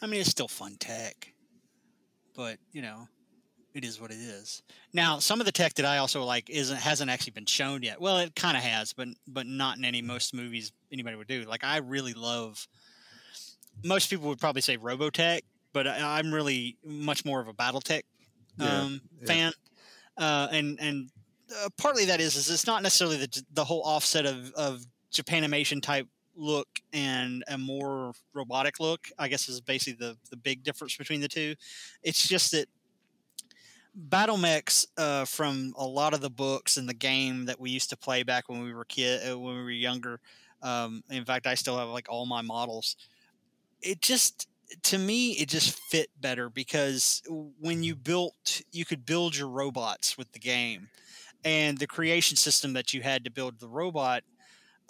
I 0.00 0.06
mean, 0.06 0.22
it's 0.22 0.30
still 0.30 0.48
fun 0.48 0.76
tech. 0.80 1.34
But 2.34 2.56
you 2.72 2.80
know, 2.80 3.06
it 3.74 3.84
is 3.84 4.00
what 4.00 4.10
it 4.10 4.18
is. 4.18 4.62
Now, 4.92 5.18
some 5.18 5.40
of 5.40 5.46
the 5.46 5.52
tech 5.52 5.74
that 5.74 5.84
I 5.86 5.98
also 5.98 6.24
like 6.24 6.50
isn't 6.50 6.76
hasn't 6.76 7.10
actually 7.10 7.32
been 7.32 7.46
shown 7.46 7.82
yet. 7.82 8.00
Well, 8.00 8.18
it 8.18 8.34
kind 8.34 8.56
of 8.56 8.62
has, 8.62 8.92
but 8.92 9.08
but 9.28 9.46
not 9.46 9.78
in 9.78 9.84
any 9.84 10.02
most 10.02 10.34
movies 10.34 10.72
anybody 10.92 11.16
would 11.16 11.28
do. 11.28 11.44
Like 11.44 11.64
I 11.64 11.78
really 11.78 12.14
love. 12.14 12.66
Most 13.84 14.10
people 14.10 14.28
would 14.28 14.40
probably 14.40 14.62
say 14.62 14.76
Robotech, 14.76 15.40
but 15.72 15.86
I, 15.86 16.18
I'm 16.18 16.32
really 16.32 16.76
much 16.84 17.24
more 17.24 17.40
of 17.40 17.48
a 17.48 17.54
BattleTech 17.54 18.02
Yeah, 18.58 18.80
um, 18.80 19.00
yeah. 19.20 19.26
fan, 19.26 19.52
uh, 20.18 20.48
and 20.50 20.78
and 20.80 21.10
uh, 21.64 21.68
partly 21.78 22.04
that 22.06 22.20
is 22.20 22.36
is 22.36 22.50
it's 22.50 22.66
not 22.66 22.82
necessarily 22.82 23.16
the 23.16 23.42
the 23.52 23.64
whole 23.64 23.82
offset 23.82 24.26
of 24.26 24.52
of 24.52 24.84
Japanimation 25.12 25.80
type 25.82 26.06
look 26.36 26.68
and 26.92 27.44
a 27.48 27.58
more 27.58 28.12
robotic 28.34 28.80
look. 28.80 29.08
I 29.18 29.28
guess 29.28 29.48
is 29.48 29.60
basically 29.60 30.04
the 30.04 30.16
the 30.30 30.36
big 30.36 30.62
difference 30.62 30.96
between 30.96 31.20
the 31.20 31.28
two. 31.28 31.54
It's 32.02 32.26
just 32.26 32.50
that 32.52 32.68
battle 33.94 34.36
mechs 34.36 34.86
uh, 34.96 35.24
from 35.24 35.72
a 35.76 35.86
lot 35.86 36.14
of 36.14 36.20
the 36.20 36.30
books 36.30 36.76
and 36.76 36.88
the 36.88 36.94
game 36.94 37.46
that 37.46 37.60
we 37.60 37.70
used 37.70 37.90
to 37.90 37.96
play 37.96 38.22
back 38.22 38.48
when 38.48 38.62
we 38.62 38.72
were 38.72 38.84
kid 38.84 39.28
uh, 39.30 39.38
when 39.38 39.56
we 39.56 39.62
were 39.62 39.70
younger. 39.70 40.20
Um, 40.62 41.02
in 41.10 41.24
fact, 41.24 41.46
I 41.46 41.54
still 41.54 41.78
have 41.78 41.88
like 41.88 42.06
all 42.08 42.26
my 42.26 42.42
models. 42.42 42.96
It 43.82 44.00
just 44.00 44.46
to 44.84 44.98
me 44.98 45.32
it 45.32 45.48
just 45.48 45.78
fit 45.90 46.08
better 46.20 46.48
because 46.48 47.22
when 47.28 47.82
you 47.82 47.96
built 47.96 48.62
you 48.70 48.84
could 48.84 49.04
build 49.04 49.36
your 49.36 49.48
robots 49.48 50.16
with 50.16 50.30
the 50.32 50.38
game 50.38 50.88
and 51.44 51.78
the 51.78 51.86
creation 51.86 52.36
system 52.36 52.72
that 52.74 52.92
you 52.94 53.02
had 53.02 53.24
to 53.24 53.30
build 53.30 53.58
the 53.58 53.68
robot 53.68 54.22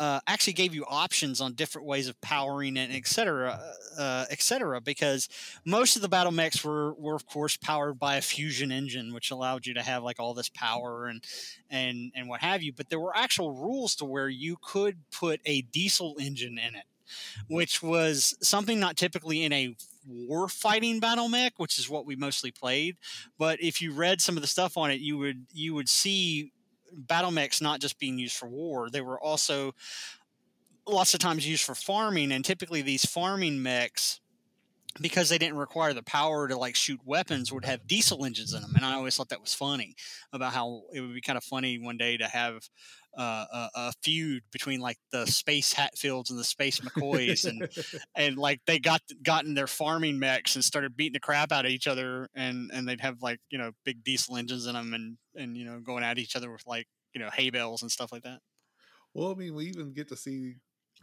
uh, 0.00 0.18
actually 0.26 0.54
gave 0.54 0.74
you 0.74 0.84
options 0.88 1.40
on 1.42 1.52
different 1.52 1.86
ways 1.86 2.08
of 2.08 2.18
powering 2.22 2.78
it, 2.78 2.90
et 2.90 3.06
cetera, 3.06 3.60
uh, 3.98 4.24
et 4.30 4.40
cetera, 4.40 4.80
because 4.80 5.28
most 5.66 5.94
of 5.94 6.02
the 6.02 6.08
battle 6.08 6.32
mechs 6.32 6.64
were, 6.64 6.94
were 6.94 7.14
of 7.14 7.26
course 7.26 7.58
powered 7.58 7.98
by 7.98 8.16
a 8.16 8.22
fusion 8.22 8.72
engine, 8.72 9.12
which 9.12 9.30
allowed 9.30 9.66
you 9.66 9.74
to 9.74 9.82
have 9.82 10.02
like 10.02 10.18
all 10.18 10.32
this 10.32 10.48
power 10.48 11.06
and, 11.06 11.22
and, 11.68 12.12
and 12.16 12.28
what 12.28 12.40
have 12.40 12.62
you. 12.62 12.72
But 12.72 12.88
there 12.88 12.98
were 12.98 13.14
actual 13.14 13.52
rules 13.52 13.94
to 13.96 14.06
where 14.06 14.30
you 14.30 14.56
could 14.62 14.96
put 15.12 15.40
a 15.44 15.60
diesel 15.62 16.16
engine 16.18 16.58
in 16.58 16.74
it, 16.74 16.86
which 17.48 17.82
was 17.82 18.34
something 18.40 18.80
not 18.80 18.96
typically 18.96 19.44
in 19.44 19.52
a 19.52 19.76
war 20.06 20.48
fighting 20.48 20.98
battle 20.98 21.28
mech, 21.28 21.52
which 21.58 21.78
is 21.78 21.90
what 21.90 22.06
we 22.06 22.16
mostly 22.16 22.50
played. 22.50 22.96
But 23.38 23.62
if 23.62 23.82
you 23.82 23.92
read 23.92 24.22
some 24.22 24.36
of 24.36 24.40
the 24.40 24.48
stuff 24.48 24.78
on 24.78 24.90
it, 24.90 25.00
you 25.00 25.18
would, 25.18 25.44
you 25.52 25.74
would 25.74 25.90
see 25.90 26.52
battle 26.92 27.30
mechs 27.30 27.60
not 27.60 27.80
just 27.80 27.98
being 27.98 28.18
used 28.18 28.36
for 28.36 28.48
war, 28.48 28.90
they 28.90 29.00
were 29.00 29.20
also 29.20 29.74
lots 30.86 31.14
of 31.14 31.20
times 31.20 31.48
used 31.48 31.64
for 31.64 31.74
farming. 31.74 32.32
And 32.32 32.44
typically, 32.44 32.82
these 32.82 33.04
farming 33.04 33.62
mechs, 33.62 34.20
because 35.00 35.28
they 35.28 35.38
didn't 35.38 35.56
require 35.56 35.92
the 35.92 36.02
power 36.02 36.48
to 36.48 36.56
like 36.56 36.74
shoot 36.74 37.00
weapons, 37.04 37.52
would 37.52 37.64
have 37.64 37.86
diesel 37.86 38.24
engines 38.24 38.54
in 38.54 38.62
them. 38.62 38.72
And 38.74 38.84
I 38.84 38.94
always 38.94 39.16
thought 39.16 39.28
that 39.28 39.40
was 39.40 39.54
funny 39.54 39.94
about 40.32 40.52
how 40.52 40.82
it 40.92 41.00
would 41.00 41.14
be 41.14 41.20
kind 41.20 41.36
of 41.36 41.44
funny 41.44 41.78
one 41.78 41.96
day 41.96 42.16
to 42.16 42.26
have 42.26 42.68
uh, 43.16 43.44
a, 43.52 43.68
a, 43.74 43.92
feud 44.02 44.42
between 44.52 44.80
like 44.80 44.98
the 45.12 45.26
space 45.26 45.72
Hatfields 45.72 46.30
and 46.30 46.38
the 46.38 46.44
space 46.44 46.80
McCoys, 46.80 47.44
and 47.44 47.68
and 48.16 48.36
like 48.36 48.60
they 48.66 48.78
got 48.78 49.02
gotten 49.22 49.54
their 49.54 49.66
farming 49.66 50.18
mechs 50.18 50.54
and 50.54 50.64
started 50.64 50.96
beating 50.96 51.14
the 51.14 51.20
crap 51.20 51.52
out 51.52 51.64
of 51.64 51.70
each 51.70 51.86
other, 51.86 52.28
and 52.34 52.70
and 52.72 52.88
they'd 52.88 53.00
have 53.00 53.22
like 53.22 53.40
you 53.50 53.58
know 53.58 53.72
big 53.84 54.04
diesel 54.04 54.36
engines 54.36 54.66
in 54.66 54.74
them, 54.74 54.94
and 54.94 55.16
and 55.34 55.56
you 55.56 55.64
know 55.64 55.80
going 55.80 56.04
at 56.04 56.18
each 56.18 56.36
other 56.36 56.50
with 56.50 56.66
like 56.66 56.86
you 57.14 57.20
know 57.20 57.30
hay 57.32 57.50
bales 57.50 57.82
and 57.82 57.90
stuff 57.90 58.12
like 58.12 58.22
that. 58.22 58.38
Well, 59.14 59.32
I 59.32 59.34
mean, 59.34 59.54
we 59.54 59.66
even 59.66 59.92
get 59.92 60.08
to 60.08 60.16
see 60.16 60.54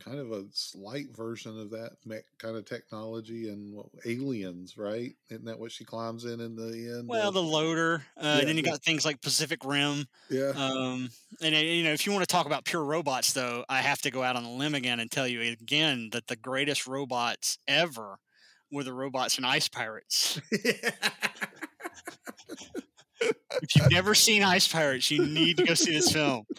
kind 0.03 0.19
of 0.19 0.31
a 0.31 0.45
slight 0.51 1.15
version 1.15 1.59
of 1.59 1.71
that 1.71 1.93
mech 2.05 2.23
kind 2.37 2.55
of 2.55 2.65
technology 2.65 3.49
and 3.49 3.73
what, 3.73 3.87
aliens, 4.05 4.77
right? 4.77 5.13
Isn't 5.29 5.45
that 5.45 5.59
what 5.59 5.71
she 5.71 5.83
climbs 5.85 6.25
in 6.25 6.39
in 6.39 6.55
the 6.55 6.97
end? 6.97 7.07
Well, 7.07 7.29
of- 7.29 7.33
the 7.33 7.43
loader, 7.43 8.03
uh, 8.17 8.23
Yeah, 8.23 8.37
and 8.39 8.47
then 8.47 8.57
you 8.57 8.63
got 8.63 8.83
things 8.83 9.05
like 9.05 9.21
Pacific 9.21 9.65
Rim. 9.65 10.05
yeah. 10.29 10.51
Um, 10.55 11.09
and 11.41 11.55
uh, 11.55 11.59
you 11.59 11.83
know, 11.83 11.93
if 11.93 12.05
you 12.05 12.11
want 12.11 12.23
to 12.23 12.31
talk 12.31 12.45
about 12.45 12.65
pure 12.65 12.83
robots, 12.83 13.33
though, 13.33 13.65
I 13.69 13.81
have 13.81 14.01
to 14.01 14.11
go 14.11 14.23
out 14.23 14.35
on 14.35 14.43
a 14.45 14.51
limb 14.51 14.75
again 14.75 14.99
and 14.99 15.09
tell 15.09 15.27
you 15.27 15.41
again 15.41 16.09
that 16.11 16.27
the 16.27 16.35
greatest 16.35 16.87
robots 16.87 17.57
ever 17.67 18.19
were 18.71 18.83
the 18.83 18.93
robots 18.93 19.37
in 19.37 19.45
Ice 19.45 19.67
Pirates. 19.67 20.41
if 20.51 20.91
you've 23.75 23.91
never 23.91 24.13
seen 24.13 24.43
Ice 24.43 24.67
Pirates, 24.67 25.09
you 25.09 25.25
need 25.25 25.57
to 25.57 25.63
go 25.65 25.73
see 25.73 25.93
this 25.93 26.11
film. 26.11 26.45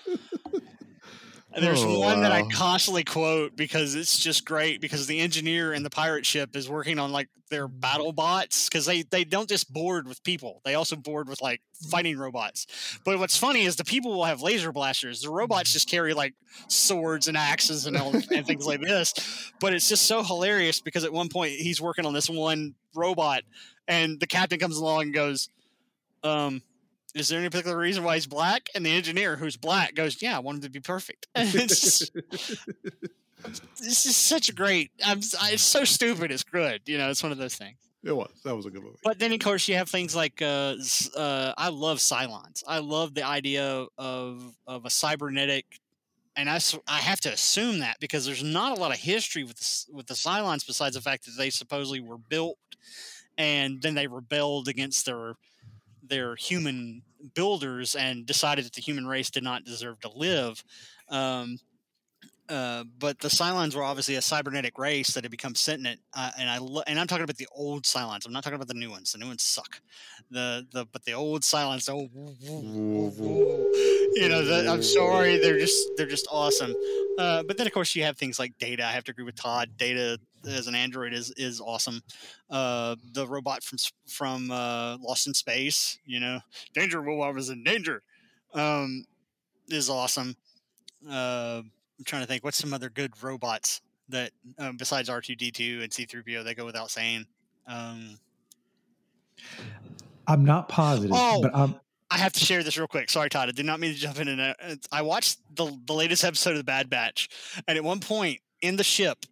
There's 1.56 1.82
Oh, 1.82 1.98
one 1.98 2.22
that 2.22 2.32
I 2.32 2.42
constantly 2.42 3.04
quote 3.04 3.56
because 3.56 3.94
it's 3.94 4.18
just 4.18 4.44
great 4.44 4.80
because 4.80 5.06
the 5.06 5.18
engineer 5.18 5.72
in 5.72 5.82
the 5.82 5.90
pirate 5.90 6.26
ship 6.26 6.54
is 6.54 6.68
working 6.68 6.98
on 6.98 7.10
like 7.10 7.28
their 7.50 7.66
battle 7.66 8.12
bots 8.12 8.68
because 8.68 8.84
they, 8.84 9.02
they 9.02 9.24
don't 9.24 9.48
just 9.48 9.72
board 9.72 10.06
with 10.06 10.22
people. 10.22 10.60
They 10.64 10.74
also 10.74 10.94
board 10.94 11.26
with 11.26 11.40
like 11.40 11.62
fighting 11.90 12.18
robots. 12.18 12.98
But 13.04 13.18
what's 13.18 13.36
funny 13.36 13.64
is 13.64 13.76
the 13.76 13.84
people 13.84 14.12
will 14.12 14.26
have 14.26 14.42
laser 14.42 14.72
blasters. 14.72 15.22
The 15.22 15.30
robots 15.30 15.72
just 15.72 15.88
carry 15.88 16.12
like 16.12 16.34
swords 16.68 17.28
and 17.28 17.36
axes 17.36 17.86
and, 17.86 17.96
all, 17.96 18.14
and 18.14 18.46
things 18.46 18.66
like 18.66 18.82
this. 18.82 19.14
But 19.58 19.72
it's 19.72 19.88
just 19.88 20.04
so 20.04 20.22
hilarious 20.22 20.80
because 20.82 21.04
at 21.04 21.12
one 21.12 21.30
point 21.30 21.52
he's 21.52 21.80
working 21.80 22.04
on 22.04 22.12
this 22.12 22.28
one 22.28 22.74
robot 22.94 23.42
and 23.88 24.20
the 24.20 24.26
captain 24.26 24.58
comes 24.58 24.76
along 24.76 25.02
and 25.02 25.14
goes 25.14 25.48
um 26.24 26.62
is 27.14 27.28
there 27.28 27.38
any 27.38 27.48
particular 27.48 27.76
reason 27.76 28.04
why 28.04 28.14
he's 28.14 28.26
black? 28.26 28.68
And 28.74 28.84
the 28.84 28.90
engineer, 28.90 29.36
who's 29.36 29.56
black, 29.56 29.94
goes, 29.94 30.20
"Yeah, 30.22 30.36
I 30.36 30.40
wanted 30.40 30.62
to 30.62 30.70
be 30.70 30.80
perfect." 30.80 31.26
It's 31.36 32.10
this 33.80 34.04
is 34.06 34.16
such 34.16 34.48
a 34.48 34.52
great. 34.52 34.90
I'm, 35.04 35.18
it's 35.18 35.62
so 35.62 35.84
stupid. 35.84 36.32
It's 36.32 36.42
good. 36.42 36.82
You 36.86 36.98
know, 36.98 37.10
it's 37.10 37.22
one 37.22 37.32
of 37.32 37.38
those 37.38 37.54
things. 37.54 37.78
it 38.04 38.12
was. 38.12 38.30
That 38.44 38.56
was 38.56 38.66
a 38.66 38.70
good 38.70 38.82
movie. 38.82 38.96
But 39.04 39.18
then, 39.18 39.32
of 39.32 39.38
course, 39.38 39.68
you 39.68 39.76
have 39.76 39.88
things 39.88 40.14
like 40.14 40.42
uh, 40.42 40.74
uh, 41.16 41.52
I 41.56 41.68
love 41.68 41.98
Cylons. 41.98 42.64
I 42.66 42.78
love 42.80 43.14
the 43.14 43.24
idea 43.24 43.86
of 43.96 44.52
of 44.66 44.84
a 44.84 44.90
cybernetic, 44.90 45.66
and 46.36 46.50
I, 46.50 46.58
I 46.88 46.98
have 46.98 47.20
to 47.20 47.32
assume 47.32 47.78
that 47.78 47.98
because 48.00 48.26
there's 48.26 48.42
not 48.42 48.76
a 48.76 48.80
lot 48.80 48.92
of 48.92 48.98
history 48.98 49.44
with 49.44 49.56
the, 49.56 49.94
with 49.94 50.06
the 50.08 50.14
Cylons 50.14 50.66
besides 50.66 50.96
the 50.96 51.00
fact 51.00 51.24
that 51.26 51.36
they 51.38 51.50
supposedly 51.50 52.00
were 52.00 52.18
built 52.18 52.58
and 53.38 53.80
then 53.80 53.94
they 53.94 54.08
rebelled 54.08 54.68
against 54.68 55.06
their 55.06 55.34
their 56.08 56.36
human 56.36 57.02
builders 57.34 57.94
and 57.94 58.26
decided 58.26 58.64
that 58.64 58.72
the 58.72 58.80
human 58.80 59.06
race 59.06 59.30
did 59.30 59.42
not 59.42 59.64
deserve 59.64 60.00
to 60.00 60.10
live. 60.10 60.62
Um, 61.08 61.58
uh, 62.48 62.84
but 62.98 63.18
the 63.18 63.28
Cylons 63.28 63.74
were 63.74 63.82
obviously 63.82 64.14
a 64.14 64.22
cybernetic 64.22 64.78
race 64.78 65.14
that 65.14 65.24
had 65.24 65.30
become 65.30 65.54
sentient, 65.54 66.00
uh, 66.14 66.30
and 66.38 66.48
I 66.48 66.58
lo- 66.58 66.82
and 66.86 66.98
I'm 66.98 67.06
talking 67.06 67.24
about 67.24 67.36
the 67.36 67.48
old 67.52 67.84
Cylons. 67.84 68.24
I'm 68.26 68.32
not 68.32 68.42
talking 68.42 68.56
about 68.56 68.68
the 68.68 68.74
new 68.74 68.90
ones. 68.90 69.12
The 69.12 69.18
new 69.18 69.26
ones 69.26 69.42
suck. 69.42 69.80
The 70.30 70.66
the 70.72 70.86
but 70.86 71.04
the 71.04 71.12
old 71.12 71.42
Cylons, 71.42 71.90
old, 71.92 72.10
you 74.14 74.28
know, 74.28 74.44
the, 74.44 74.66
I'm 74.68 74.82
sorry, 74.82 75.38
they're 75.38 75.58
just 75.58 75.90
they're 75.96 76.06
just 76.06 76.26
awesome. 76.30 76.74
Uh, 77.18 77.42
but 77.42 77.56
then 77.56 77.66
of 77.66 77.72
course 77.72 77.94
you 77.94 78.02
have 78.04 78.16
things 78.16 78.38
like 78.38 78.56
Data. 78.58 78.84
I 78.84 78.92
have 78.92 79.04
to 79.04 79.10
agree 79.10 79.24
with 79.24 79.36
Todd. 79.36 79.70
Data 79.76 80.18
as 80.46 80.66
an 80.68 80.74
android 80.74 81.12
is 81.12 81.30
is 81.36 81.60
awesome. 81.60 82.00
Uh, 82.48 82.96
the 83.12 83.26
robot 83.26 83.62
from 83.62 83.78
from 84.06 84.50
uh, 84.50 84.96
Lost 85.00 85.26
in 85.26 85.34
Space, 85.34 85.98
you 86.06 86.20
know, 86.20 86.40
danger 86.74 86.98
I 87.08 87.30
was 87.30 87.50
in 87.50 87.62
danger, 87.62 88.02
um, 88.54 89.04
is 89.68 89.90
awesome. 89.90 90.36
I'm 91.98 92.04
trying 92.04 92.22
to 92.22 92.28
think, 92.28 92.44
what's 92.44 92.56
some 92.58 92.72
other 92.72 92.90
good 92.90 93.12
robots 93.22 93.80
that 94.08 94.30
um, 94.58 94.76
besides 94.76 95.08
R2D2 95.08 95.82
and 95.82 95.90
C3PO 95.92 96.44
that 96.44 96.56
go 96.56 96.64
without 96.64 96.90
saying. 96.90 97.26
Um, 97.66 98.18
I'm 100.26 100.44
not 100.44 100.68
positive, 100.68 101.12
Oh! 101.14 101.42
but 101.42 101.54
I'm 101.54 101.76
I 102.10 102.16
have 102.16 102.32
to 102.32 102.40
share 102.40 102.62
this 102.62 102.78
real 102.78 102.86
quick. 102.86 103.10
Sorry, 103.10 103.28
Todd. 103.28 103.50
I 103.50 103.52
did 103.52 103.66
not 103.66 103.80
mean 103.80 103.92
to 103.92 103.98
jump 103.98 104.18
in. 104.18 104.28
And 104.28 104.80
I 104.90 105.02
watched 105.02 105.40
the 105.54 105.76
the 105.86 105.92
latest 105.92 106.24
episode 106.24 106.52
of 106.52 106.56
the 106.56 106.64
Bad 106.64 106.88
Batch, 106.88 107.28
and 107.66 107.76
at 107.76 107.84
one 107.84 108.00
point 108.00 108.40
in 108.62 108.76
the 108.76 108.84
ship 108.84 109.26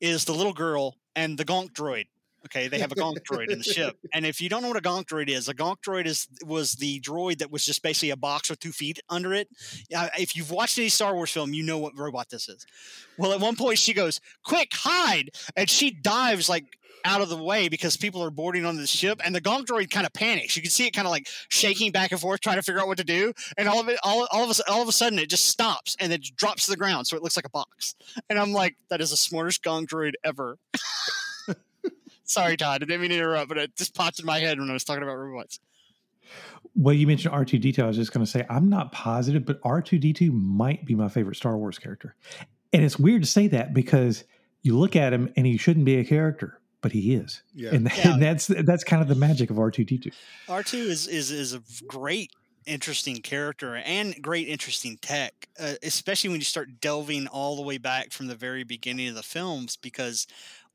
is 0.00 0.24
the 0.24 0.32
little 0.32 0.52
girl 0.52 0.96
and 1.16 1.36
the 1.36 1.44
Gonk 1.44 1.72
droid. 1.72 2.06
Okay, 2.46 2.68
they 2.68 2.78
have 2.78 2.92
a 2.92 2.94
Gonk 2.94 3.18
droid 3.30 3.50
in 3.50 3.58
the 3.58 3.64
ship, 3.64 3.98
and 4.14 4.24
if 4.24 4.40
you 4.40 4.48
don't 4.48 4.62
know 4.62 4.68
what 4.68 4.76
a 4.76 4.80
Gonk 4.80 5.04
droid 5.04 5.28
is, 5.28 5.48
a 5.48 5.54
Gonk 5.54 5.76
droid 5.86 6.06
is 6.06 6.26
was 6.44 6.72
the 6.74 7.00
droid 7.00 7.38
that 7.38 7.50
was 7.50 7.64
just 7.64 7.82
basically 7.82 8.10
a 8.10 8.16
box 8.16 8.48
with 8.48 8.58
two 8.60 8.72
feet 8.72 9.00
under 9.08 9.34
it. 9.34 9.48
Uh, 9.94 10.08
if 10.18 10.34
you've 10.34 10.50
watched 10.50 10.78
any 10.78 10.88
Star 10.88 11.14
Wars 11.14 11.30
film, 11.30 11.52
you 11.52 11.62
know 11.62 11.78
what 11.78 11.96
robot 11.98 12.30
this 12.30 12.48
is. 12.48 12.66
Well, 13.18 13.32
at 13.32 13.40
one 13.40 13.56
point 13.56 13.78
she 13.78 13.92
goes, 13.92 14.20
"Quick, 14.42 14.70
hide!" 14.72 15.30
and 15.56 15.68
she 15.68 15.90
dives 15.90 16.48
like 16.48 16.64
out 17.04 17.20
of 17.20 17.28
the 17.28 17.36
way 17.36 17.68
because 17.68 17.96
people 17.96 18.22
are 18.22 18.30
boarding 18.30 18.64
on 18.64 18.76
the 18.76 18.86
ship, 18.86 19.20
and 19.24 19.34
the 19.34 19.40
Gonk 19.40 19.66
droid 19.66 19.90
kind 19.90 20.06
of 20.06 20.12
panics. 20.12 20.56
You 20.56 20.62
can 20.62 20.70
see 20.70 20.86
it 20.86 20.92
kind 20.92 21.06
of 21.06 21.10
like 21.10 21.28
shaking 21.48 21.92
back 21.92 22.12
and 22.12 22.20
forth, 22.20 22.40
trying 22.40 22.56
to 22.56 22.62
figure 22.62 22.80
out 22.80 22.86
what 22.86 22.98
to 22.98 23.04
do, 23.04 23.32
and 23.56 23.68
all 23.68 23.80
of 23.80 23.88
it, 23.88 23.98
all, 24.02 24.26
all 24.30 24.50
of 24.50 24.58
a, 24.58 24.70
all 24.70 24.82
of 24.82 24.88
a 24.88 24.92
sudden, 24.92 25.18
it 25.18 25.28
just 25.28 25.46
stops 25.46 25.96
and 26.00 26.12
it 26.12 26.22
drops 26.36 26.64
to 26.64 26.70
the 26.70 26.76
ground, 26.76 27.06
so 27.06 27.16
it 27.16 27.22
looks 27.22 27.36
like 27.36 27.46
a 27.46 27.50
box. 27.50 27.94
And 28.28 28.38
I'm 28.38 28.52
like, 28.52 28.76
that 28.88 29.00
is 29.00 29.10
the 29.10 29.16
smartest 29.16 29.62
Gonk 29.62 29.86
droid 29.86 30.12
ever. 30.24 30.58
Sorry, 32.30 32.56
Todd. 32.56 32.82
I 32.82 32.86
didn't 32.86 33.00
mean 33.00 33.10
to 33.10 33.16
interrupt, 33.16 33.48
but 33.48 33.58
it 33.58 33.76
just 33.76 33.94
popped 33.94 34.20
in 34.20 34.26
my 34.26 34.38
head 34.38 34.58
when 34.58 34.70
I 34.70 34.72
was 34.72 34.84
talking 34.84 35.02
about 35.02 35.16
robots. 35.16 35.58
well, 36.76 36.94
you 36.94 37.06
mentioned 37.06 37.34
R2D2. 37.34 37.82
I 37.82 37.86
was 37.88 37.96
just 37.96 38.12
going 38.12 38.24
to 38.24 38.30
say 38.30 38.46
I'm 38.48 38.68
not 38.68 38.92
positive, 38.92 39.44
but 39.44 39.60
R2D2 39.62 40.30
might 40.32 40.84
be 40.84 40.94
my 40.94 41.08
favorite 41.08 41.36
Star 41.36 41.56
Wars 41.58 41.78
character. 41.78 42.14
And 42.72 42.84
it's 42.84 42.98
weird 42.98 43.22
to 43.22 43.28
say 43.28 43.48
that 43.48 43.74
because 43.74 44.24
you 44.62 44.78
look 44.78 44.94
at 44.94 45.12
him 45.12 45.32
and 45.36 45.44
he 45.46 45.56
shouldn't 45.56 45.84
be 45.84 45.96
a 45.96 46.04
character, 46.04 46.60
but 46.82 46.92
he 46.92 47.14
is. 47.14 47.42
Yeah. 47.54 47.70
And, 47.74 47.90
Yeah. 47.96 48.12
and 48.14 48.22
that's 48.22 48.46
that's 48.46 48.84
kind 48.84 49.02
of 49.02 49.08
the 49.08 49.16
magic 49.16 49.50
of 49.50 49.56
R2D2. 49.56 50.12
R2 50.48 50.74
is 50.74 51.06
is 51.08 51.30
is 51.32 51.52
a 51.54 51.62
great 51.88 52.30
interesting 52.66 53.16
character 53.16 53.74
and 53.76 54.14
great 54.22 54.46
interesting 54.46 54.98
tech, 54.98 55.48
uh, 55.58 55.74
especially 55.82 56.28
when 56.30 56.38
you 56.38 56.44
start 56.44 56.80
delving 56.80 57.26
all 57.26 57.56
the 57.56 57.62
way 57.62 57.78
back 57.78 58.12
from 58.12 58.28
the 58.28 58.34
very 58.36 58.62
beginning 58.62 59.08
of 59.08 59.14
the 59.16 59.22
films 59.22 59.76
because 59.76 60.26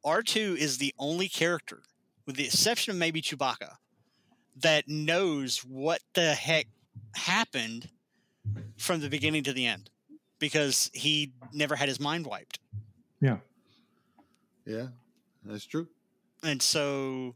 R2 0.06 0.58
is 0.58 0.78
the 0.78 0.94
only 1.00 1.28
character 1.28 1.84
with 2.26 2.36
the 2.36 2.46
exception 2.46 2.92
of 2.92 2.98
maybe 2.98 3.22
Chewbacca 3.22 3.76
that 4.58 4.88
knows 4.88 5.60
what 5.60 6.02
the 6.14 6.34
heck 6.34 6.68
happened 7.16 7.90
from 8.78 9.02
the 9.02 9.10
beginning 9.10 9.44
to 9.44 9.54
the 9.54 9.66
end 9.66 9.90
because 10.40 10.90
he 10.94 11.34
never 11.54 11.76
had 11.76 11.90
his 11.90 12.00
mind 12.00 12.26
wiped. 12.26 12.60
Yeah, 13.22 13.38
Yeah, 14.66 14.88
that's 15.44 15.66
true. 15.66 15.88
And 16.44 16.62
so 16.62 17.36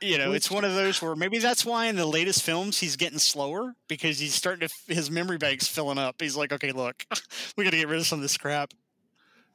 you 0.00 0.16
know, 0.16 0.32
it's 0.32 0.50
one 0.50 0.64
of 0.64 0.74
those 0.74 1.02
where 1.02 1.14
maybe 1.14 1.38
that's 1.38 1.64
why 1.64 1.86
in 1.86 1.96
the 1.96 2.06
latest 2.06 2.42
films 2.42 2.78
he's 2.78 2.96
getting 2.96 3.18
slower 3.18 3.74
because 3.86 4.18
he's 4.18 4.34
starting 4.34 4.66
to 4.66 4.94
his 4.94 5.10
memory 5.10 5.36
bank's 5.36 5.68
filling 5.68 5.98
up. 5.98 6.16
He's 6.20 6.36
like, 6.36 6.52
okay, 6.52 6.72
look, 6.72 7.04
we 7.56 7.64
got 7.64 7.70
to 7.70 7.76
get 7.76 7.88
rid 7.88 8.00
of 8.00 8.06
some 8.06 8.18
of 8.18 8.22
this 8.22 8.36
crap. 8.36 8.72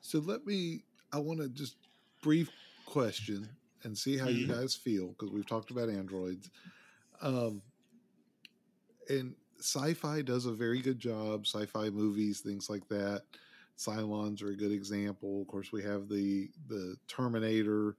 So 0.01 0.19
let 0.19 0.45
me. 0.45 0.83
I 1.11 1.19
want 1.19 1.39
to 1.39 1.49
just 1.49 1.77
brief 2.21 2.51
question 2.85 3.57
and 3.83 3.97
see 3.97 4.17
how 4.17 4.29
you 4.29 4.45
guys 4.45 4.75
feel 4.75 5.09
because 5.09 5.31
we've 5.31 5.45
talked 5.45 5.71
about 5.71 5.89
androids. 5.89 6.49
Um, 7.21 7.61
and 9.09 9.35
sci-fi 9.59 10.21
does 10.21 10.45
a 10.45 10.53
very 10.53 10.81
good 10.81 10.99
job. 10.99 11.45
Sci-fi 11.45 11.89
movies, 11.89 12.41
things 12.41 12.69
like 12.69 12.87
that. 12.89 13.23
Cylons 13.77 14.41
are 14.41 14.51
a 14.51 14.55
good 14.57 14.71
example. 14.71 15.41
Of 15.41 15.47
course, 15.47 15.71
we 15.71 15.83
have 15.83 16.07
the 16.07 16.49
the 16.67 16.95
Terminator 17.07 17.97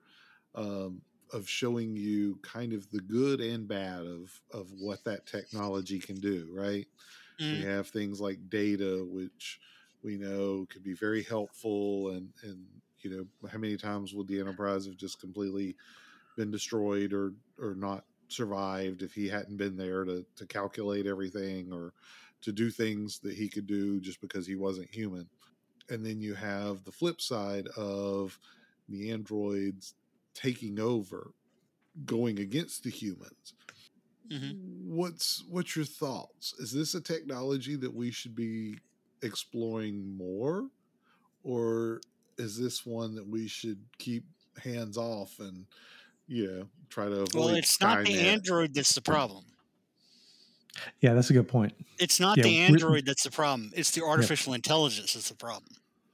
um, 0.54 1.02
of 1.32 1.48
showing 1.48 1.96
you 1.96 2.38
kind 2.42 2.72
of 2.72 2.90
the 2.90 3.00
good 3.00 3.40
and 3.40 3.68
bad 3.68 4.00
of 4.06 4.30
of 4.52 4.70
what 4.72 5.04
that 5.04 5.26
technology 5.26 5.98
can 6.00 6.20
do. 6.20 6.50
Right. 6.52 6.86
We 7.50 7.60
Mm. 7.60 7.62
have 7.62 7.88
things 7.88 8.20
like 8.20 8.48
data, 8.48 9.04
which 9.08 9.60
we 10.02 10.16
know 10.16 10.66
could 10.70 10.82
be 10.82 10.94
very 10.94 11.22
helpful, 11.22 12.10
and 12.10 12.32
and 12.42 12.66
you 13.06 13.28
know 13.42 13.48
how 13.50 13.58
many 13.58 13.76
times 13.76 14.14
would 14.14 14.28
the 14.28 14.40
Enterprise 14.40 14.86
have 14.86 14.96
just 14.96 15.20
completely 15.20 15.76
been 16.36 16.50
destroyed 16.50 17.12
or 17.12 17.34
or 17.58 17.74
not 17.74 18.06
survived 18.28 19.02
if 19.02 19.14
he 19.14 19.28
hadn't 19.28 19.56
been 19.58 19.76
there 19.76 20.04
to 20.04 20.26
to 20.36 20.46
calculate 20.46 21.06
everything 21.06 21.72
or 21.72 21.94
to 22.42 22.52
do 22.52 22.70
things 22.70 23.20
that 23.20 23.36
he 23.36 23.48
could 23.48 23.66
do 23.66 24.00
just 24.00 24.20
because 24.20 24.46
he 24.46 24.56
wasn't 24.56 24.94
human. 24.94 25.30
And 25.90 26.04
then 26.06 26.20
you 26.20 26.34
have 26.34 26.84
the 26.84 26.92
flip 26.92 27.20
side 27.20 27.68
of 27.76 28.38
the 28.88 29.10
androids 29.12 29.94
taking 30.34 30.80
over, 30.80 31.32
going 32.06 32.38
against 32.40 32.84
the 32.84 32.90
humans 32.90 33.54
Mhm. 34.30 34.56
what's 34.84 35.44
what's 35.48 35.76
your 35.76 35.84
thoughts 35.84 36.52
is 36.58 36.72
this 36.72 36.94
a 36.94 37.00
technology 37.00 37.76
that 37.76 37.94
we 37.94 38.10
should 38.10 38.34
be 38.34 38.78
exploring 39.22 40.16
more 40.16 40.68
or 41.42 42.00
is 42.38 42.58
this 42.58 42.84
one 42.84 43.14
that 43.14 43.26
we 43.26 43.48
should 43.48 43.78
keep 43.98 44.24
hands 44.62 44.96
off 44.96 45.38
and 45.38 45.66
you 46.26 46.46
know 46.46 46.66
try 46.88 47.04
to 47.06 47.12
avoid 47.22 47.34
Well, 47.34 47.48
it's 47.48 47.80
not 47.80 48.04
the 48.04 48.18
android 48.18 48.74
that's 48.74 48.94
the 48.94 49.02
problem. 49.02 49.44
Yeah, 51.00 51.14
that's 51.14 51.30
a 51.30 51.32
good 51.32 51.48
point. 51.48 51.72
It's 51.98 52.20
not 52.20 52.36
Yeah, 52.36 52.44
the 52.44 52.58
android 52.58 53.06
that's 53.06 53.22
the 53.24 53.30
problem. 53.30 53.72
It's 53.74 53.90
the 53.92 54.02
artificial 54.04 54.52
intelligence 54.54 55.14
that's 55.14 55.28
the 55.30 55.34
problem. 55.34 55.72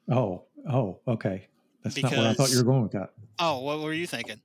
Oh, 0.09 0.45
oh, 0.71 0.99
okay. 1.09 1.49
That's 1.83 2.01
not 2.01 2.13
where 2.13 2.29
I 2.29 2.35
thought 2.35 2.51
you 2.51 2.59
were 2.59 2.65
going 2.65 2.83
with 2.83 2.93
that. 2.93 3.11
Oh, 3.39 3.61
what 3.61 3.81
were 3.81 3.93
you 3.93 4.07
thinking? 4.07 4.41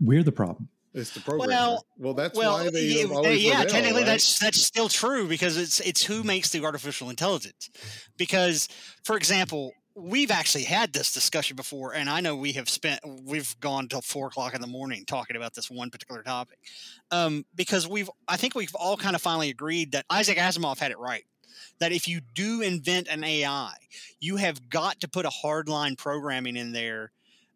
We're 0.00 0.24
the 0.24 0.32
problem. 0.32 0.68
it's 0.94 1.10
the 1.10 1.20
programmer 1.20 1.48
Well- 1.48 1.86
well, 1.96 2.14
that's 2.14 2.36
well, 2.36 2.54
why 2.54 2.70
they 2.70 2.86
yeah, 2.86 3.02
have 3.02 3.12
always 3.12 3.44
yeah, 3.44 3.58
rebel, 3.58 3.70
technically 3.70 4.00
right? 4.00 4.06
that's 4.06 4.38
that's 4.40 4.60
still 4.60 4.88
true 4.88 5.28
because 5.28 5.56
it's 5.56 5.78
it's 5.80 6.02
who 6.04 6.24
makes 6.24 6.50
the 6.50 6.64
artificial 6.64 7.08
intelligence. 7.10 7.70
Because, 8.16 8.68
for 9.04 9.16
example, 9.16 9.72
we've 9.94 10.30
actually 10.30 10.64
had 10.64 10.92
this 10.92 11.12
discussion 11.12 11.56
before, 11.56 11.94
and 11.94 12.08
I 12.08 12.20
know 12.20 12.36
we 12.36 12.52
have 12.52 12.68
spent 12.68 13.00
we've 13.24 13.58
gone 13.60 13.88
till 13.88 14.00
four 14.00 14.28
o'clock 14.28 14.54
in 14.54 14.60
the 14.60 14.66
morning 14.66 15.04
talking 15.06 15.36
about 15.36 15.54
this 15.54 15.70
one 15.70 15.90
particular 15.90 16.22
topic. 16.22 16.58
Um, 17.10 17.44
because 17.54 17.88
we've 17.88 18.10
I 18.28 18.36
think 18.36 18.54
we've 18.54 18.74
all 18.74 18.96
kind 18.96 19.14
of 19.14 19.22
finally 19.22 19.50
agreed 19.50 19.92
that 19.92 20.06
Isaac 20.10 20.38
Asimov 20.38 20.78
had 20.78 20.90
it 20.90 20.98
right. 20.98 21.24
That 21.78 21.92
if 21.92 22.08
you 22.08 22.20
do 22.34 22.60
invent 22.60 23.08
an 23.08 23.24
AI, 23.24 23.74
you 24.20 24.36
have 24.36 24.68
got 24.68 25.00
to 25.00 25.08
put 25.08 25.26
a 25.26 25.30
hardline 25.30 25.96
programming 25.98 26.56
in 26.56 26.72
there 26.72 27.12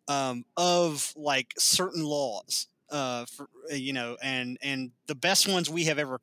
um, 0.09 0.45
of 0.57 1.13
like 1.17 1.55
certain 1.59 2.05
laws 2.05 2.69
uh, 2.91 3.25
for 3.27 3.49
uh, 3.71 3.75
you 3.75 3.93
know, 3.93 4.17
and 4.23 4.59
and 4.63 4.91
the 5.07 5.15
best 5.15 5.49
ones 5.49 5.71
we 5.71 5.85
have 5.85 5.99
ever 5.99 6.21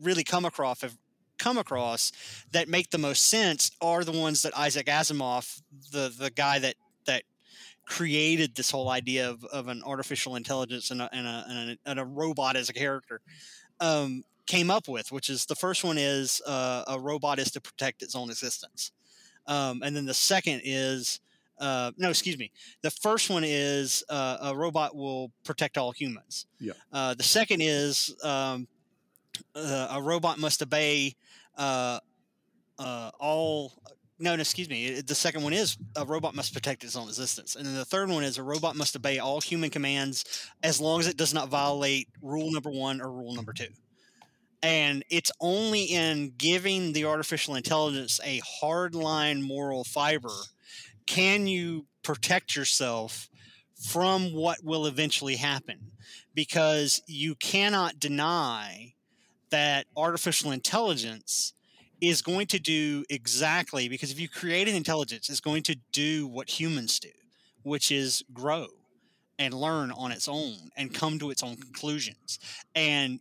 really 0.00 0.24
come 0.24 0.44
across 0.44 0.80
have 0.82 0.96
come 1.38 1.58
across 1.58 2.12
that 2.52 2.68
make 2.68 2.90
the 2.90 2.98
most 2.98 3.26
sense 3.26 3.70
are 3.80 4.04
the 4.04 4.12
ones 4.12 4.42
that 4.42 4.56
Isaac 4.56 4.86
Asimov, 4.86 5.62
the 5.90 6.12
the 6.16 6.30
guy 6.30 6.58
that 6.58 6.76
that 7.06 7.22
created 7.84 8.54
this 8.54 8.70
whole 8.70 8.88
idea 8.88 9.28
of, 9.28 9.44
of 9.46 9.68
an 9.68 9.82
artificial 9.84 10.36
intelligence 10.36 10.90
and 10.90 11.02
a, 11.02 11.08
and 11.12 11.26
a, 11.26 11.44
and 11.48 11.70
a, 11.70 11.90
and 11.90 12.00
a 12.00 12.04
robot 12.04 12.54
as 12.56 12.68
a 12.68 12.72
character, 12.72 13.20
um, 13.80 14.22
came 14.46 14.70
up 14.70 14.88
with. 14.88 15.10
Which 15.10 15.28
is 15.28 15.46
the 15.46 15.56
first 15.56 15.84
one 15.84 15.98
is 15.98 16.40
uh, 16.46 16.84
a 16.86 16.98
robot 16.98 17.38
is 17.38 17.50
to 17.52 17.60
protect 17.60 18.02
its 18.02 18.14
own 18.14 18.30
existence, 18.30 18.92
um, 19.46 19.82
and 19.82 19.96
then 19.96 20.06
the 20.06 20.14
second 20.14 20.62
is 20.64 21.20
uh, 21.58 21.92
no, 21.96 22.10
excuse 22.10 22.36
me. 22.36 22.50
The 22.82 22.90
first 22.90 23.30
one 23.30 23.44
is 23.46 24.02
uh, 24.08 24.38
a 24.42 24.56
robot 24.56 24.96
will 24.96 25.30
protect 25.44 25.78
all 25.78 25.92
humans. 25.92 26.46
Yeah. 26.58 26.72
Uh, 26.92 27.14
the 27.14 27.22
second 27.22 27.60
is 27.62 28.14
um, 28.24 28.66
uh, 29.54 29.88
a 29.90 30.02
robot 30.02 30.38
must 30.38 30.62
obey 30.62 31.14
uh, 31.56 31.98
uh, 32.78 33.10
all. 33.18 33.72
No, 34.18 34.36
no, 34.36 34.40
excuse 34.40 34.68
me. 34.68 35.00
The 35.00 35.14
second 35.14 35.42
one 35.42 35.52
is 35.52 35.76
a 35.96 36.04
robot 36.04 36.34
must 36.34 36.54
protect 36.54 36.84
its 36.84 36.94
own 36.94 37.08
existence, 37.08 37.56
and 37.56 37.66
then 37.66 37.74
the 37.74 37.84
third 37.84 38.08
one 38.08 38.22
is 38.22 38.38
a 38.38 38.42
robot 38.42 38.76
must 38.76 38.94
obey 38.94 39.18
all 39.18 39.40
human 39.40 39.70
commands 39.70 40.24
as 40.62 40.80
long 40.80 41.00
as 41.00 41.08
it 41.08 41.16
does 41.16 41.34
not 41.34 41.48
violate 41.48 42.08
rule 42.22 42.52
number 42.52 42.70
one 42.70 43.00
or 43.00 43.10
rule 43.10 43.34
number 43.34 43.52
two. 43.52 43.68
And 44.62 45.04
it's 45.10 45.32
only 45.40 45.84
in 45.84 46.34
giving 46.38 46.92
the 46.92 47.04
artificial 47.04 47.56
intelligence 47.56 48.20
a 48.22 48.40
hardline 48.62 49.42
moral 49.42 49.82
fiber 49.82 50.30
can 51.06 51.46
you 51.46 51.86
protect 52.02 52.56
yourself 52.56 53.28
from 53.80 54.32
what 54.32 54.62
will 54.62 54.86
eventually 54.86 55.36
happen 55.36 55.92
because 56.34 57.02
you 57.06 57.34
cannot 57.34 57.98
deny 57.98 58.91
that 59.52 59.86
artificial 59.96 60.50
intelligence 60.50 61.52
is 62.00 62.20
going 62.20 62.46
to 62.48 62.58
do 62.58 63.04
exactly 63.08 63.88
because 63.88 64.10
if 64.10 64.18
you 64.18 64.28
create 64.28 64.66
an 64.66 64.74
intelligence 64.74 65.30
it's 65.30 65.40
going 65.40 65.62
to 65.62 65.76
do 65.92 66.26
what 66.26 66.50
humans 66.50 66.98
do 66.98 67.10
which 67.62 67.92
is 67.92 68.24
grow 68.32 68.66
and 69.38 69.54
learn 69.54 69.90
on 69.92 70.12
its 70.12 70.28
own 70.28 70.54
and 70.76 70.94
come 70.94 71.18
to 71.18 71.30
its 71.30 71.42
own 71.42 71.56
conclusions. 71.56 72.38
And 72.74 73.20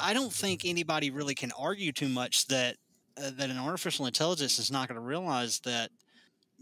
i 0.00 0.14
don't 0.14 0.32
think 0.32 0.64
anybody 0.64 1.10
really 1.10 1.34
can 1.34 1.52
argue 1.52 1.92
too 1.92 2.08
much 2.08 2.46
that 2.46 2.76
uh, 3.18 3.30
that 3.36 3.50
an 3.50 3.58
artificial 3.58 4.06
intelligence 4.06 4.58
is 4.58 4.70
not 4.70 4.88
going 4.88 5.00
to 5.00 5.06
realize 5.06 5.60
that 5.60 5.90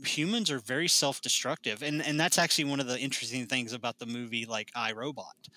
humans 0.05 0.51
are 0.51 0.59
very 0.59 0.89
self-destructive. 0.89 1.83
And 1.83 2.03
and 2.03 2.18
that's 2.18 2.39
actually 2.39 2.64
one 2.64 2.81
of 2.81 2.87
the 2.87 2.99
interesting 2.99 3.47
things 3.47 3.72
about 3.72 3.99
the 3.99 4.07
movie 4.07 4.45
like 4.47 4.70
iRobot 4.72 5.49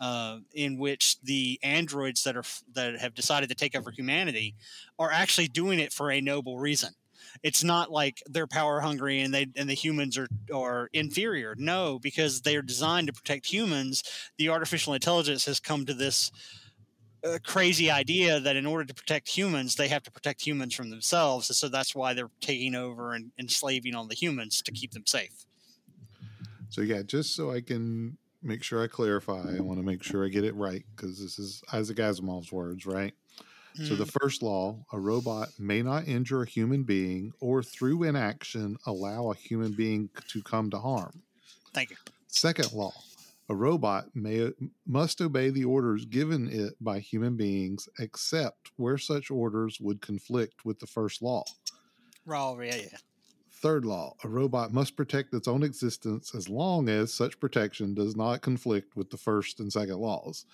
uh, 0.00 0.38
in 0.54 0.78
which 0.78 1.20
the 1.22 1.58
androids 1.62 2.24
that 2.24 2.36
are 2.36 2.44
that 2.74 2.98
have 2.98 3.14
decided 3.14 3.48
to 3.48 3.54
take 3.54 3.76
over 3.76 3.90
humanity 3.90 4.54
are 4.98 5.10
actually 5.10 5.48
doing 5.48 5.78
it 5.78 5.92
for 5.92 6.10
a 6.10 6.20
noble 6.20 6.58
reason 6.58 6.90
it's 7.42 7.62
not 7.62 7.90
like 7.90 8.22
they're 8.26 8.46
power 8.46 8.80
hungry 8.80 9.20
and 9.20 9.32
they 9.32 9.46
and 9.56 9.68
the 9.68 9.74
humans 9.74 10.16
are 10.16 10.28
are 10.52 10.88
inferior 10.92 11.54
no 11.58 11.98
because 11.98 12.40
they 12.40 12.56
are 12.56 12.62
designed 12.62 13.06
to 13.06 13.12
protect 13.12 13.46
humans 13.46 14.02
the 14.38 14.48
artificial 14.48 14.94
intelligence 14.94 15.44
has 15.44 15.60
come 15.60 15.84
to 15.84 15.94
this 15.94 16.30
uh, 17.24 17.38
crazy 17.44 17.90
idea 17.90 18.40
that 18.40 18.56
in 18.56 18.66
order 18.66 18.84
to 18.84 18.94
protect 18.94 19.28
humans, 19.28 19.74
they 19.74 19.88
have 19.88 20.02
to 20.02 20.10
protect 20.10 20.40
humans 20.40 20.74
from 20.74 20.90
themselves. 20.90 21.50
And 21.50 21.56
so 21.56 21.68
that's 21.68 21.94
why 21.94 22.14
they're 22.14 22.30
taking 22.40 22.74
over 22.74 23.12
and 23.12 23.30
enslaving 23.38 23.94
on 23.94 24.08
the 24.08 24.14
humans 24.14 24.62
to 24.62 24.72
keep 24.72 24.92
them 24.92 25.04
safe. 25.06 25.44
So 26.70 26.82
yeah, 26.82 27.02
just 27.02 27.34
so 27.34 27.50
I 27.50 27.60
can 27.60 28.16
make 28.42 28.62
sure 28.62 28.82
I 28.82 28.86
clarify, 28.88 29.56
I 29.56 29.60
want 29.60 29.78
to 29.78 29.84
make 29.84 30.02
sure 30.02 30.24
I 30.24 30.28
get 30.28 30.44
it 30.44 30.54
right 30.54 30.84
because 30.96 31.20
this 31.20 31.38
is 31.38 31.62
Isaac 31.72 31.98
Asimov's 31.98 32.52
words, 32.52 32.86
right? 32.86 33.14
So 33.80 33.96
the 33.96 34.06
Mm, 34.06 34.10
first 34.20 34.42
law, 34.42 34.84
a 34.92 35.00
robot 35.00 35.50
may 35.58 35.82
not 35.82 36.08
injure 36.08 36.42
a 36.42 36.48
human 36.50 36.84
being 36.84 37.32
or 37.40 37.62
through 37.62 38.04
inaction 38.04 38.76
allow 38.86 39.30
a 39.30 39.36
human 39.36 39.74
being 39.74 40.10
to 40.28 40.42
come 40.42 40.70
to 40.70 40.80
harm. 40.80 41.24
thank 41.74 41.90
you. 41.90 41.96
Second 42.28 42.72
law, 42.72 43.04
a 43.46 43.54
robot 43.54 44.16
may 44.16 44.52
must 44.86 45.20
obey 45.20 45.50
the 45.50 45.64
orders 45.66 46.06
given 46.06 46.48
it 46.48 46.82
by 46.82 46.98
human 46.98 47.36
beings 47.36 47.90
except 47.98 48.70
where 48.76 48.96
such 48.96 49.30
orders 49.30 49.78
would 49.80 50.00
conflict 50.00 50.64
with 50.64 50.78
the 50.78 50.86
first 50.86 51.20
law. 51.20 51.56
Oh, 52.26 52.58
yeah, 52.60 52.76
yeah. 52.76 52.98
Third 53.60 53.84
law, 53.84 54.14
a 54.24 54.28
robot 54.28 54.72
must 54.72 54.96
protect 54.96 55.34
its 55.34 55.46
own 55.46 55.62
existence 55.62 56.34
as 56.34 56.48
long 56.48 56.88
as 56.88 57.12
such 57.12 57.38
protection 57.38 57.94
does 57.94 58.16
not 58.16 58.40
conflict 58.40 58.96
with 58.96 59.10
the 59.10 59.18
first 59.18 59.60
and 59.60 59.70
second 59.70 59.98
laws. 59.98 60.46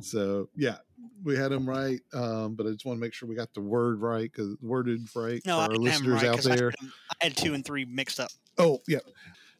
So, 0.00 0.48
yeah, 0.56 0.78
we 1.24 1.36
had 1.36 1.50
them 1.52 1.68
right, 1.68 2.00
um, 2.12 2.54
but 2.54 2.66
I 2.66 2.70
just 2.70 2.84
want 2.84 2.96
to 2.98 3.00
make 3.00 3.14
sure 3.14 3.28
we 3.28 3.34
got 3.36 3.54
the 3.54 3.60
word 3.60 4.00
right 4.00 4.30
because 4.30 4.56
worded 4.60 5.08
right 5.14 5.40
No, 5.44 5.56
for 5.56 5.60
I 5.60 5.62
our 5.62 5.68
didn't 5.70 5.86
have 5.86 5.94
'em 6.02 6.06
listeners 6.08 6.22
right 6.22 6.24
out 6.30 6.36
'cause 6.36 6.46
I, 6.48 6.56
there. 6.56 6.68
'em- 6.80 6.92
I 7.20 7.24
had 7.24 7.36
two 7.36 7.54
and 7.54 7.64
three 7.64 7.84
mixed 7.84 8.18
up. 8.20 8.30
Oh, 8.58 8.80
yeah. 8.88 9.00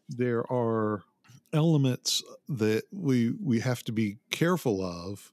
There 0.08 0.50
are 0.52 1.02
elements 1.52 2.22
that 2.48 2.84
we 2.92 3.30
we 3.42 3.60
have 3.60 3.82
to 3.84 3.92
be 3.92 4.18
careful 4.30 4.82
of 4.84 5.32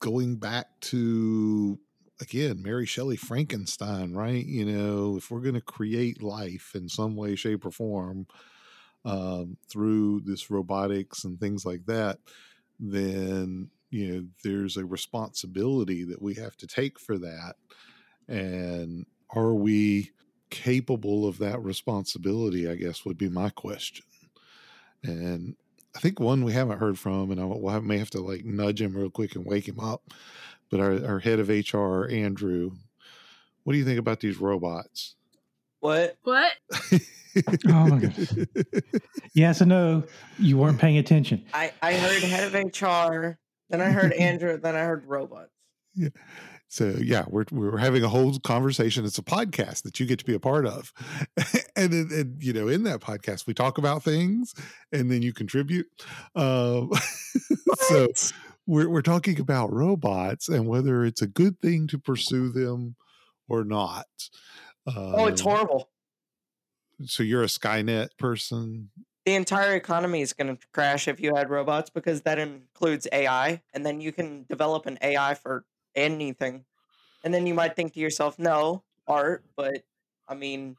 going 0.00 0.36
back 0.36 0.68
to 0.80 1.78
again 2.20 2.62
Mary 2.62 2.86
Shelley 2.86 3.16
Frankenstein, 3.16 4.12
right? 4.14 4.44
You 4.44 4.64
know, 4.64 5.16
if 5.16 5.30
we're 5.30 5.40
going 5.40 5.54
to 5.54 5.60
create 5.60 6.22
life 6.22 6.72
in 6.74 6.88
some 6.88 7.16
way 7.16 7.36
shape 7.36 7.64
or 7.66 7.70
form 7.70 8.26
um, 9.04 9.56
through 9.68 10.20
this 10.20 10.50
robotics 10.50 11.24
and 11.24 11.38
things 11.38 11.64
like 11.64 11.86
that, 11.86 12.18
then 12.80 13.70
you 13.90 14.12
know 14.12 14.26
there's 14.42 14.76
a 14.76 14.84
responsibility 14.84 16.04
that 16.04 16.20
we 16.20 16.34
have 16.34 16.56
to 16.56 16.66
take 16.66 16.98
for 16.98 17.18
that 17.18 17.54
and 18.28 19.06
are 19.30 19.54
we 19.54 20.10
capable 20.50 21.26
of 21.26 21.38
that 21.38 21.62
responsibility 21.62 22.68
i 22.68 22.74
guess 22.74 23.04
would 23.04 23.18
be 23.18 23.28
my 23.28 23.48
question 23.50 24.04
and 25.02 25.56
i 25.94 25.98
think 25.98 26.20
one 26.20 26.44
we 26.44 26.52
haven't 26.52 26.78
heard 26.78 26.98
from 26.98 27.30
and 27.30 27.40
i 27.40 27.44
I 27.44 27.80
may 27.80 27.98
have 27.98 28.10
to 28.10 28.20
like 28.20 28.44
nudge 28.44 28.80
him 28.80 28.96
real 28.96 29.10
quick 29.10 29.36
and 29.36 29.44
wake 29.44 29.68
him 29.68 29.80
up 29.80 30.12
but 30.70 30.80
our, 30.80 31.04
our 31.06 31.18
head 31.18 31.38
of 31.38 31.48
hr 31.48 32.08
andrew 32.10 32.70
what 33.64 33.72
do 33.72 33.78
you 33.78 33.84
think 33.84 33.98
about 33.98 34.20
these 34.20 34.38
robots 34.40 35.14
What? 35.80 36.16
What? 36.24 36.52
Oh 37.68 37.86
my 37.88 37.98
god. 37.98 38.48
Yes 39.34 39.60
and 39.60 39.68
no. 39.68 40.04
You 40.38 40.56
weren't 40.56 40.78
paying 40.78 40.96
attention. 40.96 41.44
I, 41.52 41.70
I 41.82 41.92
heard 41.92 42.22
head 42.22 42.46
of 42.46 42.54
HR, 42.54 43.36
then 43.68 43.82
I 43.82 43.90
heard 43.90 44.12
Andrew, 44.18 44.56
then 44.56 44.74
I 44.74 44.80
heard 44.80 45.04
robots. 45.06 45.50
Yeah. 45.94 46.08
So 46.68 46.96
yeah, 46.98 47.26
we're 47.28 47.44
we're 47.52 47.76
having 47.76 48.02
a 48.02 48.08
whole 48.08 48.38
conversation. 48.38 49.04
It's 49.04 49.18
a 49.18 49.22
podcast 49.22 49.82
that 49.82 50.00
you 50.00 50.06
get 50.06 50.18
to 50.20 50.24
be 50.24 50.32
a 50.34 50.40
part 50.40 50.64
of, 50.66 50.94
and, 51.76 51.92
then- 51.92 52.08
and 52.10 52.42
you 52.42 52.54
know, 52.54 52.68
in 52.68 52.84
that 52.84 53.00
podcast, 53.00 53.46
we 53.46 53.52
talk 53.52 53.76
about 53.76 54.02
things, 54.02 54.54
and 54.90 55.10
then 55.10 55.20
you 55.20 55.34
contribute. 55.34 55.86
Um, 56.34 56.90
so 57.88 58.06
What? 58.06 58.32
We're 58.66 58.88
we're 58.88 59.02
talking 59.02 59.40
about 59.40 59.72
robots 59.72 60.48
and 60.48 60.66
whether 60.66 61.04
it's 61.04 61.22
a 61.22 61.26
good 61.26 61.60
thing 61.60 61.86
to 61.88 61.98
pursue 61.98 62.50
them 62.50 62.96
or 63.48 63.64
not. 63.64 64.06
oh, 64.86 65.26
it's 65.26 65.40
Um, 65.40 65.46
horrible. 65.46 65.90
So 67.04 67.22
you're 67.22 67.42
a 67.42 67.46
Skynet 67.46 68.16
person. 68.18 68.90
The 69.24 69.34
entire 69.34 69.74
economy 69.74 70.20
is 70.20 70.32
going 70.32 70.56
to 70.56 70.66
crash 70.72 71.08
if 71.08 71.20
you 71.20 71.34
had 71.34 71.50
robots 71.50 71.90
because 71.90 72.22
that 72.22 72.38
includes 72.38 73.08
AI, 73.12 73.60
and 73.74 73.84
then 73.84 74.00
you 74.00 74.12
can 74.12 74.44
develop 74.48 74.86
an 74.86 74.98
AI 75.02 75.34
for 75.34 75.64
anything. 75.94 76.64
And 77.24 77.34
then 77.34 77.46
you 77.46 77.54
might 77.54 77.76
think 77.76 77.94
to 77.94 78.00
yourself, 78.00 78.38
no, 78.38 78.84
art, 79.06 79.44
but 79.56 79.84
I 80.28 80.34
mean, 80.34 80.76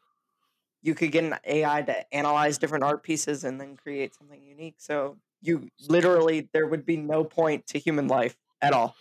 you 0.82 0.96
could 0.96 1.12
get 1.12 1.24
an 1.26 1.36
AI 1.46 1.82
to 1.84 2.14
analyze 2.16 2.58
different 2.58 2.84
art 2.84 3.04
pieces 3.04 3.44
and 3.44 3.60
then 3.60 3.76
create 3.76 4.16
something 4.16 4.42
unique. 4.44 4.76
So 4.80 5.18
you 5.42 5.70
literally, 5.88 6.50
there 6.54 6.68
would 6.68 6.86
be 6.86 6.98
no 6.98 7.24
point 7.24 7.68
to 7.68 7.80
human 7.80 8.08
life 8.08 8.38
at 8.62 8.74
all. 8.74 8.96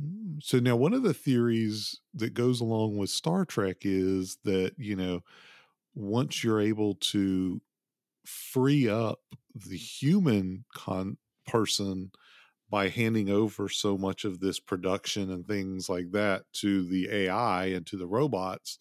Mm, 0.00 0.42
So 0.42 0.58
now 0.58 0.76
one 0.76 0.94
of 0.94 1.02
the 1.02 1.14
theories 1.14 2.00
that 2.14 2.34
goes 2.34 2.60
along 2.60 2.96
with 2.96 3.10
Star 3.10 3.44
Trek 3.44 3.78
is 3.82 4.38
that, 4.44 4.74
you 4.78 4.96
know, 4.96 5.22
once 5.94 6.44
you're 6.44 6.60
able 6.60 6.94
to 6.96 7.60
free 8.26 8.88
up 8.88 9.20
the 9.54 9.76
human 9.78 10.64
con 10.74 11.18
person 11.46 12.12
by 12.70 12.88
handing 12.88 13.30
over 13.30 13.68
so 13.68 13.98
much 13.98 14.24
of 14.24 14.40
this 14.40 14.60
production 14.60 15.30
and 15.30 15.46
things 15.46 15.88
like 15.88 16.12
that 16.12 16.44
to 16.54 16.84
the 16.86 17.08
AI 17.10 17.66
and 17.66 17.86
to 17.86 17.96
the 17.96 18.06
robots, 18.08 18.78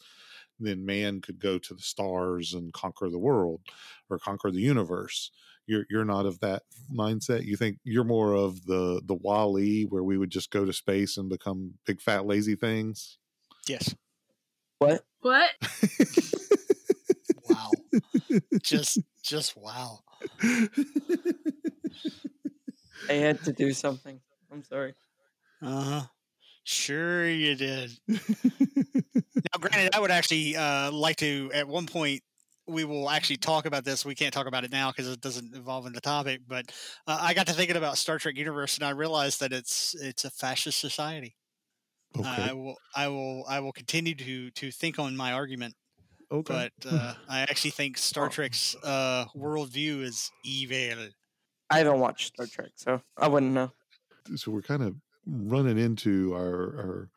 then 0.59 0.85
man 0.85 1.21
could 1.21 1.39
go 1.39 1.59
to 1.59 1.73
the 1.73 1.81
stars 1.81 2.53
and 2.53 2.73
conquer 2.73 3.09
the 3.09 3.19
world 3.19 3.61
or 4.09 4.19
conquer 4.19 4.51
the 4.51 4.61
universe. 4.61 5.31
You're 5.69 5.85
you're 5.89 6.05
not 6.05 6.25
of 6.25 6.39
that 6.39 6.63
mindset. 6.91 7.45
You 7.45 7.55
think 7.55 7.77
you're 7.83 8.03
more 8.03 8.33
of 8.33 8.65
the 8.65 9.01
the 9.05 9.13
WALL-E 9.13 9.83
where 9.83 10.03
we 10.03 10.17
would 10.17 10.31
just 10.31 10.49
go 10.49 10.65
to 10.65 10.73
space 10.73 11.15
and 11.17 11.29
become 11.29 11.75
big 11.85 12.01
fat 12.01 12.25
lazy 12.25 12.55
things. 12.55 13.19
Yes. 13.67 13.93
What? 14.79 15.03
What? 15.21 15.51
Wow. 17.49 17.69
just 18.63 18.99
just 19.23 19.55
wow. 19.57 19.99
I 23.09 23.13
had 23.13 23.43
to 23.43 23.53
do 23.53 23.73
something. 23.73 24.19
I'm 24.51 24.63
sorry. 24.63 24.95
Uh 25.61 25.83
huh. 25.83 26.01
Sure, 26.63 27.29
you 27.29 27.55
did. 27.55 27.91
Now, 29.53 29.59
granted, 29.59 29.95
I 29.95 29.99
would 29.99 30.11
actually 30.11 30.55
uh, 30.55 30.91
like 30.91 31.15
to, 31.17 31.49
at 31.53 31.67
one 31.67 31.87
point, 31.87 32.21
we 32.69 32.85
will 32.85 33.09
actually 33.09 33.37
talk 33.37 33.65
about 33.65 33.83
this. 33.83 34.05
We 34.05 34.15
can't 34.15 34.33
talk 34.33 34.47
about 34.47 34.63
it 34.63 34.71
now 34.71 34.91
because 34.91 35.09
it 35.09 35.21
doesn't 35.21 35.55
involve 35.55 35.85
in 35.85 35.93
the 35.93 36.01
topic. 36.01 36.41
But 36.47 36.71
uh, 37.07 37.17
I 37.21 37.33
got 37.33 37.47
to 37.47 37.53
thinking 37.53 37.75
about 37.75 37.97
Star 37.97 38.19
Trek 38.19 38.37
Universe, 38.37 38.77
and 38.77 38.85
I 38.85 38.91
realized 38.91 39.39
that 39.41 39.51
it's 39.51 39.95
it's 39.95 40.25
a 40.25 40.29
fascist 40.29 40.79
society. 40.79 41.35
Uh, 42.17 42.21
okay. 42.21 42.49
I 42.49 42.53
will 42.53 42.75
I 42.95 43.07
will 43.07 43.45
I 43.47 43.59
will 43.59 43.71
continue 43.71 44.15
to 44.15 44.51
to 44.51 44.71
think 44.71 44.99
on 44.99 45.15
my 45.15 45.33
argument, 45.33 45.75
okay. 46.31 46.69
but 46.81 46.91
uh, 46.91 47.13
I 47.29 47.41
actually 47.41 47.71
think 47.71 47.97
Star 47.97 48.25
Oh. 48.25 48.29
Trek's 48.29 48.75
uh, 48.83 49.25
worldview 49.35 50.01
is 50.01 50.31
evil. 50.43 51.07
I 51.69 51.79
haven't 51.79 51.99
watched 51.99 52.33
Star 52.33 52.47
Trek, 52.47 52.71
so 52.75 53.01
I 53.17 53.27
wouldn't 53.27 53.51
know. 53.53 53.71
so 54.35 54.51
we're 54.51 54.61
kind 54.61 54.83
of 54.83 54.95
running 55.25 55.77
into 55.77 56.33
our 56.33 56.39
our 56.41 57.09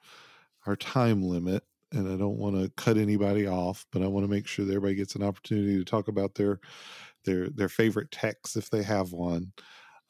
our 0.66 0.76
time 0.76 1.22
limit 1.22 1.64
and 1.92 2.12
i 2.12 2.16
don't 2.16 2.38
want 2.38 2.56
to 2.56 2.70
cut 2.76 2.96
anybody 2.96 3.46
off 3.46 3.86
but 3.92 4.02
i 4.02 4.06
want 4.06 4.24
to 4.24 4.30
make 4.30 4.46
sure 4.46 4.64
that 4.64 4.72
everybody 4.72 4.94
gets 4.94 5.14
an 5.14 5.22
opportunity 5.22 5.76
to 5.76 5.84
talk 5.84 6.08
about 6.08 6.34
their 6.34 6.60
their 7.24 7.48
their 7.50 7.68
favorite 7.68 8.10
texts 8.10 8.56
if 8.56 8.70
they 8.70 8.82
have 8.82 9.12
one 9.12 9.52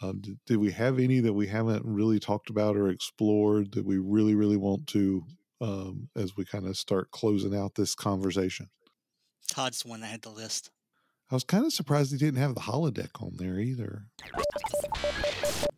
um, 0.03 0.21
do, 0.21 0.37
do 0.47 0.59
we 0.59 0.73
have 0.73 0.99
any 0.99 1.21
that 1.21 1.33
we 1.33 1.47
haven't 1.47 1.85
really 1.85 2.19
talked 2.19 2.51
about 2.51 2.77
or 2.77 2.89
explored 2.89 3.73
that 3.73 3.85
we 3.85 3.99
really 3.99 4.35
really 4.35 4.57
want 4.57 4.87
to 4.89 5.23
um, 5.61 6.09
as 6.17 6.37
we 6.37 6.45
kind 6.45 6.67
of 6.67 6.77
start 6.77 7.11
closing 7.13 7.57
out 7.57 7.75
this 7.75 7.95
conversation 7.95 8.69
Todd's 9.49 9.83
the 9.83 9.91
one 9.91 10.01
that 10.01 10.07
had 10.07 10.23
the 10.23 10.31
list. 10.31 10.71
i 11.31 11.35
was 11.35 11.45
kind 11.45 11.65
of 11.65 11.73
surprised 11.73 12.13
he 12.13 12.19
didn't 12.19 12.41
have 12.41 12.55
the 12.55 12.63
holodeck 12.63 13.23
on 13.23 13.37
there 13.37 13.59
either 13.59 14.07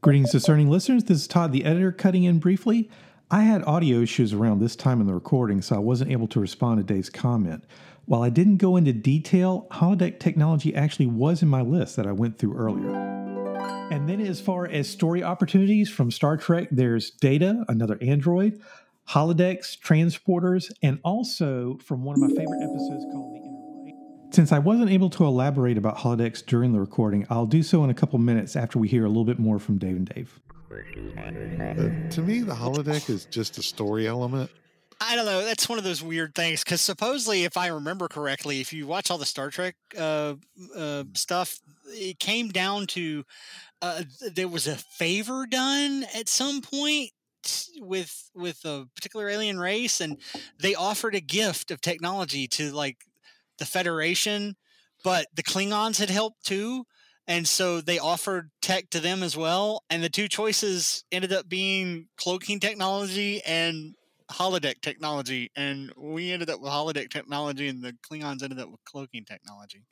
Greetings, 0.05 0.33
discerning 0.33 0.69
listeners. 0.69 1.05
This 1.05 1.23
is 1.23 1.27
Todd, 1.27 1.51
the 1.51 1.65
editor, 1.65 1.91
cutting 1.91 2.25
in 2.25 2.39
briefly. 2.39 2.91
I 3.31 3.43
had 3.43 3.65
audio 3.65 4.01
issues 4.01 4.35
around 4.35 4.61
this 4.61 4.77
time 4.77 5.01
in 5.01 5.07
the 5.07 5.15
recording, 5.15 5.63
so 5.63 5.77
I 5.77 5.79
wasn't 5.79 6.13
able 6.13 6.29
to 6.29 6.41
respond 6.41 6.79
to 6.79 6.95
Dave's 6.95 7.09
comment. 7.09 7.65
While 8.05 8.23
I 8.23 8.29
didn't 8.29 8.59
go 8.59 8.77
into 8.77 8.93
detail, 8.93 9.67
holodeck 9.71 10.21
technology 10.21 10.75
actually 10.75 11.07
was 11.07 11.43
in 11.43 11.49
my 11.49 11.63
list 11.63 11.97
that 11.97 12.07
I 12.07 12.13
went 12.13 12.39
through 12.39 12.55
earlier. 12.55 12.91
And 13.91 14.09
then, 14.09 14.21
as 14.21 14.43
far 14.43 14.67
as 14.67 14.89
story 14.89 15.23
opportunities 15.23 15.89
from 15.89 16.11
Star 16.11 16.37
Trek, 16.37 16.69
there's 16.71 17.11
Data, 17.13 17.65
another 17.69 17.97
android, 18.03 18.61
holodecks, 19.09 19.79
transporters, 19.79 20.71
and 20.83 21.01
also 21.03 21.79
from 21.83 22.05
one 22.05 22.17
of 22.17 22.21
my 22.21 22.29
favorite 22.29 22.63
episodes 22.63 23.07
called 23.11 23.35
The 23.35 23.39
Inner. 23.39 24.33
Since 24.33 24.53
I 24.53 24.59
wasn't 24.59 24.91
able 24.91 25.11
to 25.11 25.25
elaborate 25.25 25.79
about 25.79 25.97
holodecks 25.99 26.45
during 26.45 26.73
the 26.73 26.81
recording, 26.81 27.27
I'll 27.31 27.47
do 27.47 27.63
so 27.63 27.85
in 27.85 27.91
a 27.91 27.95
couple 27.95 28.19
minutes 28.19 28.55
after 28.55 28.79
we 28.79 28.89
hear 28.89 29.05
a 29.05 29.09
little 29.09 29.25
bit 29.25 29.39
more 29.39 29.59
from 29.59 29.79
Dave 29.79 29.97
and 29.97 30.07
Dave. 30.07 30.41
But 31.15 32.11
to 32.11 32.23
me 32.23 32.41
the 32.41 32.55
holodeck 32.55 33.09
is 33.11 33.27
just 33.27 33.59
a 33.59 33.63
story 33.63 34.07
element 34.07 34.51
I 35.01 35.17
don't 35.17 35.27
know. 35.27 35.45
That's 35.45 35.69
one 35.69 35.79
of 35.79 35.85
those 35.85 36.03
weird 36.03 36.35
things 36.35 36.63
because 36.63 36.81
supposedly, 36.81 37.45
if 37.45 37.57
I 37.57 37.67
remember 37.67 38.09
correctly, 38.09 38.61
if 38.61 38.73
you 38.73 38.87
watch 38.87 39.11
all 39.11 39.19
the 39.19 39.27
Star 39.27 39.51
Trek 39.51 39.75
uh, 39.99 40.35
uh, 40.75 41.05
stuff, 41.15 41.59
it 41.89 42.19
came 42.19 42.49
down 42.49 42.87
to 42.89 43.25
uh, 43.83 44.05
there 44.33 44.49
was 44.49 44.67
a 44.67 44.77
favor 44.77 45.47
done 45.47 46.07
at 46.15 46.29
some 46.29 46.61
point 46.61 47.11
with 47.79 48.31
with 48.35 48.65
a 48.65 48.87
particular 48.95 49.29
alien 49.29 49.59
race, 49.59 50.01
and 50.01 50.19
they 50.59 50.75
offered 50.75 51.15
a 51.15 51.21
gift 51.21 51.71
of 51.71 51.81
technology 51.81 52.47
to 52.49 52.73
like 52.73 52.99
the 53.59 53.67
Federation, 53.67 54.57
but 55.03 55.27
the 55.35 55.43
Klingons 55.43 55.99
had 55.99 56.11
helped 56.11 56.45
too. 56.45 56.87
And 57.27 57.49
so 57.49 57.81
they 57.81 57.99
offered 57.99 58.51
tech 58.63 58.91
to 58.91 59.01
them 59.01 59.23
as 59.23 59.37
well. 59.37 59.85
And 59.91 60.03
the 60.03 60.09
two 60.11 60.29
choices 60.29 61.05
ended 61.13 61.33
up 61.33 61.49
being 61.49 62.09
cloaking 62.17 62.61
technology 62.61 63.43
and 63.45 63.95
holodeck 64.31 64.81
technology, 64.83 65.51
and 65.57 65.93
we 65.97 66.33
ended 66.33 66.51
up 66.51 66.61
with 66.61 66.71
holodeck 66.71 67.11
technology, 67.11 67.69
and 67.69 67.83
the 67.83 67.93
Klingons 68.11 68.43
ended 68.43 68.59
up 68.61 68.71
with 68.71 68.85
cloaking 68.85 69.25
technology. 69.25 69.85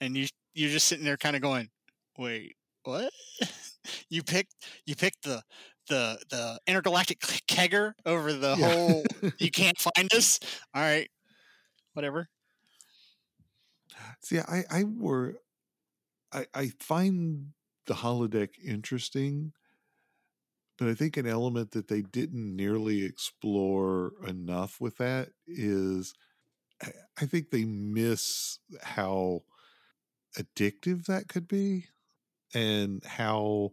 And 0.00 0.16
you 0.16 0.26
you're 0.54 0.70
just 0.70 0.86
sitting 0.88 1.04
there, 1.04 1.16
kind 1.16 1.36
of 1.36 1.42
going, 1.42 1.70
"Wait, 2.18 2.56
what? 2.84 3.12
you 4.10 4.22
picked 4.22 4.54
you 4.86 4.96
picked 4.96 5.22
the 5.22 5.42
the 5.88 6.18
the 6.30 6.60
intergalactic 6.66 7.20
kegger 7.20 7.92
over 8.06 8.32
the 8.32 8.56
Yeah. 8.56 8.72
whole. 8.72 9.08
You 9.38 9.50
can't 9.50 9.78
find 9.78 10.12
us. 10.14 10.38
All 10.74 10.82
right, 10.82 11.10
whatever. 11.94 12.28
See, 14.20 14.38
I, 14.38 14.64
I 14.70 14.84
were, 14.84 15.40
I, 16.32 16.46
I 16.54 16.68
find 16.78 17.52
the 17.86 17.94
holodeck 17.94 18.50
interesting, 18.64 19.52
but 20.78 20.88
I 20.88 20.94
think 20.94 21.16
an 21.16 21.26
element 21.26 21.72
that 21.72 21.88
they 21.88 22.02
didn't 22.02 22.56
nearly 22.56 23.04
explore 23.04 24.12
enough 24.26 24.80
with 24.80 24.96
that 24.96 25.30
is, 25.46 26.14
I, 27.18 27.26
think 27.26 27.50
they 27.50 27.64
miss 27.64 28.58
how 28.82 29.42
addictive 30.38 31.06
that 31.06 31.28
could 31.28 31.48
be, 31.48 31.86
and 32.54 33.04
how, 33.04 33.72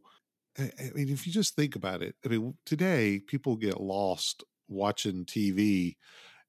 I, 0.60 0.72
I 0.80 0.92
mean, 0.96 1.10
if 1.10 1.28
you 1.28 1.34
just 1.34 1.56
think 1.56 1.76
about 1.76 2.04
it, 2.04 2.16
I 2.26 2.30
mean, 2.30 2.56
today 2.66 3.22
people 3.28 3.58
get 3.58 3.82
lost 3.82 4.44
watching 4.70 5.26
TV, 5.26 5.98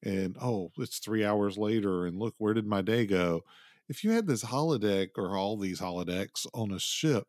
and 0.05 0.37
oh, 0.41 0.73
it's 0.79 0.99
three 0.99 1.25
hours 1.25 1.59
later, 1.59 2.07
and 2.07 2.19
look, 2.19 2.35
where 2.39 2.55
did 2.55 2.67
my 2.67 2.83
day 2.83 3.07
go? 3.07 3.45
If 3.89 4.05
you 4.05 4.11
had 4.12 4.26
this 4.26 4.45
holodeck 4.45 5.09
or 5.16 5.36
all 5.36 5.57
these 5.57 5.80
holodecks 5.80 6.47
on 6.55 6.72
a 6.72 6.78
ship, 6.78 7.26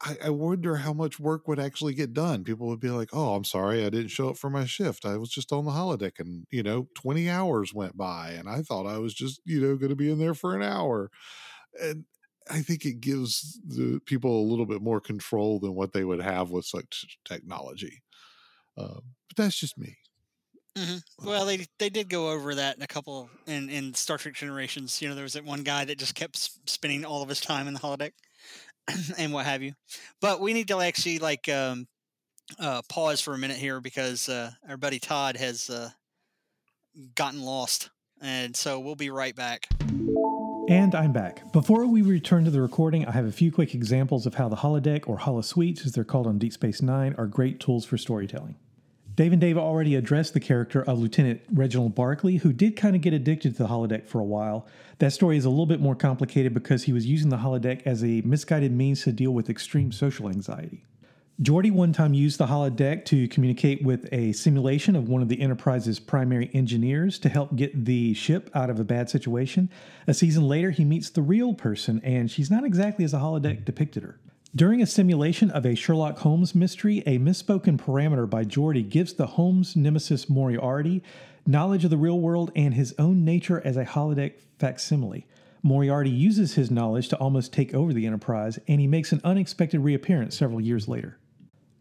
I, 0.00 0.16
I 0.26 0.30
wonder 0.30 0.76
how 0.76 0.92
much 0.92 1.20
work 1.20 1.46
would 1.48 1.60
actually 1.60 1.94
get 1.94 2.12
done. 2.12 2.44
People 2.44 2.66
would 2.68 2.80
be 2.80 2.90
like, 2.90 3.10
"Oh, 3.12 3.34
I'm 3.34 3.44
sorry, 3.44 3.84
I 3.84 3.90
didn't 3.90 4.08
show 4.08 4.30
up 4.30 4.36
for 4.38 4.50
my 4.50 4.64
shift. 4.66 5.06
I 5.06 5.16
was 5.16 5.30
just 5.30 5.52
on 5.52 5.64
the 5.64 5.70
holodeck, 5.72 6.18
and 6.18 6.46
you 6.50 6.62
know, 6.62 6.88
20 6.96 7.28
hours 7.30 7.72
went 7.74 7.96
by, 7.96 8.30
and 8.30 8.48
I 8.48 8.62
thought 8.62 8.86
I 8.86 8.98
was 8.98 9.14
just 9.14 9.40
you 9.44 9.60
know 9.60 9.76
going 9.76 9.90
to 9.90 9.96
be 9.96 10.10
in 10.10 10.18
there 10.18 10.34
for 10.34 10.56
an 10.56 10.62
hour." 10.62 11.10
And 11.80 12.04
I 12.50 12.62
think 12.62 12.84
it 12.84 13.00
gives 13.00 13.60
the 13.66 14.00
people 14.06 14.40
a 14.40 14.48
little 14.50 14.66
bit 14.66 14.82
more 14.82 15.00
control 15.00 15.60
than 15.60 15.74
what 15.74 15.92
they 15.92 16.04
would 16.04 16.20
have 16.22 16.50
with 16.50 16.66
such 16.66 17.18
technology. 17.24 18.02
Uh, 18.76 19.00
but 19.28 19.36
that's 19.36 19.58
just 19.58 19.78
me. 19.78 19.98
Hmm 20.76 20.96
Well, 21.22 21.44
they 21.44 21.66
they 21.78 21.90
did 21.90 22.08
go 22.08 22.30
over 22.30 22.54
that 22.54 22.76
in 22.76 22.82
a 22.82 22.86
couple 22.86 23.28
in 23.46 23.68
in 23.68 23.94
Star 23.94 24.18
Trek 24.18 24.34
Generations. 24.34 25.00
You 25.02 25.08
know, 25.08 25.14
there 25.14 25.24
was 25.24 25.34
that 25.34 25.44
one 25.44 25.62
guy 25.62 25.84
that 25.84 25.98
just 25.98 26.14
kept 26.14 26.36
s- 26.36 26.58
spending 26.66 27.04
all 27.04 27.22
of 27.22 27.28
his 27.28 27.40
time 27.40 27.68
in 27.68 27.74
the 27.74 27.80
holodeck 27.80 28.12
and 29.18 29.32
what 29.32 29.46
have 29.46 29.62
you. 29.62 29.74
But 30.20 30.40
we 30.40 30.52
need 30.52 30.68
to 30.68 30.80
actually 30.80 31.18
like 31.18 31.48
um, 31.48 31.86
uh, 32.58 32.82
pause 32.88 33.20
for 33.20 33.34
a 33.34 33.38
minute 33.38 33.58
here 33.58 33.80
because 33.80 34.28
uh, 34.28 34.50
our 34.68 34.76
buddy 34.76 34.98
Todd 34.98 35.36
has 35.36 35.68
uh, 35.70 35.90
gotten 37.14 37.42
lost, 37.42 37.90
and 38.20 38.56
so 38.56 38.80
we'll 38.80 38.94
be 38.94 39.10
right 39.10 39.34
back. 39.34 39.68
And 40.68 40.94
I'm 40.94 41.12
back. 41.12 41.52
Before 41.52 41.86
we 41.86 42.02
return 42.02 42.44
to 42.44 42.50
the 42.50 42.62
recording, 42.62 43.04
I 43.04 43.10
have 43.10 43.26
a 43.26 43.32
few 43.32 43.50
quick 43.50 43.74
examples 43.74 44.26
of 44.26 44.36
how 44.36 44.48
the 44.48 44.56
holodeck 44.56 45.08
or 45.08 45.18
holosuites, 45.18 45.84
as 45.84 45.92
they're 45.92 46.04
called 46.04 46.26
on 46.26 46.38
Deep 46.38 46.52
Space 46.52 46.80
Nine, 46.80 47.14
are 47.18 47.26
great 47.26 47.58
tools 47.58 47.84
for 47.84 47.98
storytelling. 47.98 48.54
Dave 49.14 49.32
and 49.32 49.40
Dave 49.40 49.58
already 49.58 49.94
addressed 49.94 50.32
the 50.32 50.40
character 50.40 50.82
of 50.82 50.98
Lieutenant 50.98 51.42
Reginald 51.52 51.94
Barclay, 51.94 52.36
who 52.36 52.50
did 52.50 52.76
kind 52.76 52.96
of 52.96 53.02
get 53.02 53.12
addicted 53.12 53.56
to 53.56 53.62
the 53.62 53.68
holodeck 53.68 54.08
for 54.08 54.20
a 54.20 54.24
while. 54.24 54.66
That 55.00 55.12
story 55.12 55.36
is 55.36 55.44
a 55.44 55.50
little 55.50 55.66
bit 55.66 55.80
more 55.80 55.94
complicated 55.94 56.54
because 56.54 56.84
he 56.84 56.94
was 56.94 57.04
using 57.04 57.28
the 57.28 57.36
holodeck 57.36 57.82
as 57.84 58.02
a 58.02 58.22
misguided 58.22 58.72
means 58.72 59.02
to 59.04 59.12
deal 59.12 59.32
with 59.32 59.50
extreme 59.50 59.92
social 59.92 60.30
anxiety. 60.30 60.86
Geordi 61.42 61.70
one 61.70 61.92
time 61.92 62.14
used 62.14 62.38
the 62.38 62.46
holodeck 62.46 63.04
to 63.06 63.28
communicate 63.28 63.82
with 63.82 64.08
a 64.12 64.32
simulation 64.32 64.96
of 64.96 65.08
one 65.08 65.20
of 65.20 65.28
the 65.28 65.40
Enterprise's 65.40 65.98
primary 65.98 66.50
engineers 66.54 67.18
to 67.18 67.28
help 67.28 67.54
get 67.54 67.84
the 67.84 68.14
ship 68.14 68.50
out 68.54 68.70
of 68.70 68.80
a 68.80 68.84
bad 68.84 69.10
situation. 69.10 69.68
A 70.06 70.14
season 70.14 70.48
later, 70.48 70.70
he 70.70 70.84
meets 70.84 71.10
the 71.10 71.22
real 71.22 71.52
person, 71.52 72.00
and 72.02 72.30
she's 72.30 72.50
not 72.50 72.64
exactly 72.64 73.04
as 73.04 73.12
the 73.12 73.18
holodeck 73.18 73.64
depicted 73.64 74.04
her. 74.04 74.20
During 74.54 74.82
a 74.82 74.86
simulation 74.86 75.50
of 75.50 75.64
a 75.64 75.74
Sherlock 75.74 76.18
Holmes 76.18 76.54
mystery, 76.54 77.02
a 77.06 77.18
misspoken 77.18 77.78
parameter 77.78 78.28
by 78.28 78.44
Geordi 78.44 78.86
gives 78.86 79.14
the 79.14 79.28
Holmes 79.28 79.74
nemesis 79.74 80.28
Moriarty 80.28 81.02
knowledge 81.46 81.84
of 81.84 81.90
the 81.90 81.96
real 81.96 82.20
world 82.20 82.52
and 82.54 82.74
his 82.74 82.94
own 82.98 83.24
nature 83.24 83.62
as 83.64 83.78
a 83.78 83.86
holodeck 83.86 84.34
facsimile. 84.58 85.26
Moriarty 85.62 86.10
uses 86.10 86.52
his 86.54 86.70
knowledge 86.70 87.08
to 87.08 87.16
almost 87.16 87.50
take 87.50 87.72
over 87.72 87.94
the 87.94 88.04
Enterprise, 88.04 88.58
and 88.68 88.78
he 88.78 88.86
makes 88.86 89.10
an 89.10 89.22
unexpected 89.24 89.80
reappearance 89.80 90.36
several 90.36 90.60
years 90.60 90.86
later. 90.86 91.18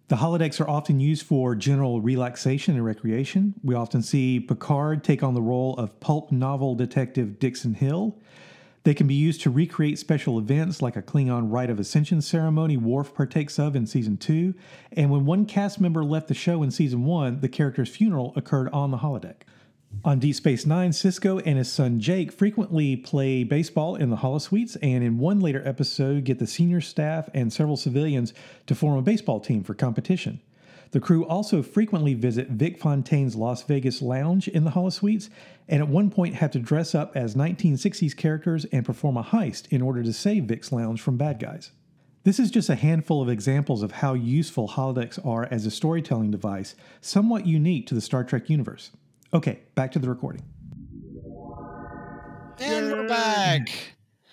The 0.08 0.16
holodecks 0.16 0.62
are 0.62 0.70
often 0.70 1.02
used 1.02 1.26
for 1.26 1.56
general 1.56 2.00
relaxation 2.00 2.76
and 2.76 2.86
recreation. 2.86 3.54
We 3.64 3.76
often 3.76 4.02
see 4.02 4.40
Picard 4.40 5.04
take 5.04 5.24
on 5.24 5.34
the 5.34 5.42
role 5.42 5.76
of 5.76 6.00
pulp 6.00 6.32
novel 6.32 6.76
detective 6.76 7.38
Dixon 7.38 7.74
Hill. 7.74 8.18
They 8.84 8.94
can 8.96 9.06
be 9.06 9.14
used 9.14 9.42
to 9.42 9.52
recreate 9.52 10.00
special 10.00 10.40
events 10.40 10.82
like 10.82 10.96
a 10.96 11.04
Klingon 11.04 11.52
Rite 11.52 11.70
of 11.70 11.80
Ascension 11.80 12.22
ceremony 12.22 12.78
Worf 12.78 13.14
partakes 13.14 13.60
of 13.60 13.76
in 13.76 13.86
season 13.86 14.18
2. 14.18 14.56
And 14.94 15.12
when 15.12 15.26
one 15.26 15.46
cast 15.46 15.80
member 15.80 16.04
left 16.04 16.28
the 16.28 16.34
show 16.34 16.64
in 16.64 16.72
season 16.72 17.04
1, 17.04 17.42
the 17.42 17.50
character's 17.50 17.90
funeral 17.90 18.34
occurred 18.36 18.70
on 18.70 18.90
the 18.90 18.98
holodeck. 18.98 19.42
On 20.04 20.20
Deep 20.20 20.36
Space 20.36 20.66
Nine, 20.66 20.92
Sisko 20.92 21.42
and 21.46 21.58
his 21.58 21.72
son 21.72 22.00
Jake 22.00 22.32
frequently 22.32 22.96
play 22.96 23.44
baseball 23.44 23.96
in 23.96 24.10
the 24.10 24.18
holosuites, 24.18 24.78
and 24.82 25.04
in 25.04 25.20
one 25.20 25.40
later 25.40 25.62
episode, 25.68 26.24
get 26.24 26.40
the 26.40 26.48
senior 26.48 26.82
staff 26.82 27.30
and 27.34 27.54
several 27.54 27.78
civilians 27.78 28.34
to 28.66 28.74
form 28.74 28.98
a 28.98 29.02
baseball 29.02 29.40
team 29.40 29.64
for 29.64 29.74
competition. 29.74 30.42
The 30.92 31.00
crew 31.00 31.26
also 31.26 31.64
frequently 31.64 32.14
visit 32.14 32.50
Vic 32.50 32.78
Fontaine's 32.78 33.36
Las 33.36 33.64
Vegas 33.64 34.02
lounge 34.02 34.50
in 34.50 34.66
the 34.66 34.72
holosuites, 34.72 35.30
and 35.70 35.82
at 35.82 35.88
one 35.88 36.10
point 36.10 36.36
have 36.36 36.52
to 36.52 36.60
dress 36.60 36.94
up 36.94 37.16
as 37.16 37.34
1960s 37.34 38.16
characters 38.16 38.66
and 38.74 38.86
perform 38.86 39.16
a 39.16 39.24
heist 39.24 39.72
in 39.72 39.82
order 39.82 40.04
to 40.04 40.12
save 40.12 40.46
Vic's 40.46 40.72
lounge 40.72 41.02
from 41.02 41.16
bad 41.16 41.40
guys. 41.40 41.72
This 42.24 42.40
is 42.40 42.52
just 42.52 42.70
a 42.70 42.76
handful 42.76 43.22
of 43.22 43.30
examples 43.30 43.84
of 43.84 43.94
how 43.94 44.14
useful 44.14 44.68
holodecks 44.68 45.26
are 45.26 45.48
as 45.50 45.66
a 45.66 45.72
storytelling 45.72 46.30
device, 46.30 46.76
somewhat 47.00 47.48
unique 47.48 47.88
to 47.88 47.96
the 47.96 48.02
Star 48.02 48.24
Trek 48.26 48.50
universe. 48.50 48.92
Okay, 49.34 49.62
back 49.76 49.94
to 49.94 50.00
the 50.00 50.10
recording. 50.10 50.44
And 52.60 52.92
we're 52.92 53.08
back. 53.08 53.70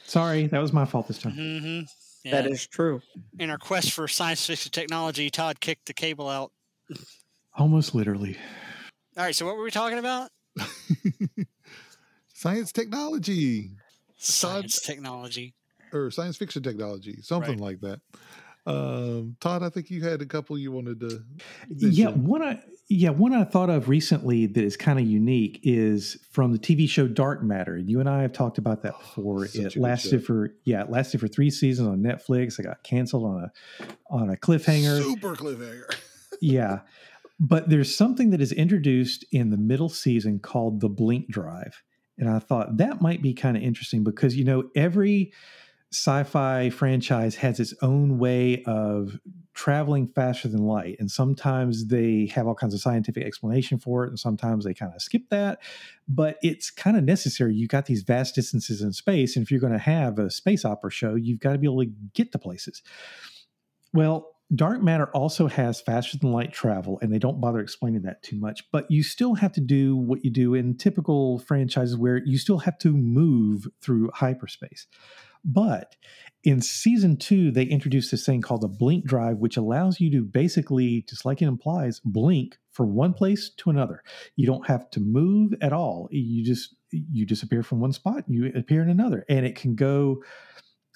Sorry, 0.05 0.49
that 0.49 0.61
was 0.61 0.73
my 0.73 0.85
fault 0.85 1.07
this 1.07 1.19
time. 1.19 1.33
hmm 1.33 1.81
Yeah. 2.25 2.43
That 2.43 2.51
is 2.51 2.67
true. 2.67 3.01
In 3.39 3.51
our 3.51 3.59
quest 3.59 3.93
for 3.93 4.09
science 4.09 4.45
fiction 4.47 4.73
technology, 4.73 5.31
Todd 5.31 5.61
kicked 5.61 5.87
the 5.87 5.95
cable 5.95 6.29
out. 6.29 6.53
Almost 7.57 7.95
literally. 7.95 8.37
All 9.17 9.25
right, 9.25 9.35
so 9.35 9.47
what 9.47 9.57
were 9.57 9.63
we 9.65 9.71
talking 9.71 9.99
about? 9.99 10.31
science 12.35 12.73
technology 12.73 13.71
Science 14.17 14.81
technology. 14.81 15.55
or 15.93 16.11
science 16.11 16.37
fiction 16.37 16.63
technology, 16.63 17.21
something 17.23 17.59
like 17.59 17.81
that. 17.81 18.01
Um, 18.67 19.37
Todd, 19.41 19.63
I 19.63 19.69
think 19.71 19.91
you 19.91 20.03
had 20.03 20.21
a 20.21 20.27
couple 20.27 20.59
you 20.59 20.73
wanted 20.73 21.01
to. 21.01 21.23
Yeah, 21.71 22.07
mention. 22.07 22.27
one 22.27 22.43
I 22.43 22.61
yeah 22.89 23.11
one 23.11 23.33
I 23.33 23.45
thought 23.45 23.71
of 23.71 23.89
recently 23.89 24.47
that 24.47 24.65
is 24.65 24.77
kind 24.77 24.99
of 24.99 25.07
unique 25.07 25.61
is 25.63 26.19
from 26.31 26.53
the 26.53 26.59
TV 26.59 26.89
show 26.89 27.07
Dark 27.07 27.43
Matter. 27.43 27.77
You 27.77 28.01
and 28.01 28.09
I 28.09 28.23
have 28.23 28.33
talked 28.33 28.59
about 28.59 28.83
that 28.83 28.95
oh, 28.95 28.99
before. 28.99 29.47
Such 29.47 29.63
a 29.63 29.67
it 29.67 29.77
lasted 29.77 30.25
for 30.25 30.55
yeah, 30.65 30.83
it 30.83 30.91
lasted 30.91 31.21
for 31.21 31.29
three 31.29 31.51
seasons 31.51 31.89
on 31.89 32.01
Netflix. 32.01 32.59
It 32.59 32.65
got 32.65 32.83
canceled 32.83 33.25
on 33.25 33.45
a 33.45 33.85
on 34.11 34.31
a 34.31 34.37
cliffhanger. 34.37 35.03
Super 35.03 35.35
cliffhanger. 35.35 35.95
yeah. 36.41 36.81
But 37.41 37.69
there's 37.69 37.95
something 37.95 38.31
that 38.31 38.41
is 38.41 38.53
introduced 38.53 39.25
in 39.31 39.51
the 39.51 39.57
middle 39.57 39.89
season 39.89 40.41
called 40.41 40.81
the 40.81 40.89
blink 40.89 41.29
drive. 41.29 41.83
And 42.19 42.29
I 42.29 42.41
thought 42.41 42.79
that 42.79 43.01
might 43.01 43.23
be 43.23 43.33
kind 43.33 43.57
of 43.57 43.63
interesting 43.63 44.03
because, 44.03 44.35
you 44.35 44.45
know, 44.45 44.65
every 44.75 45.33
sci 45.93 46.25
fi 46.25 46.69
franchise 46.71 47.37
has 47.37 47.61
its 47.61 47.75
own 47.81 48.19
way 48.19 48.65
of 48.65 49.19
traveling 49.59 50.07
faster 50.07 50.47
than 50.47 50.63
light. 50.63 50.95
And 51.01 51.11
sometimes 51.11 51.89
they 51.89 52.31
have 52.33 52.47
all 52.47 52.55
kinds 52.55 52.75
of 52.75 52.81
scientific 52.81 53.27
explanation 53.27 53.81
for 53.81 54.05
it. 54.05 54.09
And 54.09 54.19
sometimes 54.19 54.65
they 54.65 54.73
kind 54.73 54.95
of 54.95 55.03
skip 55.03 55.29
that. 55.31 55.59
But 56.07 56.39
it's 56.43 56.71
kind 56.71 56.97
of 56.97 57.03
necessary. 57.03 57.57
You've 57.57 57.69
got 57.69 57.87
these 57.87 58.03
vast 58.03 58.37
distances 58.37 58.81
in 58.81 58.93
space. 58.93 59.35
And 59.35 59.43
if 59.43 59.51
you're 59.51 59.59
going 59.59 59.73
to 59.73 59.79
have 59.81 60.21
a 60.21 60.31
space 60.31 60.65
opera 60.65 60.93
show, 60.93 61.17
you've 61.17 61.41
got 61.41 61.55
to 61.55 61.59
be 61.59 61.67
able 61.67 61.83
to 61.83 61.91
get 62.15 62.31
to 62.31 62.39
places. 62.39 62.83
Well, 63.93 64.37
dark 64.55 64.81
matter 64.81 65.07
also 65.07 65.49
has 65.49 65.81
faster 65.81 66.17
than 66.17 66.31
light 66.31 66.53
travel, 66.53 67.01
and 67.03 67.13
they 67.13 67.19
don't 67.19 67.41
bother 67.41 67.59
explaining 67.59 68.03
that 68.03 68.23
too 68.23 68.37
much. 68.37 68.63
But 68.71 68.89
you 68.89 69.03
still 69.03 69.35
have 69.35 69.53
to 69.55 69.61
do 69.61 69.97
what 69.97 70.25
you 70.25 70.31
do 70.31 70.55
in 70.55 70.77
typical 70.77 71.41
franchises 71.41 71.97
where 71.97 72.19
you 72.25 72.39
still 72.39 72.59
have 72.59 72.79
to 72.79 72.93
move 72.93 73.67
through 73.83 74.13
hyperspace. 74.15 74.87
But 75.45 75.97
in 76.45 76.61
season 76.61 77.17
two, 77.17 77.51
they 77.51 77.65
introduced 77.65 78.11
this 78.11 78.25
thing 78.25 78.43
called 78.43 78.63
the 78.63 78.69
blink 78.69 79.05
drive, 79.05 79.39
which 79.39 79.57
allows 79.57 80.01
you 80.01 80.11
to 80.13 80.23
basically, 80.23 81.05
just 81.09 81.25
like 81.25 81.43
it 81.43 81.47
implies, 81.47 82.01
blink 82.05 82.59
from 82.71 82.95
one 82.95 83.13
place 83.13 83.51
to 83.59 83.71
another. 83.71 84.03
You 84.37 84.47
don't 84.47 84.67
have 84.67 84.91
to 84.91 85.01
move 85.01 85.55
at 85.61 85.73
all. 85.73 86.09
You 86.11 86.45
just 86.45 86.75
you 86.91 87.27
disappear 87.27 87.63
from 87.63 87.81
one 87.81 87.93
spot, 87.93 88.25
you 88.29 88.51
appear 88.55 88.83
in 88.83 88.89
another, 88.89 89.25
and 89.29 89.45
it 89.45 89.57
can 89.57 89.75
go 89.75 90.23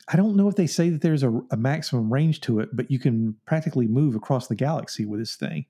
I 0.08 0.16
don't 0.16 0.36
know 0.36 0.48
if 0.48 0.56
they 0.56 0.66
say 0.66 0.90
that 0.90 1.00
there's 1.00 1.22
a, 1.22 1.30
a, 1.50 1.56
maximum 1.56 2.12
range 2.12 2.40
to 2.42 2.58
it, 2.60 2.70
but 2.72 2.90
you 2.90 2.98
can 2.98 3.36
practically 3.46 3.86
move 3.86 4.16
across 4.16 4.48
the 4.48 4.56
galaxy 4.56 5.06
with 5.06 5.20
this 5.20 5.36
thing. 5.36 5.66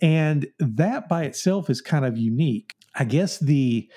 And 0.00 0.46
that 0.58 1.08
by 1.08 1.24
itself 1.24 1.68
is 1.68 1.80
kind 1.80 2.04
of 2.04 2.16
unique. 2.16 2.74
I 2.94 3.04
guess 3.04 3.38
the 3.38 3.90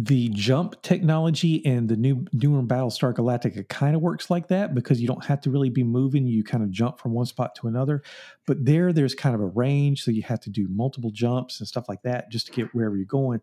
the 0.00 0.28
jump 0.28 0.80
technology 0.82 1.64
and 1.66 1.88
the 1.88 1.96
new 1.96 2.24
newer 2.32 2.62
Battlestar 2.62 3.12
Galactica 3.12 3.68
kind 3.68 3.96
of 3.96 4.00
works 4.00 4.30
like 4.30 4.46
that 4.46 4.72
because 4.72 5.00
you 5.00 5.08
don't 5.08 5.24
have 5.24 5.40
to 5.40 5.50
really 5.50 5.70
be 5.70 5.82
moving. 5.82 6.24
You 6.24 6.44
kind 6.44 6.62
of 6.62 6.70
jump 6.70 7.00
from 7.00 7.14
one 7.14 7.26
spot 7.26 7.56
to 7.56 7.66
another. 7.66 8.02
But 8.46 8.64
there, 8.64 8.92
there's 8.92 9.16
kind 9.16 9.34
of 9.34 9.40
a 9.40 9.46
range, 9.46 10.04
so 10.04 10.12
you 10.12 10.22
have 10.22 10.38
to 10.40 10.50
do 10.50 10.68
multiple 10.70 11.10
jumps 11.10 11.58
and 11.58 11.66
stuff 11.66 11.88
like 11.88 12.02
that 12.02 12.30
just 12.30 12.46
to 12.46 12.52
get 12.52 12.72
wherever 12.72 12.96
you're 12.96 13.06
going. 13.06 13.40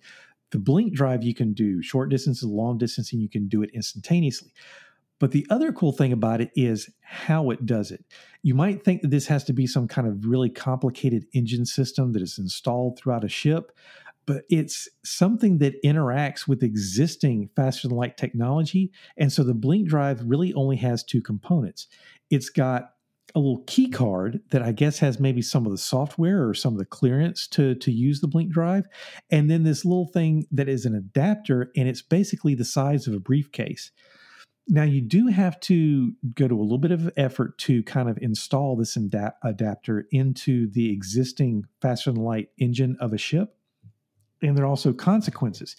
The 0.52 0.60
blink 0.60 0.94
drive 0.94 1.24
you 1.24 1.36
can 1.36 1.52
do 1.52 1.82
short 1.82 2.10
distances, 2.10 2.46
long 2.46 2.78
distance, 2.78 3.12
and 3.12 3.22
you 3.22 3.28
can 3.28 3.50
do 3.50 3.62
it 3.62 3.72
instantaneously. 3.74 4.54
But 5.20 5.32
the 5.32 5.46
other 5.50 5.72
cool 5.74 5.92
thing 5.92 6.14
about 6.14 6.40
it 6.40 6.52
is 6.56 6.90
how 7.02 7.50
it 7.50 7.66
does 7.66 7.92
it. 7.92 8.06
You 8.44 8.54
might 8.54 8.84
think 8.84 9.02
that 9.02 9.12
this 9.12 9.28
has 9.28 9.44
to 9.46 9.54
be 9.54 9.66
some 9.66 9.88
kind 9.88 10.08
of 10.08 10.26
really 10.26 10.50
complicated 10.50 11.26
engine 11.34 11.66
system 11.66 12.14
that 12.14 12.22
is 12.22 12.38
installed 12.38 12.98
throughout 12.98 13.24
a 13.24 13.30
ship, 13.30 13.72
but 14.26 14.44
it's 14.50 14.88
something 15.04 15.60
that 15.60 15.82
interacts 15.84 16.48
with 16.48 16.64
existing 16.64 17.50
faster 17.56 17.88
than 17.88 17.98
light 17.98 18.18
technology. 18.18 18.92
And 19.18 19.32
so 19.32 19.44
the 19.44 19.54
Blink 19.54 19.88
drive 19.88 20.22
really 20.26 20.54
only 20.54 20.78
has 20.78 21.04
two 21.04 21.22
components. 21.22 21.88
It's 22.30 22.50
got 22.50 22.92
a 23.36 23.40
little 23.40 23.64
key 23.68 23.90
card 23.90 24.40
that 24.52 24.62
I 24.62 24.72
guess 24.72 25.00
has 25.00 25.20
maybe 25.20 25.42
some 25.42 25.66
of 25.66 25.72
the 25.72 25.78
software 25.78 26.48
or 26.48 26.54
some 26.54 26.74
of 26.74 26.80
the 26.80 26.86
clearance 26.86 27.48
to, 27.50 27.76
to 27.76 27.92
use 27.92 28.22
the 28.22 28.28
Blink 28.28 28.52
drive. 28.52 28.86
And 29.30 29.52
then 29.52 29.64
this 29.64 29.84
little 29.84 30.08
thing 30.08 30.46
that 30.52 30.70
is 30.70 30.86
an 30.86 30.96
adapter, 30.96 31.72
and 31.76 31.90
it's 31.90 32.02
basically 32.02 32.56
the 32.56 32.64
size 32.64 33.08
of 33.08 33.14
a 33.14 33.20
briefcase 33.20 33.92
Now, 34.68 34.84
you 34.84 35.02
do 35.02 35.28
have 35.28 35.60
to 35.62 36.14
go 36.34 36.48
to 36.48 36.60
a 36.60 36.62
little 36.64 36.80
bit 36.80 36.92
of 36.92 37.12
effort 37.18 37.58
to 37.60 37.84
kind 37.84 38.10
of 38.10 38.18
install 38.20 38.76
this 38.76 38.98
adap- 38.98 39.36
adapter 39.44 40.08
into 40.12 40.68
the 40.68 40.92
existing 40.92 41.66
faster 41.82 42.12
than 42.12 42.24
light 42.24 42.50
engine 42.58 42.98
of 43.00 43.14
a 43.14 43.18
ship. 43.18 43.55
And 44.46 44.56
there 44.56 44.66
are 44.66 44.70
also 44.70 44.94
consequences. 44.94 45.76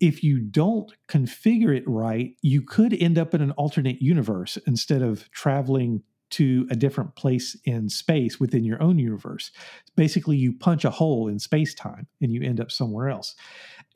If 0.00 0.22
you 0.22 0.38
don't 0.38 0.92
configure 1.08 1.76
it 1.76 1.82
right, 1.86 2.36
you 2.42 2.62
could 2.62 2.94
end 2.94 3.18
up 3.18 3.34
in 3.34 3.40
an 3.40 3.50
alternate 3.52 4.00
universe 4.00 4.56
instead 4.66 5.02
of 5.02 5.28
traveling 5.32 6.02
to 6.30 6.66
a 6.70 6.76
different 6.76 7.16
place 7.16 7.56
in 7.64 7.88
space 7.88 8.40
within 8.40 8.64
your 8.64 8.82
own 8.82 8.98
universe. 8.98 9.50
Basically, 9.96 10.36
you 10.36 10.52
punch 10.52 10.84
a 10.84 10.90
hole 10.90 11.28
in 11.28 11.38
space 11.38 11.74
time 11.74 12.06
and 12.20 12.32
you 12.32 12.42
end 12.42 12.60
up 12.60 12.70
somewhere 12.70 13.08
else. 13.08 13.34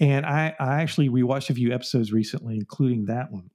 And 0.00 0.26
I, 0.26 0.54
I 0.58 0.82
actually 0.82 1.08
rewatched 1.08 1.50
a 1.50 1.54
few 1.54 1.72
episodes 1.72 2.12
recently, 2.12 2.56
including 2.56 3.06
that 3.06 3.32
one. 3.32 3.50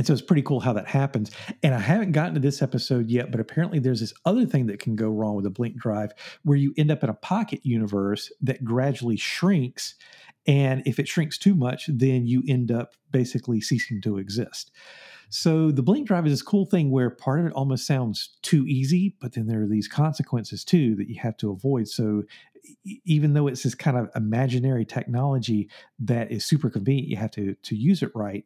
And 0.00 0.06
so 0.06 0.14
it's 0.14 0.22
pretty 0.22 0.40
cool 0.40 0.60
how 0.60 0.72
that 0.72 0.88
happens. 0.88 1.30
And 1.62 1.74
I 1.74 1.78
haven't 1.78 2.12
gotten 2.12 2.32
to 2.32 2.40
this 2.40 2.62
episode 2.62 3.10
yet, 3.10 3.30
but 3.30 3.38
apparently 3.38 3.78
there's 3.78 4.00
this 4.00 4.14
other 4.24 4.46
thing 4.46 4.64
that 4.68 4.80
can 4.80 4.96
go 4.96 5.10
wrong 5.10 5.36
with 5.36 5.44
a 5.44 5.50
blink 5.50 5.76
drive 5.76 6.12
where 6.42 6.56
you 6.56 6.72
end 6.78 6.90
up 6.90 7.04
in 7.04 7.10
a 7.10 7.14
pocket 7.14 7.60
universe 7.64 8.32
that 8.40 8.64
gradually 8.64 9.18
shrinks. 9.18 9.96
And 10.46 10.82
if 10.86 10.98
it 10.98 11.06
shrinks 11.06 11.36
too 11.36 11.54
much, 11.54 11.84
then 11.92 12.26
you 12.26 12.42
end 12.48 12.72
up 12.72 12.94
basically 13.10 13.60
ceasing 13.60 14.00
to 14.00 14.16
exist. 14.16 14.70
So 15.28 15.70
the 15.70 15.82
blink 15.82 16.08
drive 16.08 16.26
is 16.26 16.32
this 16.32 16.40
cool 16.40 16.64
thing 16.64 16.90
where 16.90 17.10
part 17.10 17.38
of 17.38 17.44
it 17.44 17.52
almost 17.52 17.86
sounds 17.86 18.38
too 18.40 18.64
easy, 18.66 19.16
but 19.20 19.34
then 19.34 19.48
there 19.48 19.60
are 19.60 19.68
these 19.68 19.86
consequences 19.86 20.64
too 20.64 20.96
that 20.96 21.10
you 21.10 21.20
have 21.20 21.36
to 21.36 21.50
avoid. 21.50 21.88
So 21.88 22.22
even 23.04 23.34
though 23.34 23.46
it's 23.46 23.62
this 23.62 23.74
kind 23.74 23.96
of 23.96 24.08
imaginary 24.14 24.84
technology 24.84 25.68
that 25.98 26.30
is 26.30 26.44
super 26.44 26.70
convenient, 26.70 27.08
you 27.08 27.16
have 27.16 27.30
to 27.32 27.54
to 27.54 27.76
use 27.76 28.02
it 28.02 28.10
right. 28.14 28.44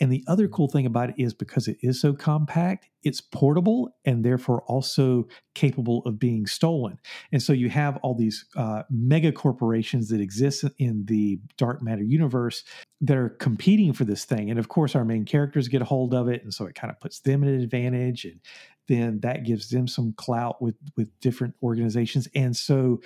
And 0.00 0.12
the 0.12 0.24
other 0.26 0.48
cool 0.48 0.68
thing 0.68 0.86
about 0.86 1.10
it 1.10 1.14
is 1.18 1.34
because 1.34 1.68
it 1.68 1.78
is 1.82 2.00
so 2.00 2.12
compact, 2.12 2.88
it's 3.02 3.20
portable 3.20 3.94
and 4.04 4.24
therefore 4.24 4.62
also 4.62 5.26
capable 5.54 6.02
of 6.06 6.18
being 6.18 6.46
stolen. 6.46 6.98
And 7.32 7.42
so 7.42 7.52
you 7.52 7.68
have 7.70 7.98
all 8.02 8.14
these 8.14 8.44
uh, 8.56 8.82
mega 8.90 9.32
corporations 9.32 10.08
that 10.08 10.20
exist 10.20 10.64
in 10.78 11.04
the 11.06 11.40
dark 11.56 11.82
matter 11.82 12.02
universe 12.02 12.64
that 13.00 13.16
are 13.16 13.30
competing 13.30 13.92
for 13.92 14.04
this 14.04 14.24
thing. 14.24 14.50
And 14.50 14.58
of 14.58 14.68
course, 14.68 14.94
our 14.94 15.04
main 15.04 15.24
characters 15.24 15.68
get 15.68 15.82
a 15.82 15.86
hold 15.86 16.14
of 16.14 16.28
it, 16.28 16.42
and 16.42 16.54
so 16.54 16.66
it 16.66 16.74
kind 16.74 16.90
of 16.90 17.00
puts 17.00 17.20
them 17.20 17.42
at 17.42 17.48
an 17.48 17.60
advantage 17.60 18.24
and 18.24 18.40
then 18.88 19.20
that 19.20 19.44
gives 19.44 19.70
them 19.70 19.86
some 19.86 20.12
clout 20.14 20.60
with 20.60 20.76
with 20.96 21.08
different 21.20 21.54
organizations 21.62 22.28
and 22.34 22.56
so 22.56 23.00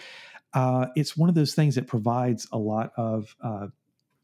uh, 0.55 0.87
it's 0.97 1.17
one 1.17 1.29
of 1.29 1.35
those 1.35 1.55
things 1.55 1.75
that 1.75 1.87
provides 1.87 2.49
a 2.51 2.59
lot 2.59 2.91
of 2.97 3.37
uh, 3.43 3.67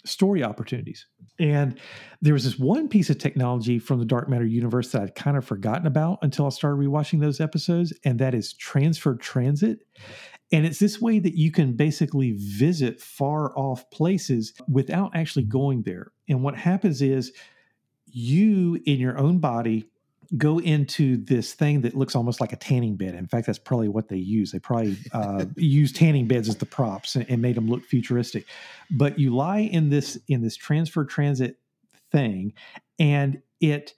story 0.05 0.43
opportunities. 0.43 1.07
And 1.39 1.79
there 2.21 2.33
was 2.33 2.45
this 2.45 2.59
one 2.59 2.89
piece 2.89 3.11
of 3.11 3.19
technology 3.19 3.79
from 3.79 3.99
the 3.99 4.05
Dark 4.05 4.29
Matter 4.29 4.47
universe 4.47 4.93
that 4.93 5.03
I'd 5.03 5.15
kind 5.15 5.37
of 5.37 5.45
forgotten 5.45 5.87
about 5.87 6.19
until 6.23 6.47
I 6.47 6.49
started 6.49 6.81
rewatching 6.81 7.21
those 7.21 7.41
episodes, 7.41 7.93
and 8.05 8.19
that 8.19 8.35
is 8.35 8.53
transfer 8.53 9.15
transit. 9.15 9.81
And 10.51 10.67
it's 10.67 10.79
this 10.79 11.01
way 11.01 11.19
that 11.19 11.35
you 11.35 11.51
can 11.51 11.75
basically 11.75 12.33
visit 12.33 13.01
far 13.01 13.57
off 13.57 13.91
places 13.91 14.53
without 14.69 15.15
actually 15.15 15.45
going 15.45 15.83
there. 15.83 16.13
And 16.29 16.43
what 16.43 16.57
happens 16.57 17.01
is 17.01 17.33
you, 18.07 18.79
in 18.85 18.99
your 18.99 19.19
own 19.19 19.39
body, 19.39 19.87
go 20.37 20.59
into 20.59 21.19
this 21.19 21.53
thing 21.53 21.83
that 21.83 21.95
looks 21.95 22.17
almost 22.17 22.41
like 22.41 22.53
a 22.53 22.57
tanning 22.57 22.97
bed. 22.97 23.15
In 23.15 23.27
fact, 23.27 23.47
that's 23.47 23.59
probably 23.59 23.89
what 23.89 24.09
they 24.09 24.17
use. 24.17 24.53
They 24.53 24.59
probably 24.59 24.97
uh, 25.13 25.45
use 25.57 25.93
tanning 25.93 26.27
beds 26.27 26.49
as 26.49 26.57
the 26.57 26.67
props 26.67 27.17
and, 27.17 27.29
and, 27.29 27.43
made 27.43 27.57
them 27.57 27.69
look 27.69 27.85
futuristic. 27.85 28.47
But 28.91 29.19
you 29.19 29.35
lie 29.35 29.61
in 29.61 29.91
this 29.91 30.19
in 30.29 30.41
this 30.41 30.57
transfer 30.57 31.05
transit 31.05 31.57
thing, 32.11 32.55
and 32.99 33.43
it 33.61 33.95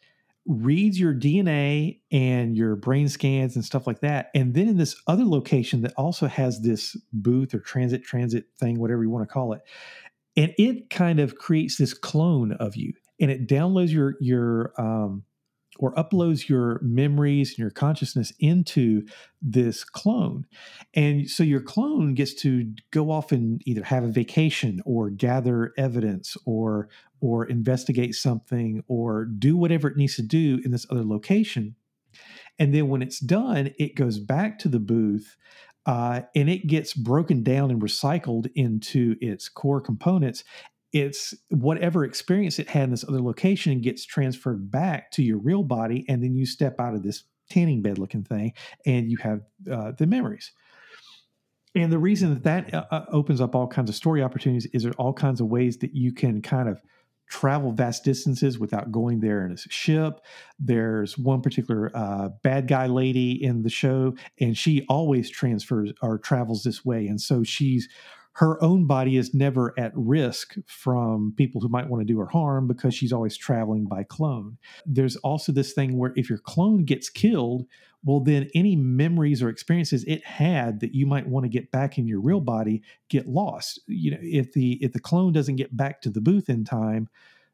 reads 0.46 0.98
your 0.98 1.14
DNA 1.14 2.00
and 2.10 2.56
your 2.56 2.76
brain 2.76 3.08
scans 3.08 3.54
and 3.54 3.64
stuff 3.64 3.86
like 3.86 4.00
that. 4.00 4.30
And 4.34 4.54
then 4.54 4.68
in 4.68 4.76
this 4.76 4.94
other 5.06 5.24
location 5.24 5.80
that 5.82 5.94
also 5.96 6.26
has 6.26 6.60
this 6.60 6.96
booth 7.12 7.54
or 7.54 7.60
transit 7.60 8.04
transit 8.04 8.46
thing, 8.58 8.78
whatever 8.78 9.02
you 9.02 9.10
want 9.10 9.26
to 9.26 9.32
call 9.32 9.52
it, 9.52 9.62
and 10.36 10.52
it 10.58 10.90
kind 10.90 11.20
of 11.20 11.36
creates 11.36 11.76
this 11.76 11.94
clone 11.94 12.52
of 12.52 12.74
you, 12.74 12.92
and 13.20 13.30
it 13.30 13.46
downloads 13.46 13.92
your 13.92 14.16
your 14.20 14.72
um, 14.78 15.22
or 15.78 15.94
uploads 15.94 16.48
your 16.48 16.80
memories 16.82 17.50
and 17.50 17.58
your 17.58 17.70
consciousness 17.70 18.32
into 18.38 19.06
this 19.42 19.84
clone. 19.84 20.46
And 20.94 21.28
so 21.28 21.42
your 21.42 21.60
clone 21.60 22.14
gets 22.14 22.34
to 22.42 22.72
go 22.90 23.10
off 23.10 23.32
and 23.32 23.62
either 23.66 23.84
have 23.84 24.04
a 24.04 24.08
vacation 24.08 24.80
or 24.84 25.10
gather 25.10 25.72
evidence 25.76 26.36
or 26.44 26.88
or 27.20 27.46
investigate 27.46 28.14
something 28.14 28.82
or 28.86 29.24
do 29.24 29.56
whatever 29.56 29.88
it 29.88 29.96
needs 29.96 30.16
to 30.16 30.22
do 30.22 30.60
in 30.64 30.70
this 30.70 30.86
other 30.90 31.04
location. 31.04 31.74
And 32.58 32.74
then 32.74 32.88
when 32.88 33.02
it's 33.02 33.18
done, 33.18 33.72
it 33.78 33.96
goes 33.96 34.18
back 34.18 34.58
to 34.60 34.68
the 34.68 34.78
booth 34.78 35.36
uh, 35.86 36.22
and 36.34 36.48
it 36.48 36.66
gets 36.66 36.94
broken 36.94 37.42
down 37.42 37.70
and 37.70 37.80
recycled 37.80 38.50
into 38.54 39.16
its 39.20 39.48
core 39.48 39.80
components 39.80 40.44
it's 40.94 41.34
whatever 41.50 42.04
experience 42.04 42.58
it 42.58 42.70
had 42.70 42.84
in 42.84 42.90
this 42.90 43.04
other 43.06 43.20
location 43.20 43.80
gets 43.80 44.06
transferred 44.06 44.70
back 44.70 45.10
to 45.10 45.22
your 45.22 45.38
real 45.38 45.64
body 45.64 46.06
and 46.08 46.22
then 46.22 46.34
you 46.34 46.46
step 46.46 46.80
out 46.80 46.94
of 46.94 47.02
this 47.02 47.24
tanning 47.50 47.82
bed 47.82 47.98
looking 47.98 48.22
thing 48.22 48.52
and 48.86 49.10
you 49.10 49.18
have 49.18 49.40
uh, 49.70 49.92
the 49.98 50.06
memories 50.06 50.52
and 51.74 51.92
the 51.92 51.98
reason 51.98 52.32
that 52.32 52.44
that 52.44 52.72
uh, 52.72 52.86
uh 52.90 53.04
opens 53.10 53.40
up 53.40 53.54
all 53.54 53.66
kinds 53.66 53.90
of 53.90 53.96
story 53.96 54.22
opportunities 54.22 54.66
is 54.72 54.84
there 54.84 54.92
all 54.92 55.12
kinds 55.12 55.40
of 55.40 55.48
ways 55.48 55.76
that 55.78 55.94
you 55.94 56.12
can 56.12 56.40
kind 56.40 56.68
of 56.68 56.80
travel 57.28 57.72
vast 57.72 58.04
distances 58.04 58.58
without 58.58 58.92
going 58.92 59.20
there 59.20 59.44
in 59.44 59.52
a 59.52 59.56
ship. 59.56 60.20
There's 60.58 61.16
one 61.16 61.40
particular 61.40 61.90
uh, 61.94 62.28
bad 62.42 62.68
guy 62.68 62.86
lady 62.86 63.42
in 63.42 63.62
the 63.62 63.70
show, 63.70 64.14
and 64.40 64.56
she 64.56 64.84
always 64.88 65.30
transfers 65.30 65.92
or 66.02 66.18
travels 66.18 66.62
this 66.62 66.84
way. 66.84 67.06
And 67.06 67.20
so 67.20 67.42
she's 67.42 67.88
her 68.34 68.62
own 68.62 68.86
body 68.86 69.16
is 69.16 69.32
never 69.32 69.72
at 69.78 69.92
risk 69.94 70.56
from 70.66 71.32
people 71.36 71.60
who 71.60 71.68
might 71.68 71.88
want 71.88 72.00
to 72.00 72.12
do 72.12 72.18
her 72.18 72.26
harm 72.26 72.66
because 72.66 72.92
she's 72.92 73.12
always 73.12 73.36
traveling 73.36 73.84
by 73.84 74.02
clone. 74.02 74.58
There's 74.84 75.16
also 75.16 75.52
this 75.52 75.72
thing 75.72 75.96
where 75.96 76.12
if 76.16 76.28
your 76.28 76.40
clone 76.40 76.84
gets 76.84 77.08
killed, 77.08 77.66
well, 78.04 78.18
then 78.20 78.50
any 78.54 78.74
memories 78.74 79.40
or 79.40 79.48
experiences 79.48 80.04
it 80.04 80.24
had 80.26 80.80
that 80.80 80.94
you 80.94 81.06
might 81.06 81.28
want 81.28 81.44
to 81.44 81.48
get 81.48 81.70
back 81.70 81.96
in 81.96 82.08
your 82.08 82.20
real 82.20 82.40
body 82.40 82.82
get 83.08 83.28
lost. 83.28 83.80
You 83.86 84.10
know, 84.12 84.18
if 84.20 84.52
the 84.52 84.82
if 84.82 84.92
the 84.92 85.00
clone 85.00 85.32
doesn't 85.32 85.56
get 85.56 85.76
back 85.76 86.02
to 86.02 86.10
the 86.10 86.20
booth 86.20 86.48
in 86.48 86.64
time, 86.64 87.08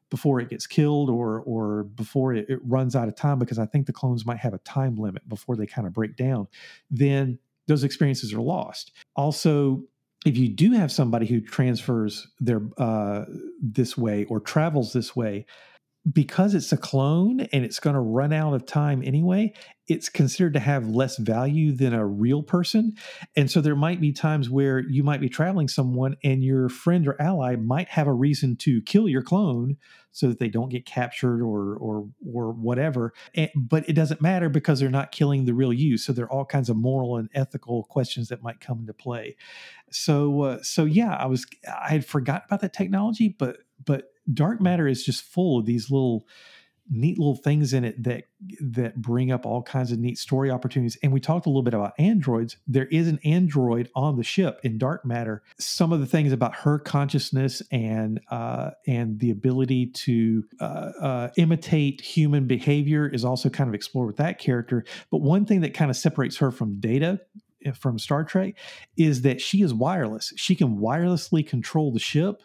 before 0.09 0.39
it 0.41 0.49
gets 0.49 0.65
killed 0.65 1.11
or 1.11 1.41
or 1.45 1.83
before 1.83 2.33
it, 2.33 2.49
it, 2.49 2.59
runs 2.63 2.95
out 2.95 3.07
of 3.07 3.15
time 3.15 3.37
because 3.37 3.59
I 3.59 3.67
think 3.67 3.85
the 3.85 3.93
clones 3.93 4.25
might 4.25 4.39
have 4.39 4.53
a 4.53 4.59
time 4.59 4.95
limit 4.95 5.29
before 5.29 5.55
they 5.55 5.67
kind 5.67 5.85
of 5.85 5.93
break 5.93 6.15
down, 6.15 6.47
then 6.89 7.37
those 7.67 7.83
experiences 7.83 8.33
are 8.33 8.41
lost. 8.41 8.91
Also, 9.15 9.83
if 10.25 10.37
you 10.37 10.49
do 10.49 10.71
have 10.73 10.91
somebody 10.91 11.25
who 11.25 11.41
transfers 11.41 12.27
their 12.39 12.61
uh, 12.77 13.25
this 13.61 13.97
way 13.97 14.25
or 14.25 14.39
travels 14.39 14.93
this 14.93 15.15
way, 15.15 15.45
because 16.09 16.55
it's 16.55 16.71
a 16.71 16.77
clone 16.77 17.41
and 17.41 17.63
it's 17.63 17.79
going 17.79 17.93
to 17.93 17.99
run 17.99 18.33
out 18.33 18.53
of 18.53 18.65
time 18.65 19.03
anyway, 19.05 19.53
it's 19.87 20.09
considered 20.09 20.53
to 20.53 20.59
have 20.59 20.87
less 20.87 21.17
value 21.17 21.73
than 21.73 21.93
a 21.93 22.05
real 22.05 22.41
person. 22.41 22.93
And 23.35 23.51
so 23.51 23.61
there 23.61 23.75
might 23.75 24.01
be 24.01 24.11
times 24.11 24.49
where 24.49 24.79
you 24.79 25.03
might 25.03 25.21
be 25.21 25.29
traveling 25.29 25.67
someone 25.67 26.17
and 26.23 26.43
your 26.43 26.69
friend 26.69 27.07
or 27.07 27.21
ally 27.21 27.55
might 27.55 27.89
have 27.89 28.07
a 28.07 28.13
reason 28.13 28.55
to 28.57 28.81
kill 28.81 29.07
your 29.07 29.21
clone 29.21 29.77
so 30.11 30.27
that 30.27 30.39
they 30.39 30.49
don't 30.49 30.69
get 30.69 30.85
captured 30.85 31.41
or 31.41 31.75
or 31.75 32.07
or 32.25 32.51
whatever. 32.51 33.13
And, 33.35 33.51
but 33.55 33.87
it 33.87 33.93
doesn't 33.93 34.21
matter 34.21 34.49
because 34.49 34.79
they're 34.79 34.89
not 34.89 35.11
killing 35.11 35.45
the 35.45 35.53
real 35.53 35.71
you. 35.71 35.97
So 35.97 36.13
there 36.13 36.25
are 36.25 36.31
all 36.31 36.45
kinds 36.45 36.69
of 36.69 36.77
moral 36.77 37.17
and 37.17 37.29
ethical 37.35 37.83
questions 37.83 38.29
that 38.29 38.41
might 38.41 38.59
come 38.59 38.79
into 38.79 38.93
play. 38.93 39.35
So 39.91 40.41
uh, 40.41 40.63
so 40.63 40.85
yeah, 40.85 41.15
I 41.15 41.27
was 41.27 41.45
I 41.67 41.89
had 41.89 42.05
forgotten 42.05 42.43
about 42.47 42.61
that 42.61 42.73
technology, 42.73 43.29
but 43.29 43.57
but 43.85 44.10
dark 44.31 44.61
matter 44.61 44.87
is 44.87 45.03
just 45.03 45.23
full 45.23 45.59
of 45.59 45.65
these 45.65 45.89
little 45.89 46.25
neat 46.89 47.17
little 47.17 47.35
things 47.35 47.73
in 47.73 47.85
it 47.85 48.03
that 48.03 48.25
that 48.59 49.01
bring 49.01 49.31
up 49.31 49.45
all 49.45 49.61
kinds 49.61 49.91
of 49.91 49.99
neat 49.99 50.17
story 50.17 50.51
opportunities. 50.51 50.97
And 51.01 51.11
we 51.13 51.19
talked 51.19 51.45
a 51.45 51.49
little 51.49 51.61
bit 51.61 51.73
about 51.73 51.93
androids. 51.97 52.57
There 52.67 52.87
is 52.87 53.07
an 53.07 53.19
android 53.23 53.89
on 53.95 54.17
the 54.17 54.23
ship 54.23 54.59
in 54.63 54.77
dark 54.77 55.05
matter. 55.05 55.41
Some 55.57 55.93
of 55.93 55.99
the 55.99 56.05
things 56.05 56.33
about 56.33 56.55
her 56.55 56.79
consciousness 56.79 57.61
and 57.71 58.19
uh, 58.29 58.71
and 58.87 59.19
the 59.19 59.31
ability 59.31 59.87
to 59.87 60.43
uh, 60.59 60.91
uh, 61.01 61.29
imitate 61.37 62.01
human 62.01 62.45
behavior 62.45 63.07
is 63.07 63.23
also 63.23 63.49
kind 63.49 63.69
of 63.69 63.73
explored 63.73 64.07
with 64.07 64.17
that 64.17 64.39
character. 64.39 64.83
But 65.09 65.21
one 65.21 65.45
thing 65.45 65.61
that 65.61 65.73
kind 65.73 65.89
of 65.89 65.97
separates 65.97 66.37
her 66.37 66.51
from 66.51 66.79
data 66.79 67.21
Eh, 67.65 67.71
from 67.71 67.99
Star 67.99 68.23
Trek 68.23 68.55
is 68.97 69.21
that 69.21 69.41
she 69.41 69.61
is 69.61 69.73
wireless. 69.73 70.33
She 70.35 70.55
can 70.55 70.77
wirelessly 70.77 71.47
control 71.47 71.91
the 71.91 71.99
ship 71.99 72.41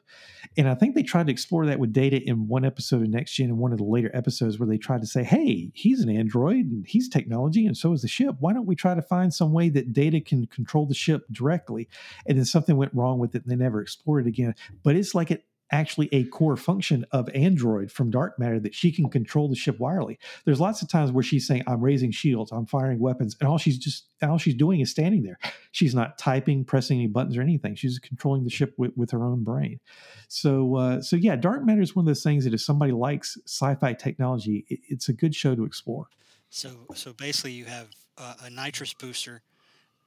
and 0.57 0.69
I 0.69 0.75
think 0.75 0.95
they 0.95 1.03
tried 1.03 1.27
to 1.27 1.33
explore 1.33 1.67
that 1.67 1.79
with 1.79 1.93
Data 1.93 2.23
in 2.23 2.49
one 2.49 2.65
episode 2.65 3.03
of 3.03 3.09
Next 3.09 3.33
Gen 3.33 3.49
in 3.49 3.59
one 3.59 3.73
of 3.73 3.79
the 3.79 3.85
later 3.85 4.11
episodes 4.15 4.59
where 4.59 4.69
they 4.69 4.79
tried 4.79 5.01
to 5.01 5.07
say, 5.07 5.23
hey, 5.23 5.71
he's 5.75 6.01
an 6.01 6.11
android 6.11 6.67
and 6.67 6.87
he's 6.87 7.09
technology 7.09 7.67
and 7.67 7.77
so 7.77 7.93
is 7.93 8.03
the 8.03 8.09
ship. 8.09 8.37
Why 8.41 8.53
don't 8.53 8.67
we 8.67 8.75
try 8.75 8.95
to 8.95 9.03
find 9.03 9.33
some 9.33 9.53
way 9.53 9.69
that 9.71 9.93
Data 9.93 10.21
can 10.21 10.47
control 10.47 10.87
the 10.87 10.95
ship 10.95 11.25
directly? 11.31 11.89
And 12.27 12.39
then 12.39 12.45
something 12.45 12.77
went 12.77 12.95
wrong 12.95 13.19
with 13.19 13.35
it 13.35 13.43
and 13.43 13.51
they 13.51 13.63
never 13.63 13.81
explored 13.81 14.27
it 14.27 14.29
again. 14.29 14.55
But 14.83 14.97
it's 14.97 15.15
like 15.15 15.31
it 15.31 15.45
actually 15.71 16.09
a 16.13 16.25
core 16.25 16.57
function 16.57 17.05
of 17.13 17.29
Android 17.35 17.91
from 17.91 18.11
Dark 18.11 18.39
Matter 18.39 18.61
that 18.61 18.75
she 18.75 18.93
can 18.93 19.11
control 19.11 19.49
the 19.49 19.57
ship 19.57 19.79
wirely. 19.79 20.19
There's 20.45 20.61
lots 20.61 20.83
of 20.83 20.89
times 20.89 21.11
where 21.11 21.23
she's 21.23 21.47
saying, 21.47 21.65
"I'm 21.67 21.81
raising 21.81 22.11
shields, 22.11 22.53
I'm 22.53 22.67
firing 22.67 22.99
weapons," 22.99 23.37
and 23.41 23.49
all 23.49 23.59
she's 23.59 23.79
just 23.79 24.07
all 24.23 24.39
she's 24.39 24.55
doing 24.55 24.81
is 24.81 24.91
standing 24.91 25.23
there. 25.23 25.39
She's 25.73 25.95
not 25.95 26.19
typing, 26.19 26.65
pressing 26.65 26.99
any 26.99 27.09
buttons 27.09 27.37
or 27.37 27.43
anything. 27.43 27.75
She's 27.75 27.99
controlling 27.99 28.45
the 28.45 28.51
ship 28.51 28.75
with, 28.79 28.93
with 28.97 29.11
her 29.11 29.25
own 29.25 29.45
brain. 29.45 29.81
So, 30.29 30.77
uh, 30.77 31.03
so 31.03 31.17
yeah, 31.17 31.37
Dark 31.37 31.65
Matter 31.65 31.83
is 31.83 31.95
one 31.95 32.05
of 32.05 32.07
those 32.07 32.23
things 32.23 32.45
that 32.45 32.55
if 32.55 32.61
somebody 32.61 32.93
likes 32.93 33.37
sci-fi 33.47 33.93
technology, 33.95 34.65
it, 34.69 34.81
it's 34.89 35.09
a 35.09 35.13
good 35.13 35.35
show 35.35 35.55
to 35.55 35.65
explore. 35.65 36.07
So 36.51 36.71
so 36.95 37.13
basically, 37.13 37.53
you 37.53 37.65
have 37.65 37.89
uh, 38.19 38.35
a 38.45 38.51
nitrous 38.51 38.95
booster 38.95 39.43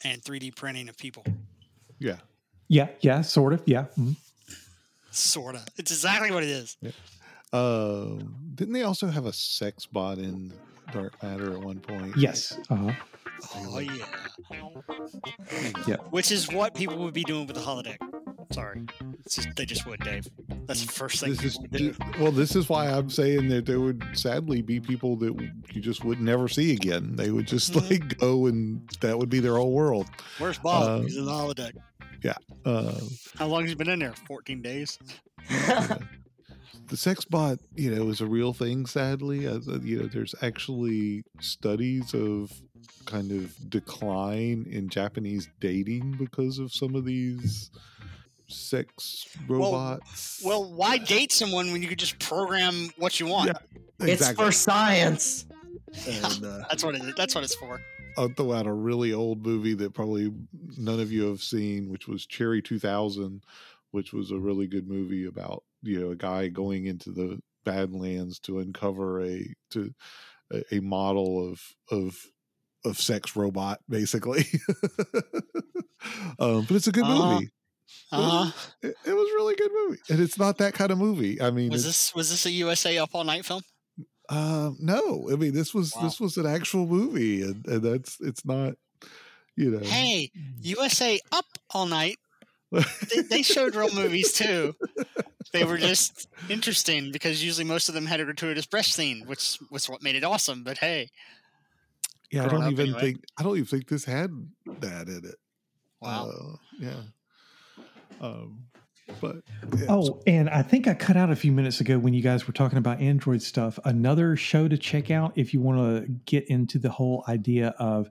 and 0.03 0.22
3D 0.22 0.55
printing 0.55 0.89
of 0.89 0.97
people. 0.97 1.26
Yeah. 1.99 2.18
Yeah, 2.68 2.89
yeah, 3.01 3.22
sort 3.22 3.53
of, 3.53 3.64
yeah. 3.66 3.86
mhm. 3.97 4.16
Sorta. 5.12 5.64
It's 5.78 5.91
exactly 5.91 6.32
what 6.32 6.43
it 6.43 6.49
is. 6.49 6.78
Uh, 7.51 8.18
didn't 8.55 8.74
they 8.74 8.84
also 8.84 9.07
have 9.07 9.26
a 9.26 9.34
sex 9.34 9.86
bot 9.86 10.18
in 10.18 10.53
Dark 10.93 11.22
Matter 11.24 11.53
at 11.53 11.60
one 11.62 11.80
point? 11.80 12.16
Yes. 12.18 12.57
Uh-huh. 12.70 12.91
Oh 13.55 13.80
yeah. 13.80 14.05
Yep. 15.88 16.07
Which 16.12 16.32
is 16.32 16.51
what 16.51 16.74
people 16.76 16.97
would 16.97 17.14
be 17.14 17.24
doing 17.24 17.47
with 17.47 17.55
the 17.55 17.62
holodeck. 17.62 17.97
Sorry, 18.52 18.82
it's 19.26 19.36
just 19.36 19.56
they 19.56 19.66
just 19.66 19.86
would, 19.86 20.00
Dave. 20.00 20.28
That's 20.66 20.84
the 20.86 20.91
first 20.91 21.20
thing 21.20 21.30
This 21.36 21.43
is 21.43 21.60
do. 21.72 21.93
well. 22.20 22.32
This 22.32 22.56
is 22.56 22.68
why 22.68 22.88
I'm 22.88 23.10
saying 23.10 23.47
that 23.50 23.68
there 23.68 23.80
would 23.80 24.04
sadly 24.14 24.64
be 24.64 24.80
people 24.80 25.16
that 25.18 25.39
you 25.72 25.80
just 25.82 26.04
would 26.04 26.20
never 26.20 26.47
see 26.47 26.74
again. 26.74 27.16
They 27.16 27.30
would 27.30 27.45
just 27.47 27.72
Mhm. 27.74 27.89
like 27.89 28.18
go 28.18 28.47
and 28.47 28.89
that 29.02 29.20
would 29.20 29.30
be 29.30 29.39
their 29.39 29.56
whole 29.58 29.72
world. 29.72 30.08
Where's 30.39 30.58
Bob? 30.58 30.84
uh, 30.84 31.02
He's 31.04 31.18
in 31.18 31.26
the 31.26 31.32
holodeck. 31.32 31.74
Yeah. 32.24 32.38
Uh, 32.66 33.00
How 33.38 33.45
long 33.45 33.62
has 33.62 33.70
he 33.70 33.76
been 33.76 33.89
in 33.89 34.00
there? 34.00 34.14
14 34.28 34.62
days. 34.64 34.97
the 36.88 36.97
sex 36.97 37.26
bot, 37.26 37.60
you 37.76 37.93
know, 37.93 38.10
is 38.10 38.20
a 38.22 38.26
real 38.26 38.54
thing. 38.54 38.86
Sadly, 38.88 39.45
as 39.45 39.68
uh, 39.68 39.80
you 39.82 40.00
know, 40.00 40.08
there's 40.08 40.34
actually 40.41 41.24
studies 41.39 42.14
of 42.14 42.52
kind 43.06 43.32
of 43.32 43.70
decline 43.70 44.66
in 44.70 44.89
Japanese 44.89 45.47
dating 45.60 46.16
because 46.20 46.58
of 46.60 46.74
some 46.74 46.95
of 46.95 47.06
these 47.06 47.70
sex 48.50 49.28
robots. 49.47 50.41
Well, 50.43 50.72
why 50.74 50.97
date 50.97 51.32
someone 51.32 51.72
when 51.72 51.82
you 51.82 51.88
could 51.88 52.00
just 52.00 52.20
program 52.20 52.89
what 52.97 53.20
you 53.20 53.28
want? 53.28 53.47
Yeah. 53.50 54.08
It's 54.08 54.32
for 54.32 54.52
science. 54.52 55.45
And, 56.08 56.26
uh, 56.45 56.60
That's 56.70 56.84
what 56.84 56.95
it 56.95 57.04
is. 57.04 57.14
That's 57.16 57.36
what 57.36 57.43
it's 57.43 57.56
for. 57.56 57.82
I'll 58.18 58.30
throw 58.30 58.54
out 58.54 58.66
a 58.68 58.74
really 58.74 59.14
old 59.14 59.45
movie 59.45 59.74
that 59.76 59.93
probably 59.93 60.32
none 60.78 61.00
of 61.00 61.12
you 61.12 61.28
have 61.28 61.41
seen, 61.41 61.89
which 61.89 62.08
was 62.08 62.26
Cherry 62.26 62.62
2000, 62.62 63.43
which 63.91 64.12
was 64.14 64.32
a 64.32 64.38
really 64.38 64.68
good 64.68 64.88
movie 64.88 65.26
about 65.26 65.64
you 65.82 66.00
know 66.00 66.12
a 66.12 66.16
guy 66.16 66.47
going 66.47 66.86
into 66.88 67.12
the 67.12 67.39
Badlands 67.66 68.39
to 68.41 68.60
uncover 68.60 69.24
a 69.24 69.54
to 69.72 69.93
a, 70.52 70.76
a 70.76 70.80
model 70.82 71.50
of 71.50 71.62
of 71.91 72.18
of 72.86 73.00
sex 73.00 73.36
robot, 73.36 73.80
basically. 73.88 74.45
um, 76.39 76.64
but 76.68 76.72
it's 76.72 76.88
a 76.88 76.91
good 76.91 77.04
Uh-huh. 77.04 77.34
movie. 77.34 77.45
Uh, 77.45 77.50
It, 78.12 78.96
it 79.06 79.14
was 79.14 79.30
a 79.30 79.36
really 79.36 79.56
good 79.56 79.72
movie, 79.74 80.00
and 80.10 80.20
it's 80.20 80.38
not 80.40 80.58
that 80.60 80.74
kind 80.74 80.92
of 80.92 80.98
movie. 80.98 81.42
I 81.42 81.52
mean, 81.52 81.70
was 81.72 81.86
this 81.86 82.14
was 82.16 82.30
this 82.30 82.46
a 82.46 82.52
USA 82.52 82.98
Up 82.98 83.10
All 83.14 83.24
Night 83.24 83.46
film? 83.46 83.62
um, 84.30 84.78
no, 84.80 85.28
I 85.32 85.36
mean 85.36 85.54
this 85.54 85.74
was 85.74 85.94
Wow. 85.96 86.04
this 86.04 86.20
was 86.20 86.38
an 86.38 86.46
actual 86.46 86.86
movie, 86.88 87.42
and, 87.44 87.66
and 87.68 87.82
that's 87.84 88.18
it's 88.22 88.46
not. 88.46 88.74
You 89.56 89.72
know, 89.72 89.80
Hey, 89.80 90.32
USA 90.62 91.20
Up 91.34 91.46
All 91.72 91.86
Night. 91.86 92.18
They, 92.72 93.22
they 93.30 93.42
showed 93.42 93.76
real 93.76 93.94
movies 93.94 94.32
too. 94.32 94.74
They 95.52 95.66
were 95.66 95.78
just 95.80 96.30
interesting 96.50 97.12
because 97.12 97.44
usually 97.44 97.66
most 97.66 97.90
of 97.90 97.96
them 97.96 98.06
had 98.06 98.20
a 98.22 98.26
gratuitous 98.26 98.68
breast 98.68 98.94
scene, 98.94 99.24
which 99.26 99.58
was 99.72 99.90
what 99.90 100.02
made 100.04 100.16
it 100.16 100.24
awesome. 100.24 100.64
But 100.64 100.78
hey, 100.78 101.10
Yeah, 102.32 102.46
I 102.46 102.48
don't 102.48 102.72
even 102.72 102.86
anyway. 102.88 103.02
think 103.02 103.24
I 103.38 103.44
don't 103.44 103.56
even 103.56 103.66
think 103.66 103.88
this 103.90 104.06
had 104.06 104.30
that 104.80 105.08
in 105.10 105.22
it. 105.26 105.36
wow. 106.00 106.30
Uh, 106.30 106.56
yeah. 106.80 107.02
Um, 108.20 108.65
but 109.22 109.38
yeah, 109.78 109.86
Oh, 109.89 110.22
and 110.28 110.49
I 110.49 110.61
think 110.61 110.88
I 110.88 110.93
cut 110.93 111.17
out 111.17 111.32
a 111.32 111.36
few 111.36 111.51
minutes 111.51 111.82
ago 111.82 111.97
when 111.97 112.13
you 112.13 112.22
guys 112.22 112.47
were 112.47 112.53
talking 112.53 112.78
about 112.78 112.99
Android 112.99 113.41
stuff. 113.41 113.80
Another 113.86 114.36
show 114.36 114.67
to 114.67 114.78
check 114.78 115.09
out 115.11 115.34
if 115.36 115.53
you 115.53 115.61
want 115.61 115.78
to 115.80 116.11
get 116.26 116.47
into 116.47 116.78
the 116.80 116.89
whole 116.89 117.24
idea 117.28 117.74
of 117.80 118.09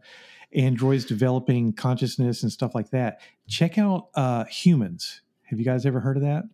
androids 0.52 1.04
developing 1.04 1.72
consciousness 1.72 2.42
and 2.42 2.50
stuff 2.50 2.74
like 2.74 2.90
that. 2.90 3.20
Check 3.46 3.78
out 3.78 4.08
uh, 4.14 4.44
Humans. 4.44 5.22
Have 5.44 5.58
you 5.58 5.64
guys 5.64 5.86
ever 5.86 6.00
heard 6.00 6.16
of 6.16 6.22
that? 6.22 6.44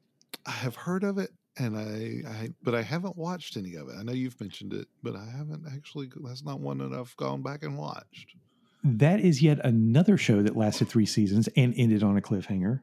I 0.46 0.50
have 0.50 0.76
heard 0.76 1.04
of 1.04 1.18
it, 1.18 1.30
and 1.56 1.76
I, 1.76 2.28
I, 2.28 2.48
but 2.62 2.74
I 2.74 2.82
haven't 2.82 3.16
watched 3.16 3.56
any 3.56 3.74
of 3.76 3.88
it. 3.88 3.94
I 3.98 4.02
know 4.02 4.12
you've 4.12 4.38
mentioned 4.40 4.72
it, 4.72 4.88
but 5.02 5.16
I 5.16 5.24
haven't 5.24 5.64
actually. 5.72 6.10
That's 6.22 6.44
not 6.44 6.60
one 6.60 6.78
that 6.78 6.92
I've 6.92 7.16
gone 7.16 7.42
back 7.42 7.62
and 7.62 7.78
watched. 7.78 8.34
That 8.82 9.20
is 9.20 9.42
yet 9.42 9.64
another 9.64 10.18
show 10.18 10.42
that 10.42 10.56
lasted 10.56 10.88
three 10.88 11.06
seasons 11.06 11.48
and 11.56 11.72
ended 11.76 12.02
on 12.02 12.18
a 12.18 12.20
cliffhanger 12.20 12.80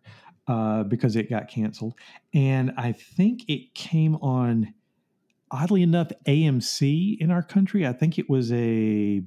uh, 0.48 0.84
because 0.84 1.16
it 1.16 1.30
got 1.30 1.48
canceled. 1.48 1.94
And 2.34 2.74
I 2.78 2.92
think 2.92 3.44
it 3.48 3.74
came 3.74 4.16
on, 4.18 4.74
oddly 5.50 5.84
enough, 5.84 6.12
AMC 6.28 7.18
in 7.20 7.32
our 7.32 7.44
country. 7.44 7.86
I 7.86 7.94
think 7.94 8.18
it 8.18 8.30
was 8.30 8.52
a, 8.52 9.24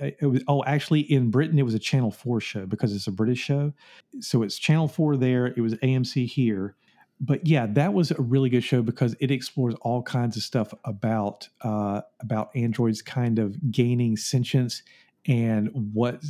it 0.00 0.26
was, 0.26 0.42
oh, 0.48 0.64
actually 0.64 1.00
in 1.00 1.30
Britain, 1.30 1.58
it 1.58 1.64
was 1.64 1.74
a 1.74 1.78
Channel 1.78 2.10
4 2.10 2.40
show 2.40 2.66
because 2.66 2.94
it's 2.94 3.06
a 3.06 3.12
British 3.12 3.40
show. 3.40 3.72
So 4.20 4.42
it's 4.42 4.58
Channel 4.58 4.88
4 4.88 5.16
there, 5.16 5.46
it 5.46 5.60
was 5.60 5.74
AMC 5.74 6.26
here. 6.26 6.76
But 7.20 7.46
yeah, 7.46 7.66
that 7.70 7.94
was 7.94 8.10
a 8.10 8.20
really 8.20 8.50
good 8.50 8.64
show 8.64 8.82
because 8.82 9.14
it 9.20 9.30
explores 9.30 9.74
all 9.80 10.02
kinds 10.02 10.36
of 10.36 10.42
stuff 10.42 10.74
about 10.84 11.48
uh, 11.62 12.02
about 12.20 12.50
androids 12.56 13.02
kind 13.02 13.38
of 13.38 13.70
gaining 13.70 14.16
sentience 14.16 14.82
and 15.26 15.70
what 15.92 16.22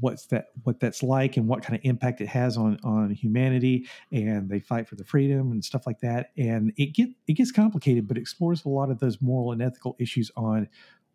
what's 0.00 0.26
that 0.26 0.48
what 0.64 0.78
that's 0.78 1.02
like 1.02 1.36
and 1.36 1.48
what 1.48 1.62
kind 1.62 1.74
of 1.74 1.80
impact 1.84 2.20
it 2.20 2.28
has 2.28 2.56
on 2.56 2.78
on 2.84 3.10
humanity 3.10 3.88
and 4.10 4.50
they 4.50 4.60
fight 4.60 4.88
for 4.88 4.94
the 4.94 5.04
freedom 5.04 5.52
and 5.52 5.64
stuff 5.64 5.86
like 5.86 6.00
that. 6.00 6.30
And 6.36 6.72
it 6.76 6.94
get 6.94 7.08
it 7.26 7.34
gets 7.34 7.52
complicated 7.52 8.06
but 8.06 8.18
explores 8.18 8.64
a 8.64 8.68
lot 8.68 8.90
of 8.90 8.98
those 8.98 9.20
moral 9.22 9.52
and 9.52 9.62
ethical 9.62 9.96
issues 9.98 10.30
on 10.36 10.68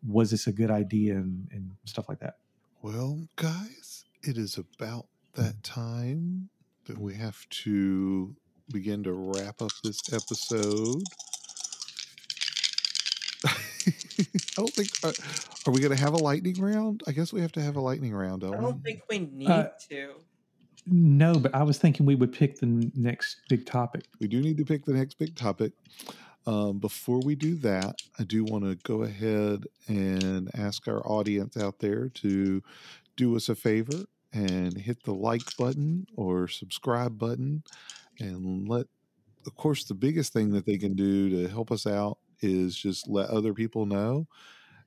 was 0.06 0.30
this 0.30 0.46
a 0.46 0.52
good 0.52 0.70
idea 0.70 1.14
and, 1.14 1.48
and 1.52 1.72
stuff 1.84 2.08
like 2.08 2.20
that. 2.20 2.36
Well, 2.82 3.26
guys, 3.36 4.04
it 4.22 4.36
is 4.38 4.56
about 4.56 5.06
that 5.34 5.62
mm-hmm. 5.62 5.80
time 5.80 6.48
that 6.86 6.98
we 6.98 7.14
have 7.14 7.48
to 7.50 8.34
begin 8.70 9.02
to 9.04 9.12
wrap 9.12 9.62
up 9.62 9.70
this 9.82 10.00
episode. 10.12 11.02
I 13.44 14.26
don't 14.58 14.72
think. 14.72 14.88
Uh, 15.02 15.12
are 15.66 15.72
we 15.72 15.80
going 15.80 15.94
to 15.96 16.00
have 16.02 16.12
a 16.14 16.18
lightning 16.18 16.60
round? 16.60 17.02
I 17.06 17.12
guess 17.12 17.32
we 17.32 17.40
have 17.40 17.52
to 17.52 17.62
have 17.62 17.76
a 17.76 17.80
lightning 17.80 18.14
round. 18.14 18.44
I 18.44 18.48
Don't 18.48 18.56
I 18.58 18.60
don't 18.62 18.76
we? 18.76 18.82
think 18.92 19.02
we 19.10 19.18
need 19.20 19.48
Uh, 19.48 19.68
to. 19.90 20.14
no 20.86 21.34
but 21.38 21.54
i 21.54 21.62
was 21.62 21.76
thinking 21.76 22.06
we 22.06 22.14
would 22.14 22.32
pick 22.32 22.58
the 22.58 22.90
next 22.94 23.42
big 23.50 23.66
topic 23.66 24.04
we 24.20 24.26
do 24.26 24.40
need 24.40 24.56
to 24.56 24.64
pick 24.64 24.84
the 24.86 24.92
next 24.94 25.18
big 25.18 25.34
topic. 25.36 25.72
Um, 26.46 26.78
before 26.78 27.20
we 27.20 27.34
do 27.34 27.56
that, 27.56 27.96
I 28.18 28.22
do 28.24 28.42
want 28.42 28.64
to 28.64 28.74
go 28.76 29.02
ahead 29.02 29.66
and 29.86 30.48
ask 30.54 30.88
our 30.88 31.06
audience 31.06 31.58
out 31.58 31.78
there 31.78 32.08
to 32.08 32.62
do 33.16 33.36
us 33.36 33.50
a 33.50 33.54
favor 33.54 34.04
and 34.32 34.74
hit 34.78 35.02
the 35.02 35.12
like 35.12 35.42
button 35.58 36.06
or 36.16 36.48
subscribe 36.48 37.18
button 37.18 37.62
and 38.18 38.66
let 38.66 38.86
of 39.46 39.54
course 39.56 39.84
the 39.84 39.94
biggest 39.94 40.32
thing 40.32 40.50
that 40.52 40.64
they 40.64 40.78
can 40.78 40.94
do 40.94 41.28
to 41.28 41.48
help 41.48 41.70
us 41.70 41.86
out 41.86 42.16
is 42.40 42.76
just 42.76 43.08
let 43.08 43.30
other 43.30 43.52
people 43.54 43.86
know 43.86 44.26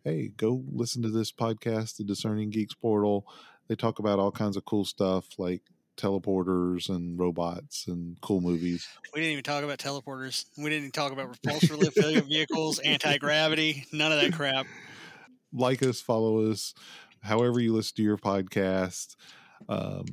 hey 0.04 0.32
go 0.38 0.64
listen 0.72 1.02
to 1.02 1.10
this 1.10 1.32
podcast 1.32 1.98
the 1.98 2.04
discerning 2.04 2.50
geeks 2.50 2.74
portal 2.74 3.26
they 3.68 3.76
talk 3.76 4.00
about 4.00 4.20
all 4.20 4.32
kinds 4.32 4.58
of 4.58 4.66
cool 4.66 4.84
stuff 4.86 5.26
like 5.38 5.62
teleporters 5.98 6.90
and 6.90 7.20
robots 7.20 7.86
and 7.88 8.20
cool 8.22 8.42
movies 8.42 8.88
We 9.14 9.22
didn't 9.22 9.34
even 9.34 9.44
talk 9.44 9.64
about 9.64 9.78
teleporters. 9.78 10.46
We 10.58 10.64
didn't 10.64 10.80
even 10.80 10.92
talk 10.92 11.12
about 11.12 11.32
repulsor 11.32 11.78
lift 11.78 11.98
vehicles, 12.28 12.80
anti 12.80 13.18
gravity, 13.18 13.86
none 13.92 14.12
of 14.12 14.20
that 14.22 14.34
crap. 14.34 14.66
like 15.54 15.84
us, 15.84 16.02
follow 16.02 16.50
us, 16.50 16.74
however 17.22 17.60
you 17.60 17.74
listen 17.74 17.98
to 17.98 18.04
your 18.04 18.18
podcast. 18.18 19.16
Um, 19.70 20.06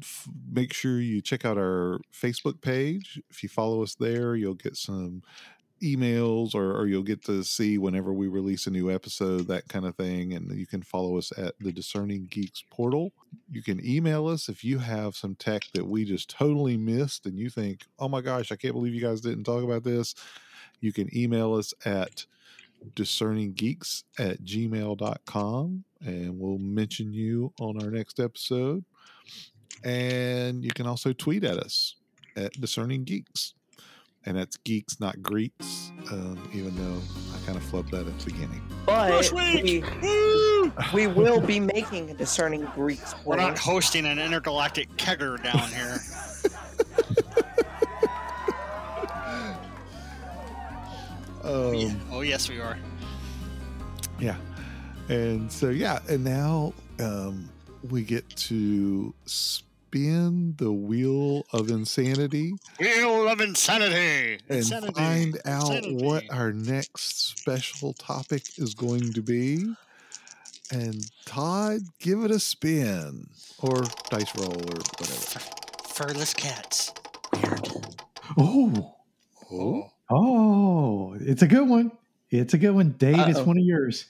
f- 0.00 0.26
make 0.50 0.72
sure 0.72 1.00
you 1.00 1.20
check 1.20 1.44
out 1.44 1.58
our 1.58 2.00
Facebook 2.12 2.60
page. 2.60 3.20
If 3.30 3.42
you 3.42 3.48
follow 3.48 3.82
us 3.82 3.94
there, 3.94 4.34
you'll 4.34 4.54
get 4.54 4.76
some 4.76 5.22
emails 5.82 6.54
or, 6.54 6.76
or 6.76 6.86
you'll 6.86 7.02
get 7.02 7.22
to 7.24 7.42
see 7.42 7.78
whenever 7.78 8.12
we 8.12 8.28
release 8.28 8.66
a 8.66 8.70
new 8.70 8.90
episode, 8.90 9.46
that 9.48 9.68
kind 9.68 9.84
of 9.84 9.96
thing. 9.96 10.32
And 10.32 10.50
you 10.52 10.66
can 10.66 10.82
follow 10.82 11.18
us 11.18 11.32
at 11.36 11.54
the 11.60 11.72
Discerning 11.72 12.26
Geeks 12.30 12.64
portal. 12.70 13.12
You 13.50 13.62
can 13.62 13.84
email 13.84 14.26
us 14.26 14.48
if 14.48 14.64
you 14.64 14.78
have 14.78 15.16
some 15.16 15.34
tech 15.34 15.64
that 15.74 15.86
we 15.86 16.04
just 16.04 16.30
totally 16.30 16.76
missed 16.76 17.26
and 17.26 17.38
you 17.38 17.50
think, 17.50 17.82
oh 17.98 18.08
my 18.08 18.20
gosh, 18.20 18.52
I 18.52 18.56
can't 18.56 18.74
believe 18.74 18.94
you 18.94 19.00
guys 19.00 19.20
didn't 19.20 19.44
talk 19.44 19.62
about 19.62 19.84
this. 19.84 20.14
You 20.80 20.92
can 20.92 21.14
email 21.16 21.54
us 21.54 21.74
at 21.84 22.26
discerninggeeks 22.94 24.04
at 24.18 24.42
gmail.com 24.42 25.84
and 26.04 26.38
we'll 26.38 26.58
mention 26.58 27.12
you 27.12 27.52
on 27.58 27.82
our 27.82 27.90
next 27.90 28.20
episode. 28.20 28.84
And 29.84 30.64
you 30.64 30.70
can 30.70 30.86
also 30.86 31.12
tweet 31.12 31.44
at 31.44 31.58
us 31.58 31.96
at 32.36 32.52
discerning 32.60 33.04
geeks. 33.04 33.55
And 34.26 34.36
that's 34.36 34.56
geeks, 34.58 35.00
not 35.00 35.22
Greeks. 35.22 35.92
Um, 36.10 36.48
even 36.52 36.76
though 36.76 37.00
I 37.34 37.46
kind 37.46 37.56
of 37.56 37.64
flubbed 37.64 37.90
that 37.90 38.06
at 38.06 38.18
the 38.18 38.24
beginning. 38.24 38.62
But 38.84 39.32
we, 39.32 39.82
we 40.92 41.06
will 41.06 41.40
be 41.40 41.58
making 41.58 42.10
a 42.10 42.14
discerning 42.14 42.64
Greeks. 42.74 43.14
We're 43.24 43.36
not 43.36 43.58
hosting 43.58 44.06
an 44.06 44.18
intergalactic 44.18 44.88
kegger 44.96 45.42
down 45.42 45.68
here. 45.70 45.98
Yeah. 51.46 51.52
Um, 51.52 52.00
Oh 52.10 52.20
yes, 52.22 52.48
we 52.48 52.58
are. 52.60 52.76
Yeah. 54.18 54.36
And 55.08 55.50
so, 55.50 55.68
yeah. 55.68 56.00
And 56.08 56.24
now 56.24 56.72
um, 56.98 57.48
we 57.88 58.02
get 58.02 58.28
to 58.30 59.14
spin 59.90 60.54
the 60.58 60.72
wheel 60.72 61.44
of 61.52 61.70
insanity 61.70 62.52
Wheel 62.80 63.28
of 63.28 63.40
insanity. 63.40 64.38
and 64.48 64.58
Insanity. 64.58 64.92
find 64.94 65.38
out 65.44 65.82
what 65.92 66.24
our 66.30 66.52
next 66.52 67.38
special 67.38 67.92
topic 67.92 68.42
is 68.58 68.74
going 68.74 69.12
to 69.12 69.22
be. 69.22 69.64
And 70.72 71.08
Todd, 71.24 71.80
give 72.00 72.24
it 72.24 72.30
a 72.32 72.40
spin 72.40 73.28
or 73.60 73.84
dice 74.10 74.34
roll 74.36 74.52
or 74.52 74.80
whatever. 74.98 75.40
Furless 75.88 76.34
cats. 76.34 76.92
Weird. 77.32 77.68
Oh, 78.38 78.92
Oh, 79.48 79.90
oh, 80.10 81.16
it's 81.20 81.42
a 81.42 81.46
good 81.46 81.68
one. 81.68 81.92
It's 82.30 82.52
a 82.52 82.58
good 82.58 82.72
one. 82.72 82.96
Dave, 82.98 83.16
it's 83.28 83.38
Uh-oh. 83.38 83.44
one 83.44 83.56
of 83.58 83.64
yours. 83.64 84.06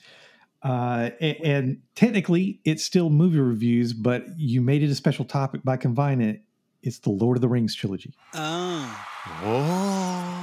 Uh, 0.63 1.11
a- 1.21 1.41
and, 1.43 1.81
technically, 1.95 2.59
it's 2.65 2.83
still 2.83 3.09
movie 3.09 3.39
reviews, 3.39 3.93
but 3.93 4.25
you 4.37 4.61
made 4.61 4.83
it 4.83 4.89
a 4.89 4.95
special 4.95 5.25
topic 5.25 5.63
by 5.63 5.77
combining 5.77 6.29
it. 6.29 6.41
It's 6.81 6.99
the 6.99 7.09
Lord 7.09 7.37
of 7.37 7.41
the 7.41 7.47
Rings 7.47 7.75
trilogy. 7.75 8.13
Oh. 8.33 9.05
oh. 9.43 10.33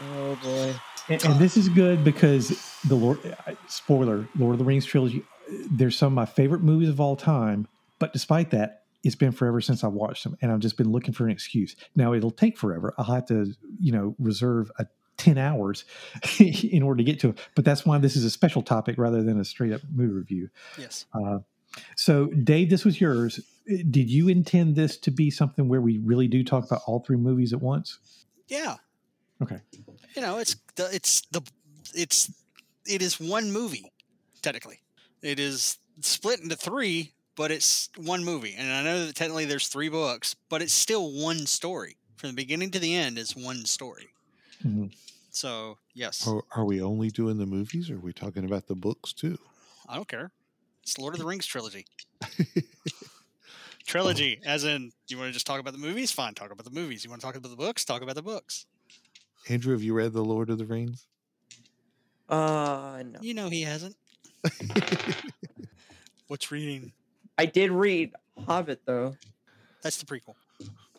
Oh 0.00 0.38
boy. 0.42 0.74
And, 1.08 1.24
and 1.24 1.38
this 1.38 1.56
is 1.56 1.68
good 1.68 2.02
because 2.04 2.48
the 2.88 2.94
Lord, 2.96 3.18
uh, 3.46 3.52
spoiler, 3.68 4.28
Lord 4.36 4.54
of 4.54 4.58
the 4.58 4.64
Rings 4.64 4.84
trilogy, 4.84 5.22
uh, 5.48 5.54
they're 5.70 5.90
some 5.90 6.08
of 6.08 6.12
my 6.14 6.26
favorite 6.26 6.62
movies 6.62 6.88
of 6.88 7.00
all 7.00 7.16
time. 7.16 7.68
But 7.98 8.12
despite 8.12 8.50
that, 8.50 8.82
it's 9.04 9.14
been 9.14 9.32
forever 9.32 9.60
since 9.60 9.84
I 9.84 9.86
watched 9.86 10.24
them, 10.24 10.36
and 10.42 10.50
I've 10.50 10.58
just 10.58 10.76
been 10.76 10.90
looking 10.90 11.14
for 11.14 11.24
an 11.24 11.30
excuse. 11.30 11.76
Now 11.94 12.12
it'll 12.12 12.32
take 12.32 12.58
forever. 12.58 12.92
I'll 12.98 13.04
have 13.04 13.26
to, 13.26 13.54
you 13.78 13.92
know, 13.92 14.16
reserve 14.18 14.70
a 14.78 14.86
ten 15.16 15.38
hours 15.38 15.84
in 16.38 16.82
order 16.82 16.98
to 16.98 17.04
get 17.04 17.20
to 17.20 17.30
it. 17.30 17.38
But 17.54 17.64
that's 17.64 17.84
why 17.84 17.98
this 17.98 18.16
is 18.16 18.24
a 18.24 18.30
special 18.30 18.62
topic 18.62 18.96
rather 18.98 19.22
than 19.22 19.40
a 19.40 19.44
straight 19.44 19.72
up 19.72 19.82
movie 19.92 20.12
review. 20.12 20.48
Yes. 20.78 21.06
Uh, 21.14 21.38
so, 21.96 22.26
Dave, 22.26 22.70
this 22.70 22.84
was 22.84 23.00
yours. 23.00 23.40
Did 23.66 24.08
you 24.08 24.28
intend 24.28 24.76
this 24.76 24.96
to 24.98 25.10
be 25.10 25.30
something 25.30 25.68
where 25.68 25.80
we 25.80 25.98
really 25.98 26.28
do 26.28 26.44
talk 26.44 26.64
about 26.64 26.82
all 26.86 27.00
three 27.00 27.16
movies 27.16 27.52
at 27.52 27.60
once? 27.60 27.98
Yeah. 28.48 28.76
Okay. 29.42 29.60
You 30.14 30.22
know, 30.22 30.38
it's 30.38 30.56
the 30.76 30.88
it's 30.94 31.22
the 31.32 31.42
it's 31.94 32.32
it 32.86 33.02
is 33.02 33.20
one 33.20 33.52
movie 33.52 33.92
technically. 34.42 34.80
It 35.22 35.38
is 35.40 35.78
split 36.00 36.40
into 36.40 36.56
three, 36.56 37.12
but 37.36 37.50
it's 37.50 37.90
one 37.96 38.24
movie. 38.24 38.54
And 38.56 38.70
I 38.72 38.82
know 38.82 39.06
that 39.06 39.16
technically 39.16 39.44
there's 39.44 39.68
three 39.68 39.88
books, 39.88 40.36
but 40.48 40.62
it's 40.62 40.72
still 40.72 41.10
one 41.12 41.46
story. 41.46 41.96
From 42.16 42.30
the 42.30 42.36
beginning 42.36 42.70
to 42.70 42.78
the 42.78 42.94
end 42.94 43.18
is 43.18 43.36
one 43.36 43.66
story. 43.66 44.08
Mhm. 44.64 44.94
So 45.30 45.78
yes, 45.94 46.26
Are, 46.26 46.42
are 46.54 46.64
we 46.64 46.80
only 46.80 47.10
doing 47.10 47.36
the 47.38 47.46
movies 47.46 47.90
or 47.90 47.96
are 47.96 48.00
we 48.00 48.12
talking 48.12 48.44
about 48.44 48.66
the 48.66 48.74
books 48.74 49.12
too? 49.12 49.38
I 49.88 49.96
don't 49.96 50.08
care. 50.08 50.30
It's 50.82 50.98
Lord 50.98 51.14
of 51.14 51.20
the 51.20 51.26
Rings 51.26 51.46
trilogy. 51.46 51.86
trilogy, 53.86 54.40
as 54.44 54.64
in 54.64 54.92
you 55.08 55.18
want 55.18 55.28
to 55.28 55.32
just 55.32 55.46
talk 55.46 55.60
about 55.60 55.72
the 55.72 55.78
movies? 55.78 56.10
Fine, 56.10 56.34
talk 56.34 56.50
about 56.50 56.64
the 56.64 56.70
movies. 56.70 57.04
You 57.04 57.10
want 57.10 57.20
to 57.20 57.26
talk 57.26 57.36
about 57.36 57.50
the 57.50 57.56
books? 57.56 57.84
Talk 57.84 58.02
about 58.02 58.14
the 58.14 58.22
books. 58.22 58.66
Andrew, 59.48 59.72
have 59.72 59.82
you 59.82 59.94
read 59.94 60.12
The 60.12 60.24
Lord 60.24 60.50
of 60.50 60.58
the 60.58 60.64
Rings? 60.64 61.06
Uh 62.28 63.02
no. 63.06 63.20
You 63.20 63.34
know 63.34 63.48
he 63.48 63.62
hasn't. 63.62 63.94
What's 66.28 66.50
reading? 66.50 66.92
I 67.38 67.46
did 67.46 67.70
read 67.70 68.12
Hobbit 68.46 68.80
though. 68.84 69.16
That's 69.82 69.98
the 69.98 70.06
prequel. 70.06 70.34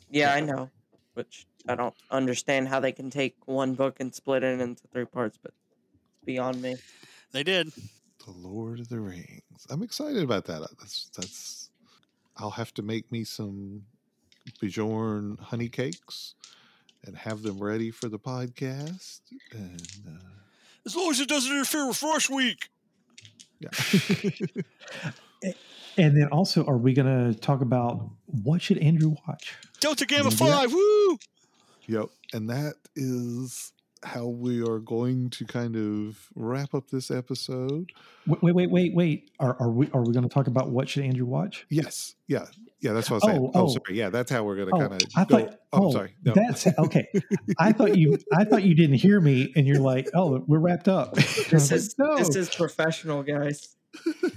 Yeah, 0.09 0.33
I 0.33 0.39
know. 0.39 0.69
Which 1.17 1.47
I 1.67 1.73
don't 1.73 1.95
understand 2.11 2.67
how 2.67 2.79
they 2.79 2.91
can 2.91 3.09
take 3.09 3.35
one 3.45 3.73
book 3.73 3.95
and 3.99 4.13
split 4.13 4.43
it 4.43 4.61
into 4.61 4.83
three 4.93 5.05
parts, 5.05 5.39
but 5.41 5.51
beyond 6.23 6.61
me. 6.61 6.75
They 7.31 7.41
did. 7.41 7.71
The 8.23 8.31
Lord 8.35 8.79
of 8.79 8.87
the 8.89 8.99
Rings. 8.99 9.41
I'm 9.71 9.81
excited 9.81 10.21
about 10.21 10.45
that. 10.45 10.61
That's 10.79 11.09
that's. 11.15 11.69
I'll 12.37 12.51
have 12.51 12.71
to 12.75 12.83
make 12.83 13.11
me 13.11 13.23
some 13.23 13.81
Beorn 14.61 15.39
honey 15.41 15.69
cakes 15.69 16.35
and 17.03 17.17
have 17.17 17.41
them 17.41 17.57
ready 17.57 17.89
for 17.89 18.09
the 18.09 18.19
podcast. 18.19 19.21
And 19.51 19.81
uh, 20.07 20.19
As 20.85 20.95
long 20.95 21.09
as 21.09 21.19
it 21.19 21.27
doesn't 21.29 21.51
interfere 21.51 21.87
with 21.87 22.03
Rush 22.03 22.29
Week. 22.29 22.69
yeah, 23.59 23.69
And 25.97 26.15
then 26.15 26.27
also, 26.31 26.63
are 26.65 26.77
we 26.77 26.93
going 26.93 27.33
to 27.33 27.39
talk 27.39 27.61
about 27.61 28.07
what 28.27 28.61
should 28.61 28.77
Andrew 28.77 29.15
watch? 29.27 29.55
Delta 29.79 30.05
Gamma 30.05 30.29
Can 30.31 30.45
we 30.47 30.51
do 30.51 30.57
5, 30.57 30.73
woo! 30.73 31.17
yep. 31.87 32.05
And 32.33 32.49
that 32.49 32.75
is 32.95 33.71
how 34.03 34.25
we 34.27 34.61
are 34.61 34.79
going 34.79 35.29
to 35.31 35.45
kind 35.45 35.75
of 35.75 36.27
wrap 36.35 36.73
up 36.75 36.89
this 36.91 37.09
episode. 37.09 37.91
Wait, 38.27 38.43
wait, 38.43 38.53
wait, 38.55 38.69
wait, 38.71 38.93
wait. 38.95 39.31
Are, 39.39 39.55
are 39.59 39.69
we 39.71 39.89
are 39.93 40.03
we 40.03 40.13
going 40.13 40.23
to 40.27 40.29
talk 40.33 40.47
about 40.47 40.69
what 40.69 40.87
should 40.89 41.03
Andrew 41.03 41.25
watch? 41.25 41.65
Yes, 41.69 42.13
yeah, 42.27 42.45
yeah. 42.81 42.93
That's 42.93 43.09
what 43.09 43.23
I'm 43.23 43.29
saying. 43.31 43.41
Oh, 43.41 43.51
Oh, 43.55 43.63
oh. 43.63 43.67
sorry. 43.69 43.97
Yeah, 43.97 44.09
that's 44.09 44.29
how 44.29 44.43
we're 44.43 44.55
going 44.55 44.69
to 44.69 44.75
Oh, 44.75 44.79
kind 44.89 45.01
of 45.01 45.07
I 45.15 45.25
go. 45.25 45.37
thought. 45.39 45.59
oh, 45.73 45.85
oh, 45.87 45.91
sorry. 45.91 46.15
No. 46.23 46.33
That's 46.35 46.67
okay. 46.77 47.07
I 47.59 47.71
thought 47.71 47.97
you. 47.97 48.17
I 48.33 48.43
thought 48.43 48.63
you 48.63 48.75
didn't 48.75 48.97
hear 48.97 49.19
me, 49.19 49.51
and 49.55 49.65
you're 49.65 49.79
like, 49.79 50.09
"Oh, 50.13 50.43
we're 50.47 50.59
wrapped 50.59 50.87
up." 50.87 51.15
This 51.17 51.51
was 51.51 51.71
like, 51.71 51.77
is 51.77 51.95
no. 51.97 52.17
this 52.17 52.35
is 52.35 52.49
professional, 52.53 53.23
guys. 53.23 53.75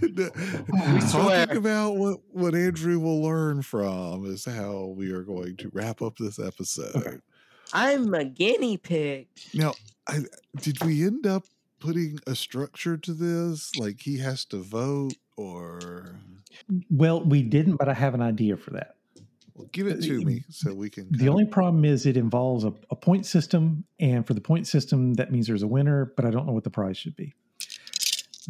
We 0.03 1.01
swear. 1.01 1.47
talk 1.47 1.55
about 1.57 1.97
what 1.97 2.21
what 2.33 2.55
Andrew 2.55 2.99
will 2.99 3.23
learn 3.23 3.63
from 3.63 4.27
is 4.27 4.45
how 4.45 4.95
we 4.97 5.13
are 5.13 5.23
going 5.23 5.57
to 5.59 5.71
wrap 5.73 6.03
up 6.03 6.17
this 6.19 6.39
episode. 6.39 7.21
I'm 7.73 8.13
a 8.15 8.25
guinea 8.25 8.77
pig. 8.77 9.29
Now, 9.55 9.75
I, 10.09 10.21
did 10.61 10.83
we 10.85 11.05
end 11.07 11.27
up 11.27 11.45
putting 11.79 12.19
a 12.27 12.35
structure 12.35 12.97
to 12.97 13.13
this? 13.13 13.71
Like 13.77 14.01
he 14.01 14.19
has 14.19 14.45
to 14.47 14.57
vote, 14.59 15.15
or 15.37 16.17
well, 16.91 17.23
we 17.23 17.43
didn't, 17.43 17.77
but 17.77 17.89
I 17.89 17.95
have 17.95 18.15
an 18.15 18.23
idea 18.23 18.57
for 18.57 18.71
that. 18.71 18.97
well, 19.55 19.69
give 19.73 19.87
it 19.87 20.03
to 20.03 20.25
me 20.25 20.43
so 20.51 20.75
we 20.75 20.91
can. 20.91 21.05
The 21.11 21.19
kinda- 21.19 21.31
only 21.33 21.45
problem 21.45 21.85
is 21.85 22.07
it 22.07 22.17
involves 22.17 22.65
a, 22.65 22.73
a 22.91 22.97
point 22.97 23.25
system, 23.27 23.85
and 24.01 24.27
for 24.27 24.35
the 24.35 24.41
point 24.41 24.67
system, 24.67 25.15
that 25.15 25.31
means 25.31 25.47
there's 25.47 25.63
a 25.63 25.69
winner, 25.69 26.13
but 26.17 26.25
I 26.25 26.31
don't 26.31 26.47
know 26.47 26.53
what 26.53 26.65
the 26.65 26.71
prize 26.71 26.97
should 26.99 27.15
be. 27.17 27.35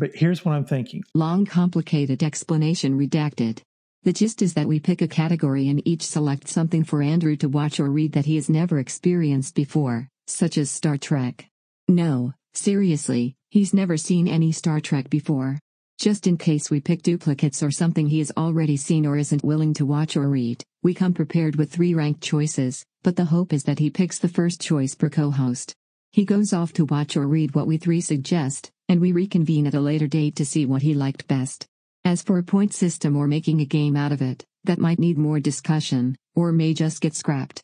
But 0.01 0.13
here's 0.15 0.47
what 0.47 0.53
I'm 0.53 0.65
thinking. 0.65 1.05
Long 1.15 1.45
complicated 1.45 2.23
explanation 2.23 2.99
redacted. 2.99 3.61
The 4.03 4.15
gist 4.15 4.41
is 4.41 4.55
that 4.55 4.67
we 4.67 4.81
pick 4.81 5.03
a 5.03 5.07
category 5.07 5.69
and 5.69 5.87
each 5.87 6.07
select 6.07 6.49
something 6.49 6.85
for 6.85 7.03
Andrew 7.03 7.37
to 7.37 7.51
watch 7.51 7.79
or 7.79 7.91
read 7.91 8.13
that 8.13 8.25
he 8.25 8.37
has 8.37 8.49
never 8.49 8.79
experienced 8.79 9.55
before, 9.55 10.09
such 10.27 10.57
as 10.57 10.71
Star 10.71 10.97
Trek. 10.97 11.47
No, 11.87 12.33
seriously, 12.55 13.35
he's 13.51 13.75
never 13.75 13.99
seen 13.99 14.27
any 14.27 14.53
Star 14.53 14.81
Trek 14.81 15.11
before. 15.11 15.59
Just 15.99 16.27
in 16.27 16.39
case 16.39 16.71
we 16.71 16.81
pick 16.81 17.03
duplicates 17.03 17.63
or 17.63 17.71
something 17.71 18.07
he 18.07 18.21
has 18.21 18.33
already 18.39 18.79
seen 18.79 19.05
or 19.05 19.19
isn't 19.19 19.45
willing 19.45 19.75
to 19.75 19.85
watch 19.85 20.17
or 20.17 20.31
read, 20.31 20.65
we 20.83 20.95
come 20.95 21.13
prepared 21.13 21.57
with 21.57 21.71
three 21.71 21.93
ranked 21.93 22.23
choices, 22.23 22.87
but 23.03 23.17
the 23.17 23.27
hope 23.27 23.53
is 23.53 23.65
that 23.65 23.81
he 23.81 23.91
picks 23.91 24.19
the 24.19 24.29
first 24.29 24.63
choice 24.63 24.95
per 24.95 25.11
co 25.11 25.31
host. 25.31 25.75
He 26.13 26.25
goes 26.25 26.53
off 26.53 26.73
to 26.73 26.85
watch 26.85 27.17
or 27.17 27.27
read 27.27 27.55
what 27.55 27.69
we 27.69 27.77
three 27.77 28.01
suggest, 28.01 28.73
and 28.89 29.01
we 29.01 29.13
reconvene 29.13 29.69
at 29.69 29.75
a 29.75 29.81
later 29.81 30.09
date 30.09 30.35
to 30.37 30.45
see 30.45 30.67
what 30.67 30.83
he 30.83 30.93
liked 30.93 31.29
best. 31.29 31.67
As 32.05 32.21
for 32.21 32.37
a 32.37 32.43
point 32.43 32.75
system 32.75 33.17
or 33.17 33.29
making 33.29 33.61
a 33.61 33.65
game 33.65 33.95
out 33.95 34.11
of 34.11 34.21
it, 34.21 34.45
that 34.65 34.81
might 34.81 34.99
need 34.99 35.17
more 35.17 35.39
discussion, 35.39 36.17
or 36.35 36.51
may 36.51 36.75
just 36.75 37.01
get 37.01 37.15
scrapped. 37.15 37.63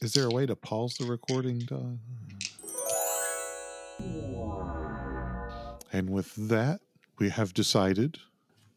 Is 0.00 0.12
there 0.12 0.26
a 0.26 0.30
way 0.30 0.46
to 0.46 0.54
pause 0.54 0.94
the 0.94 1.06
recording, 1.06 1.58
Don? 1.58 1.98
And 5.92 6.10
with 6.10 6.34
that, 6.36 6.80
we 7.18 7.30
have 7.30 7.52
decided. 7.52 8.18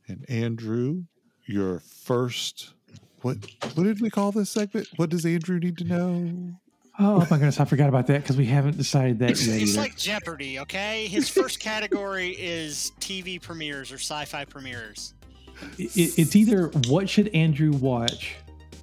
And 0.08 0.28
Andrew, 0.28 1.04
your 1.46 1.80
first 1.80 2.74
what 3.22 3.38
what 3.76 3.84
did 3.84 4.02
we 4.02 4.10
call 4.10 4.32
this 4.32 4.50
segment? 4.50 4.88
What 4.96 5.12
does 5.12 5.28
Andrew 5.28 5.60
need 5.60 5.78
to 5.78 5.84
know? 5.84 6.56
Oh 7.00 7.20
my 7.22 7.38
goodness, 7.38 7.60
I 7.60 7.66
forgot 7.66 7.90
about 7.90 8.08
that 8.08 8.22
because 8.22 8.38
we 8.38 8.46
haven't 8.46 8.78
decided 8.78 9.20
that 9.20 9.32
It's, 9.32 9.48
yet. 9.48 9.62
it's 9.62 9.72
either. 9.72 9.82
like 9.82 9.98
Jeopardy, 9.98 10.60
okay? 10.60 11.08
His 11.08 11.30
first 11.30 11.60
category 11.60 12.30
is 12.32 12.92
TV 13.00 13.42
premieres 13.42 13.92
or 13.92 13.96
sci-fi 13.96 14.46
premieres. 14.46 15.14
It- 15.78 16.18
it's 16.20 16.36
either 16.36 16.68
what 16.88 17.10
should 17.10 17.30
Andrew 17.30 17.72
watch 17.72 18.36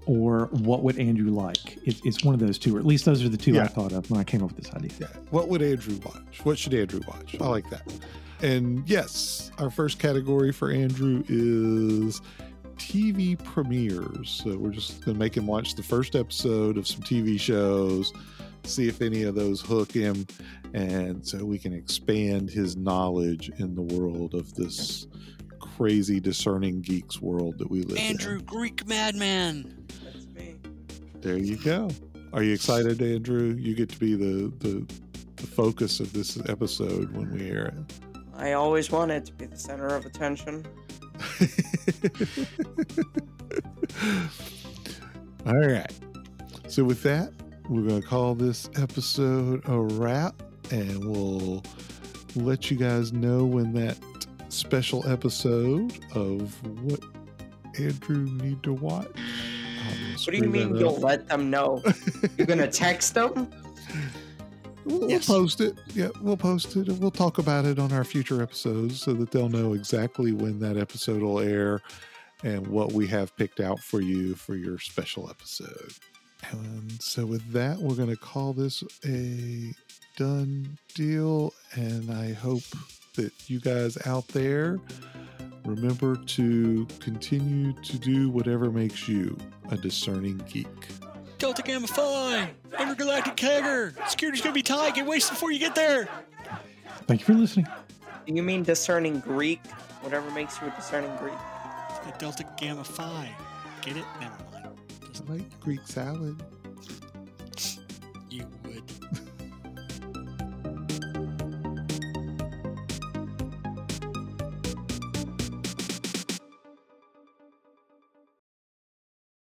or 0.06 0.46
what 0.52 0.82
would 0.82 0.98
Andrew 0.98 1.30
like. 1.30 1.76
It, 1.86 2.00
it's 2.04 2.24
one 2.24 2.32
of 2.34 2.40
those 2.40 2.58
two, 2.58 2.74
or 2.76 2.80
at 2.80 2.86
least 2.86 3.04
those 3.04 3.22
are 3.22 3.28
the 3.28 3.36
two 3.36 3.60
I 3.60 3.66
thought 3.66 3.92
of 3.92 4.10
when 4.10 4.18
I 4.18 4.24
came 4.24 4.42
up 4.42 4.54
with 4.54 4.64
this 4.64 4.74
idea. 4.74 4.90
Yeah. 5.00 5.06
What 5.30 5.48
would 5.48 5.60
Andrew 5.60 5.98
watch? 6.04 6.40
What 6.44 6.58
should 6.58 6.72
Andrew 6.72 7.00
watch? 7.06 7.36
I 7.40 7.46
like 7.46 7.68
that. 7.70 7.82
And 8.40 8.88
yes, 8.88 9.50
our 9.58 9.68
first 9.70 9.98
category 9.98 10.50
for 10.52 10.70
Andrew 10.70 11.22
is 11.28 12.22
TV 12.78 13.42
premieres. 13.42 14.30
So 14.42 14.56
we're 14.56 14.70
just 14.70 15.04
going 15.04 15.16
to 15.16 15.18
make 15.18 15.36
him 15.36 15.46
watch 15.46 15.74
the 15.74 15.82
first 15.82 16.16
episode 16.16 16.78
of 16.78 16.86
some 16.86 17.02
TV 17.02 17.38
shows 17.38 18.12
see 18.64 18.88
if 18.88 19.00
any 19.00 19.22
of 19.22 19.34
those 19.34 19.60
hook 19.60 19.92
him, 19.92 20.26
and 20.74 21.26
so 21.26 21.44
we 21.44 21.58
can 21.58 21.72
expand 21.72 22.50
his 22.50 22.76
knowledge 22.76 23.50
in 23.58 23.74
the 23.74 23.82
world 23.82 24.34
of 24.34 24.54
this 24.54 25.06
crazy 25.58 26.20
discerning 26.20 26.80
geeks 26.80 27.20
world 27.20 27.58
that 27.58 27.70
we 27.70 27.82
live 27.82 27.96
in. 27.96 28.04
Andrew, 28.04 28.40
Greek 28.42 28.86
madman. 28.86 29.86
That's 30.04 30.26
me. 30.34 30.56
There 31.20 31.38
you 31.38 31.56
go. 31.56 31.88
Are 32.32 32.42
you 32.42 32.52
excited, 32.52 33.00
Andrew? 33.00 33.54
You 33.58 33.74
get 33.74 33.88
to 33.90 33.98
be 33.98 34.14
the 34.14 34.52
the, 34.58 34.86
the 35.36 35.46
focus 35.46 36.00
of 36.00 36.12
this 36.12 36.38
episode 36.48 37.12
when 37.16 37.30
we 37.30 37.50
air 37.50 37.66
it. 37.66 37.74
I 38.34 38.52
always 38.52 38.90
wanted 38.90 39.24
to 39.26 39.32
be 39.32 39.46
the 39.46 39.58
center 39.58 39.88
of 39.88 40.06
attention. 40.06 40.64
All 45.46 45.58
right. 45.58 45.92
So 46.68 46.84
with 46.84 47.02
that, 47.02 47.32
we're 47.68 47.88
going 47.88 48.02
to 48.02 48.06
call 48.06 48.34
this 48.34 48.68
episode 48.76 49.62
a 49.66 49.80
wrap, 49.80 50.42
and 50.70 51.04
we'll 51.04 51.62
let 52.34 52.70
you 52.70 52.76
guys 52.76 53.12
know 53.12 53.44
when 53.44 53.72
that 53.74 53.98
special 54.48 55.06
episode 55.08 55.92
of 56.14 56.54
what 56.82 57.00
Andrew 57.78 58.24
need 58.24 58.62
to 58.62 58.72
watch. 58.72 59.08
What 60.24 60.32
do 60.32 60.36
you 60.36 60.48
mean 60.48 60.76
you'll 60.76 60.98
let 60.98 61.28
them 61.28 61.50
know? 61.50 61.82
You're 62.36 62.46
gonna 62.46 62.66
text 62.70 63.14
them? 63.14 63.50
We'll, 64.88 65.10
Yes. 65.10 65.26
post 65.26 65.60
it. 65.60 65.76
Yeah, 65.94 66.08
we'll 66.20 66.36
post 66.36 66.74
it, 66.76 66.88
and 66.88 66.98
we'll 67.00 67.10
talk 67.10 67.38
about 67.38 67.64
it 67.66 67.78
on 67.78 67.92
our 67.92 68.04
future 68.04 68.42
episodes 68.42 69.00
so 69.02 69.12
that 69.14 69.30
they'll 69.30 69.48
know 69.48 69.74
exactly 69.74 70.32
when 70.32 70.58
that 70.60 70.76
episode 70.76 71.22
will 71.22 71.40
air 71.40 71.80
and 72.42 72.66
what 72.68 72.92
we 72.92 73.06
have 73.08 73.36
picked 73.36 73.60
out 73.60 73.80
for 73.80 74.00
you 74.00 74.34
for 74.34 74.54
your 74.56 74.78
special 74.78 75.28
episode. 75.28 75.92
And 76.52 76.92
so, 77.02 77.26
with 77.26 77.52
that, 77.52 77.78
we're 77.78 77.96
going 77.96 78.10
to 78.10 78.16
call 78.16 78.52
this 78.52 78.82
a 79.04 79.72
done 80.16 80.78
deal. 80.94 81.52
And 81.74 82.10
I 82.12 82.32
hope 82.32 82.62
that 83.14 83.32
you 83.50 83.58
guys 83.60 83.98
out 84.06 84.28
there 84.28 84.78
remember 85.64 86.16
to 86.16 86.86
continue 87.00 87.72
to 87.82 87.98
do 87.98 88.30
whatever 88.30 88.70
makes 88.70 89.08
you 89.08 89.36
a 89.70 89.76
discerning 89.76 90.40
geek. 90.48 90.66
Delta 91.38 91.62
Gamma 91.62 91.86
Phi, 91.86 92.50
intergalactic 92.80 93.36
kegger. 93.36 93.94
Security's 94.08 94.42
gonna 94.42 94.52
be 94.54 94.62
tight. 94.62 94.96
Get 94.96 95.06
wasted 95.06 95.34
before 95.34 95.52
you 95.52 95.60
get 95.60 95.74
there. 95.74 96.08
Thank 97.06 97.20
you 97.20 97.26
for 97.26 97.34
listening. 97.34 97.66
You 98.26 98.42
mean 98.42 98.64
discerning 98.64 99.20
Greek? 99.20 99.64
Whatever 100.02 100.30
makes 100.32 100.60
you 100.60 100.66
a 100.66 100.70
discerning 100.70 101.14
Greek. 101.16 101.38
The 102.04 102.12
Delta 102.18 102.44
Gamma 102.56 102.84
Phi. 102.84 103.30
Get 103.82 103.96
it? 103.96 104.04
Never 104.20 104.34
mind. 104.52 104.78
Just 105.12 105.28
I 105.28 105.34
like 105.34 105.60
Greek 105.60 105.80
salad. 105.84 106.20
you 106.20 106.34
would. 106.34 106.57